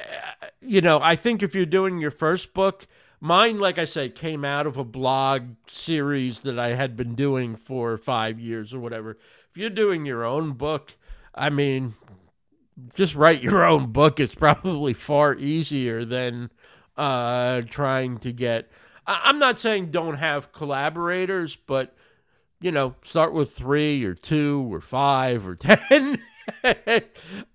you 0.60 0.80
know, 0.80 1.00
I 1.00 1.16
think 1.16 1.42
if 1.42 1.54
you're 1.54 1.66
doing 1.66 1.98
your 1.98 2.10
first 2.10 2.54
book, 2.54 2.86
mine, 3.20 3.58
like 3.58 3.78
I 3.78 3.84
said, 3.84 4.14
came 4.14 4.44
out 4.44 4.66
of 4.66 4.76
a 4.76 4.84
blog 4.84 5.54
series 5.66 6.40
that 6.40 6.58
I 6.58 6.74
had 6.74 6.96
been 6.96 7.14
doing 7.14 7.56
for 7.56 7.96
five 7.96 8.38
years 8.38 8.72
or 8.72 8.80
whatever. 8.80 9.18
If 9.50 9.56
you're 9.56 9.70
doing 9.70 10.06
your 10.06 10.24
own 10.24 10.52
book, 10.52 10.96
I 11.34 11.50
mean, 11.50 11.94
just 12.94 13.14
write 13.14 13.42
your 13.42 13.64
own 13.64 13.92
book. 13.92 14.20
It's 14.20 14.34
probably 14.34 14.94
far 14.94 15.34
easier 15.34 16.04
than 16.04 16.50
uh, 16.96 17.62
trying 17.62 18.18
to 18.18 18.32
get. 18.32 18.70
I'm 19.06 19.38
not 19.38 19.60
saying 19.60 19.90
don't 19.90 20.16
have 20.16 20.52
collaborators, 20.52 21.56
but 21.56 21.94
you 22.64 22.72
know, 22.72 22.94
start 23.02 23.34
with 23.34 23.52
three 23.52 24.02
or 24.04 24.14
two 24.14 24.66
or 24.72 24.80
five 24.80 25.46
or 25.46 25.54
ten. 25.54 26.18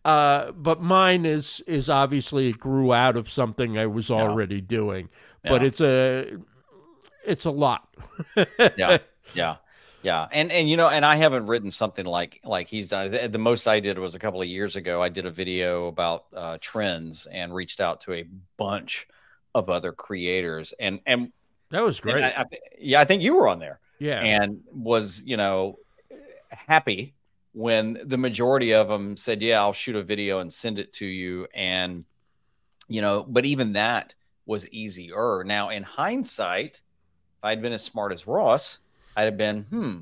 uh, 0.06 0.52
but 0.52 0.84
mine 0.84 1.26
is 1.26 1.64
is 1.66 1.90
obviously 1.90 2.50
it 2.50 2.60
grew 2.60 2.94
out 2.94 3.18
of 3.18 3.28
something 3.32 3.76
I 3.76 3.88
was 3.88 4.12
already 4.12 4.58
yeah. 4.58 4.62
doing. 4.68 5.10
But 5.44 5.62
yeah. 5.62 5.68
it's 5.68 5.82
a 5.82 6.38
it's 7.26 7.46
a 7.46 7.50
lot. 7.50 7.88
yeah, 8.78 9.00
yeah. 9.34 9.56
Yeah, 10.02 10.28
and 10.32 10.50
and 10.50 10.70
you 10.70 10.78
know, 10.78 10.88
and 10.88 11.04
I 11.04 11.16
haven't 11.16 11.48
written 11.48 11.72
something 11.72 12.06
like 12.06 12.40
like 12.46 12.68
he's 12.68 12.90
done. 12.90 13.10
The, 13.10 13.28
the 13.28 13.40
most 13.40 13.68
I 13.68 13.80
did 13.80 13.98
was 13.98 14.14
a 14.14 14.20
couple 14.20 14.42
of 14.42 14.48
years 14.48 14.76
ago. 14.76 15.02
I 15.02 15.10
did 15.10 15.26
a 15.26 15.32
video 15.32 15.88
about 15.88 16.26
uh, 16.34 16.58
trends 16.62 17.26
and 17.26 17.54
reached 17.54 17.82
out 17.82 18.00
to 18.02 18.14
a 18.14 18.26
bunch 18.58 19.08
of 19.54 19.70
other 19.70 19.92
creators, 19.92 20.72
and 20.80 21.02
and 21.06 21.34
that 21.72 21.84
was 21.84 22.00
great. 22.00 22.24
I, 22.24 22.30
I, 22.30 22.46
yeah, 22.80 23.02
I 23.02 23.06
think 23.06 23.24
you 23.24 23.36
were 23.36 23.50
on 23.50 23.60
there. 23.60 23.82
Yeah, 24.00 24.22
and 24.22 24.62
was 24.72 25.22
you 25.26 25.38
know 25.38 25.80
happy 26.50 27.14
when 27.54 28.00
the 28.04 28.18
majority 28.18 28.74
of 28.74 28.88
them 28.88 29.18
said, 29.18 29.42
"Yeah, 29.42 29.60
I'll 29.60 29.74
shoot 29.74 29.96
a 29.96 30.04
video 30.04 30.40
and 30.40 30.52
send 30.52 30.80
it 30.80 30.94
to 30.94 31.06
you," 31.06 31.48
and 31.54 32.06
you 32.88 33.02
know, 33.02 33.26
but 33.28 33.46
even 33.46 33.74
that 33.74 34.16
was 34.46 34.68
easier. 34.70 35.44
Now, 35.46 35.70
in 35.70 35.84
hindsight, 35.84 36.82
if 37.38 37.44
I'd 37.44 37.62
been 37.62 37.74
as 37.74 37.84
smart 37.84 38.12
as 38.12 38.26
Ross 38.26 38.80
I'd 39.20 39.26
have 39.26 39.38
been, 39.38 39.64
hmm. 39.64 39.98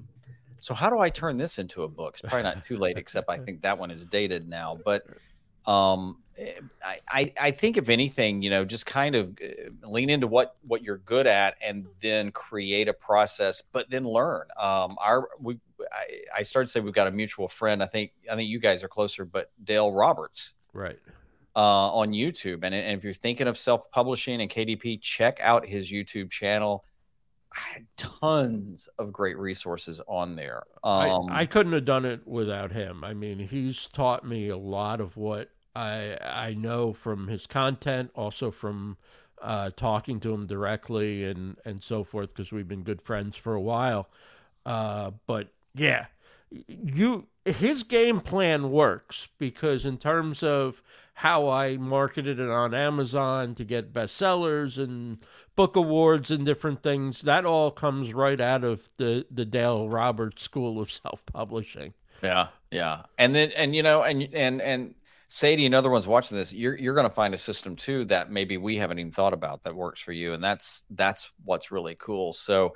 So 0.59 0.75
how 0.75 0.89
do 0.89 0.99
I 0.99 1.09
turn 1.09 1.37
this 1.37 1.57
into 1.57 1.83
a 1.83 1.87
book? 1.87 2.13
It's 2.13 2.21
probably 2.21 2.43
not 2.43 2.65
too 2.65 2.77
late, 2.77 2.97
except 2.97 3.29
I 3.29 3.37
think 3.37 3.61
that 3.61 3.77
one 3.77 3.89
is 3.89 4.05
dated 4.05 4.47
now. 4.47 4.77
But 4.83 5.05
um, 5.65 6.17
I, 6.83 6.99
I, 7.09 7.33
I 7.39 7.51
think 7.51 7.77
if 7.77 7.89
anything, 7.89 8.41
you 8.41 8.49
know, 8.49 8.63
just 8.63 8.85
kind 8.85 9.15
of 9.15 9.37
uh, 9.43 9.87
lean 9.87 10.09
into 10.09 10.27
what 10.27 10.55
what 10.61 10.83
you're 10.83 10.97
good 10.99 11.27
at, 11.27 11.55
and 11.63 11.87
then 12.01 12.31
create 12.31 12.87
a 12.87 12.93
process, 12.93 13.61
but 13.71 13.89
then 13.89 14.05
learn. 14.05 14.47
Um, 14.57 14.97
our 14.99 15.29
we 15.39 15.59
I, 15.91 16.39
I 16.39 16.43
started 16.43 16.67
to 16.67 16.71
say 16.71 16.79
we've 16.79 16.93
got 16.93 17.07
a 17.07 17.11
mutual 17.11 17.47
friend. 17.47 17.81
I 17.81 17.87
think 17.87 18.11
I 18.31 18.35
think 18.35 18.49
you 18.49 18.59
guys 18.59 18.83
are 18.83 18.87
closer, 18.87 19.25
but 19.25 19.51
Dale 19.63 19.91
Roberts, 19.91 20.53
right, 20.73 20.99
uh, 21.55 21.91
on 21.91 22.09
YouTube. 22.09 22.63
And, 22.63 22.75
and 22.75 22.97
if 22.97 23.03
you're 23.03 23.13
thinking 23.13 23.47
of 23.47 23.57
self 23.57 23.89
publishing 23.91 24.41
and 24.41 24.49
KDP, 24.49 25.01
check 25.01 25.39
out 25.41 25.65
his 25.65 25.91
YouTube 25.91 26.29
channel 26.29 26.85
tons 27.95 28.87
of 28.99 29.11
great 29.11 29.37
resources 29.37 30.01
on 30.07 30.35
there. 30.35 30.63
Um, 30.83 31.29
I, 31.29 31.41
I 31.41 31.45
couldn't 31.45 31.73
have 31.73 31.85
done 31.85 32.05
it 32.05 32.27
without 32.27 32.71
him. 32.71 33.03
I 33.03 33.13
mean, 33.13 33.39
he's 33.39 33.87
taught 33.87 34.25
me 34.25 34.49
a 34.49 34.57
lot 34.57 35.01
of 35.01 35.17
what 35.17 35.49
I 35.77 36.17
I 36.21 36.53
know 36.53 36.93
from 36.93 37.27
his 37.27 37.47
content, 37.47 38.11
also 38.15 38.51
from 38.51 38.97
uh, 39.41 39.69
talking 39.75 40.19
to 40.21 40.33
him 40.33 40.47
directly 40.47 41.23
and 41.23 41.57
and 41.63 41.83
so 41.83 42.03
forth, 42.03 42.33
because 42.33 42.51
we've 42.51 42.67
been 42.67 42.83
good 42.83 43.01
friends 43.01 43.37
for 43.37 43.53
a 43.53 43.61
while. 43.61 44.09
Uh, 44.65 45.11
but 45.27 45.49
yeah, 45.75 46.07
you 46.67 47.27
his 47.45 47.83
game 47.83 48.19
plan 48.19 48.71
works 48.71 49.27
because 49.37 49.85
in 49.85 49.97
terms 49.97 50.43
of 50.43 50.81
how 51.21 51.49
I 51.49 51.77
marketed 51.77 52.39
it 52.39 52.49
on 52.49 52.75
Amazon 52.75 53.55
to 53.55 53.63
get 53.63 53.91
bestsellers 53.91 54.77
and 54.77 55.17
book 55.55 55.75
awards 55.75 56.29
and 56.29 56.45
different 56.45 56.83
things. 56.83 57.21
That 57.21 57.43
all 57.43 57.71
comes 57.71 58.13
right 58.13 58.39
out 58.39 58.63
of 58.63 58.89
the 58.97 59.25
the 59.31 59.45
Dale 59.45 59.89
Roberts 59.89 60.43
School 60.43 60.79
of 60.79 60.91
Self 60.91 61.25
Publishing. 61.25 61.93
Yeah, 62.21 62.47
yeah, 62.71 63.03
and 63.17 63.35
then 63.35 63.51
and 63.55 63.75
you 63.75 63.83
know 63.83 64.03
and 64.03 64.29
and 64.33 64.61
and 64.61 64.95
Sadie 65.27 65.65
and 65.65 65.75
other 65.75 65.89
ones 65.89 66.07
watching 66.07 66.37
this, 66.37 66.53
you're 66.53 66.77
you're 66.77 66.95
going 66.95 67.07
to 67.07 67.13
find 67.13 67.33
a 67.33 67.37
system 67.37 67.75
too 67.75 68.05
that 68.05 68.31
maybe 68.31 68.57
we 68.57 68.77
haven't 68.77 68.99
even 68.99 69.11
thought 69.11 69.33
about 69.33 69.63
that 69.63 69.75
works 69.75 69.99
for 69.99 70.13
you, 70.13 70.33
and 70.33 70.43
that's 70.43 70.83
that's 70.91 71.31
what's 71.43 71.71
really 71.71 71.95
cool. 71.99 72.31
So, 72.31 72.75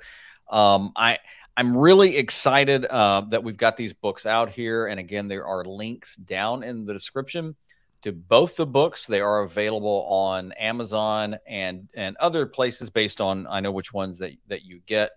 um, 0.50 0.92
I 0.94 1.18
I'm 1.56 1.76
really 1.76 2.16
excited 2.16 2.84
uh, 2.84 3.22
that 3.30 3.42
we've 3.42 3.56
got 3.56 3.76
these 3.76 3.94
books 3.94 4.26
out 4.26 4.50
here, 4.50 4.86
and 4.86 5.00
again, 5.00 5.28
there 5.28 5.46
are 5.46 5.64
links 5.64 6.16
down 6.16 6.62
in 6.62 6.84
the 6.84 6.92
description 6.92 7.56
to 8.02 8.12
both 8.12 8.56
the 8.56 8.66
books. 8.66 9.06
They 9.06 9.20
are 9.20 9.42
available 9.42 10.06
on 10.08 10.52
Amazon 10.52 11.38
and 11.46 11.88
and 11.96 12.16
other 12.18 12.46
places 12.46 12.90
based 12.90 13.20
on 13.22 13.46
I 13.46 13.60
know 13.60 13.72
which 13.72 13.94
ones 13.94 14.18
that 14.18 14.32
that 14.48 14.62
you 14.64 14.80
get. 14.84 15.12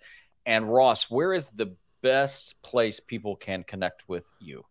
And 0.46 0.72
Ross, 0.72 1.10
where 1.10 1.34
is 1.34 1.50
the 1.50 1.76
best 2.02 2.62
place 2.62 3.00
people 3.00 3.36
can 3.36 3.64
connect 3.64 4.08
with 4.08 4.30
you? 4.40 4.64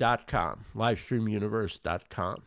Livestreamuniverse.com. 0.00 0.64
Livestreamuniverse.com. 0.74 2.42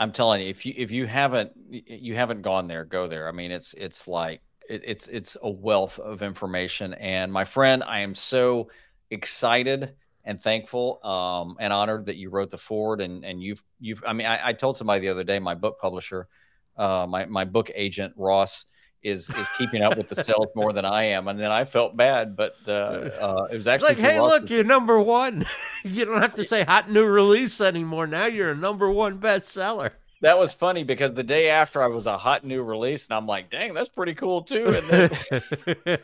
I'm 0.00 0.12
telling 0.12 0.42
you, 0.42 0.48
if 0.48 0.64
you 0.64 0.74
if 0.76 0.90
you 0.90 1.06
haven't 1.06 1.52
you 1.70 2.14
haven't 2.14 2.42
gone 2.42 2.68
there, 2.68 2.84
go 2.84 3.08
there. 3.08 3.28
I 3.28 3.32
mean, 3.32 3.50
it's 3.50 3.74
it's 3.74 4.06
like 4.06 4.40
it, 4.68 4.82
it's 4.84 5.08
it's 5.08 5.36
a 5.42 5.50
wealth 5.50 5.98
of 5.98 6.22
information. 6.22 6.94
And 6.94 7.32
my 7.32 7.44
friend, 7.44 7.82
I 7.82 8.00
am 8.00 8.14
so 8.14 8.70
excited 9.10 9.94
and 10.24 10.40
thankful 10.40 11.04
um, 11.04 11.56
and 11.58 11.72
honored 11.72 12.06
that 12.06 12.16
you 12.16 12.30
wrote 12.30 12.50
the 12.50 12.58
forward 12.58 13.00
and 13.00 13.24
and 13.24 13.42
you've 13.42 13.62
you've 13.80 14.04
I 14.06 14.12
mean 14.12 14.26
I, 14.26 14.48
I 14.48 14.52
told 14.52 14.76
somebody 14.76 15.00
the 15.00 15.08
other 15.08 15.24
day 15.24 15.38
my 15.38 15.54
book 15.54 15.80
publisher 15.80 16.28
uh, 16.76 17.06
my 17.08 17.26
my 17.26 17.44
book 17.44 17.70
agent 17.74 18.14
Ross 18.16 18.66
is 19.02 19.30
is 19.30 19.48
keeping 19.56 19.82
up 19.82 19.96
with 19.96 20.08
the 20.08 20.22
sales 20.24 20.50
more 20.54 20.72
than 20.72 20.84
I 20.84 21.04
am 21.04 21.28
and 21.28 21.38
then 21.38 21.50
I 21.50 21.64
felt 21.64 21.96
bad 21.96 22.36
but 22.36 22.56
uh, 22.66 22.72
uh, 22.72 23.48
it 23.50 23.54
was 23.54 23.68
actually 23.68 23.90
like 23.90 23.98
hey 23.98 24.20
look 24.20 24.50
you're 24.50 24.64
number 24.64 25.00
one 25.00 25.46
you 25.84 26.04
don't 26.04 26.20
have 26.20 26.34
to 26.34 26.44
say 26.44 26.64
hot 26.64 26.90
new 26.90 27.04
release 27.04 27.60
anymore 27.60 28.06
now 28.06 28.26
you're 28.26 28.50
a 28.50 28.56
number 28.56 28.90
one 28.90 29.18
bestseller 29.18 29.92
that 30.20 30.38
was 30.38 30.52
funny 30.52 30.82
because 30.82 31.14
the 31.14 31.22
day 31.22 31.48
after 31.48 31.82
I 31.82 31.86
was 31.86 32.06
a 32.06 32.18
hot 32.18 32.44
new 32.44 32.62
release, 32.62 33.06
and 33.06 33.14
I'm 33.14 33.26
like, 33.26 33.50
dang, 33.50 33.72
that's 33.72 33.88
pretty 33.88 34.14
cool 34.14 34.42
too. 34.42 34.66
And 34.68 34.88
then, 34.88 35.10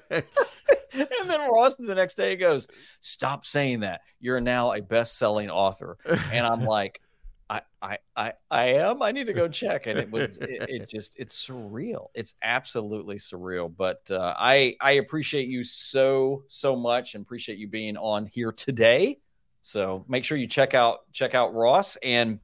and 0.93 1.31
then 1.31 1.41
Ross 1.51 1.75
the 1.77 1.95
next 1.95 2.15
day 2.15 2.37
goes, 2.37 2.69
stop 3.01 3.45
saying 3.45 3.81
that. 3.81 4.03
You're 4.21 4.41
now 4.41 4.73
a 4.73 4.81
best 4.81 5.19
selling 5.19 5.51
author. 5.51 5.99
And 6.33 6.47
I'm 6.47 6.65
like, 6.65 7.01
I, 7.51 7.61
I, 7.83 7.99
I, 8.17 8.33
I 8.51 8.65
am. 8.75 9.03
I 9.03 9.13
need 9.13 9.27
to 9.27 9.33
go 9.33 9.49
check. 9.49 9.87
And 9.87 9.99
it 9.99 10.11
was, 10.11 10.39
it, 10.39 10.69
it 10.69 10.89
just, 10.89 11.19
it's 11.19 11.47
surreal. 11.47 12.09
It's 12.15 12.35
absolutely 12.43 13.17
surreal. 13.17 13.73
But 13.75 14.11
uh, 14.11 14.35
I, 14.39 14.77
I 14.81 14.93
appreciate 14.93 15.49
you 15.49 15.63
so, 15.65 16.45
so 16.47 16.75
much, 16.75 17.15
and 17.15 17.23
appreciate 17.23 17.59
you 17.59 17.69
being 17.69 17.97
on 17.97 18.27
here 18.27 18.53
today. 18.53 19.19
So 19.63 20.05
make 20.09 20.25
sure 20.25 20.39
you 20.39 20.47
check 20.47 20.75
out, 20.75 21.11
check 21.13 21.35
out 21.35 21.55
Ross 21.55 21.97
and 21.97 22.41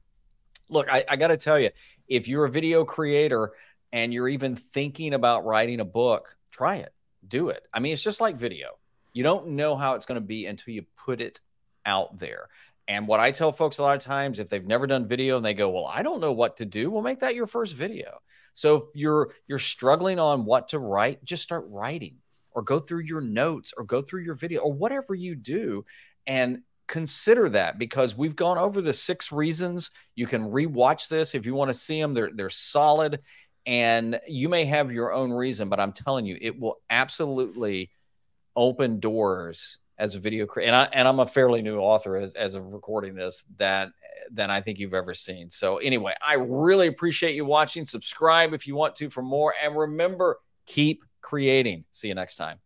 look, 0.69 0.87
I, 0.89 1.03
I 1.09 1.17
got 1.17 1.27
to 1.27 1.37
tell 1.37 1.59
you, 1.59 1.69
if 2.07 2.27
you're 2.27 2.45
a 2.45 2.49
video 2.49 2.85
creator 2.85 3.51
and 3.91 4.13
you're 4.13 4.29
even 4.29 4.55
thinking 4.55 5.13
about 5.13 5.45
writing 5.45 5.81
a 5.81 5.85
book, 5.85 6.35
try 6.49 6.77
it, 6.77 6.93
do 7.27 7.49
it. 7.49 7.67
I 7.73 7.79
mean, 7.79 7.91
it's 7.91 8.03
just 8.03 8.21
like 8.21 8.37
video. 8.37 8.69
You 9.13 9.23
don't 9.23 9.49
know 9.49 9.75
how 9.75 9.95
it's 9.95 10.05
going 10.05 10.19
to 10.19 10.25
be 10.25 10.45
until 10.45 10.73
you 10.73 10.85
put 10.95 11.19
it 11.19 11.41
out 11.85 12.17
there. 12.17 12.47
And 12.91 13.07
what 13.07 13.21
I 13.21 13.31
tell 13.31 13.53
folks 13.53 13.77
a 13.77 13.83
lot 13.83 13.95
of 13.95 14.03
times, 14.03 14.37
if 14.37 14.49
they've 14.49 14.65
never 14.65 14.85
done 14.85 15.07
video 15.07 15.37
and 15.37 15.45
they 15.45 15.53
go, 15.53 15.69
"Well, 15.69 15.85
I 15.85 16.03
don't 16.03 16.19
know 16.19 16.33
what 16.33 16.57
to 16.57 16.65
do," 16.65 16.91
well, 16.91 17.01
make 17.01 17.19
that 17.19 17.35
your 17.35 17.47
first 17.47 17.73
video. 17.73 18.19
So 18.51 18.75
if 18.75 18.83
you're 18.95 19.33
you're 19.47 19.59
struggling 19.59 20.19
on 20.19 20.43
what 20.43 20.67
to 20.69 20.79
write, 20.79 21.23
just 21.23 21.41
start 21.41 21.63
writing, 21.69 22.17
or 22.51 22.61
go 22.61 22.79
through 22.79 23.03
your 23.03 23.21
notes, 23.21 23.73
or 23.77 23.85
go 23.85 24.01
through 24.01 24.23
your 24.23 24.35
video, 24.35 24.59
or 24.59 24.73
whatever 24.73 25.15
you 25.15 25.35
do, 25.35 25.85
and 26.27 26.63
consider 26.87 27.47
that 27.47 27.79
because 27.79 28.17
we've 28.17 28.35
gone 28.35 28.57
over 28.57 28.81
the 28.81 28.91
six 28.91 29.31
reasons. 29.31 29.91
You 30.15 30.27
can 30.27 30.51
rewatch 30.51 31.07
this 31.07 31.33
if 31.33 31.45
you 31.45 31.55
want 31.55 31.69
to 31.69 31.73
see 31.73 32.01
them. 32.01 32.13
They're 32.13 32.31
they're 32.33 32.49
solid, 32.49 33.21
and 33.65 34.19
you 34.27 34.49
may 34.49 34.65
have 34.65 34.91
your 34.91 35.13
own 35.13 35.31
reason, 35.31 35.69
but 35.69 35.79
I'm 35.79 35.93
telling 35.93 36.25
you, 36.25 36.37
it 36.41 36.59
will 36.59 36.81
absolutely 36.89 37.89
open 38.53 38.99
doors 38.99 39.77
as 40.01 40.15
a 40.15 40.19
video 40.19 40.45
creator. 40.45 40.73
And 40.73 40.75
I 40.75 40.89
and 40.91 41.07
I'm 41.07 41.19
a 41.19 41.25
fairly 41.25 41.61
new 41.61 41.79
author 41.79 42.17
as, 42.17 42.33
as 42.33 42.55
of 42.55 42.65
recording 42.73 43.15
this 43.15 43.45
that 43.57 43.89
than 44.31 44.49
I 44.49 44.59
think 44.59 44.79
you've 44.79 44.93
ever 44.93 45.13
seen. 45.13 45.49
So 45.49 45.77
anyway, 45.77 46.13
I 46.21 46.33
really 46.33 46.87
appreciate 46.87 47.35
you 47.35 47.45
watching. 47.45 47.85
Subscribe 47.85 48.53
if 48.53 48.67
you 48.67 48.75
want 48.75 48.95
to 48.97 49.09
for 49.09 49.21
more, 49.21 49.53
and 49.63 49.77
remember, 49.77 50.39
keep 50.65 51.05
creating. 51.21 51.85
See 51.91 52.07
you 52.07 52.15
next 52.15 52.35
time. 52.35 52.57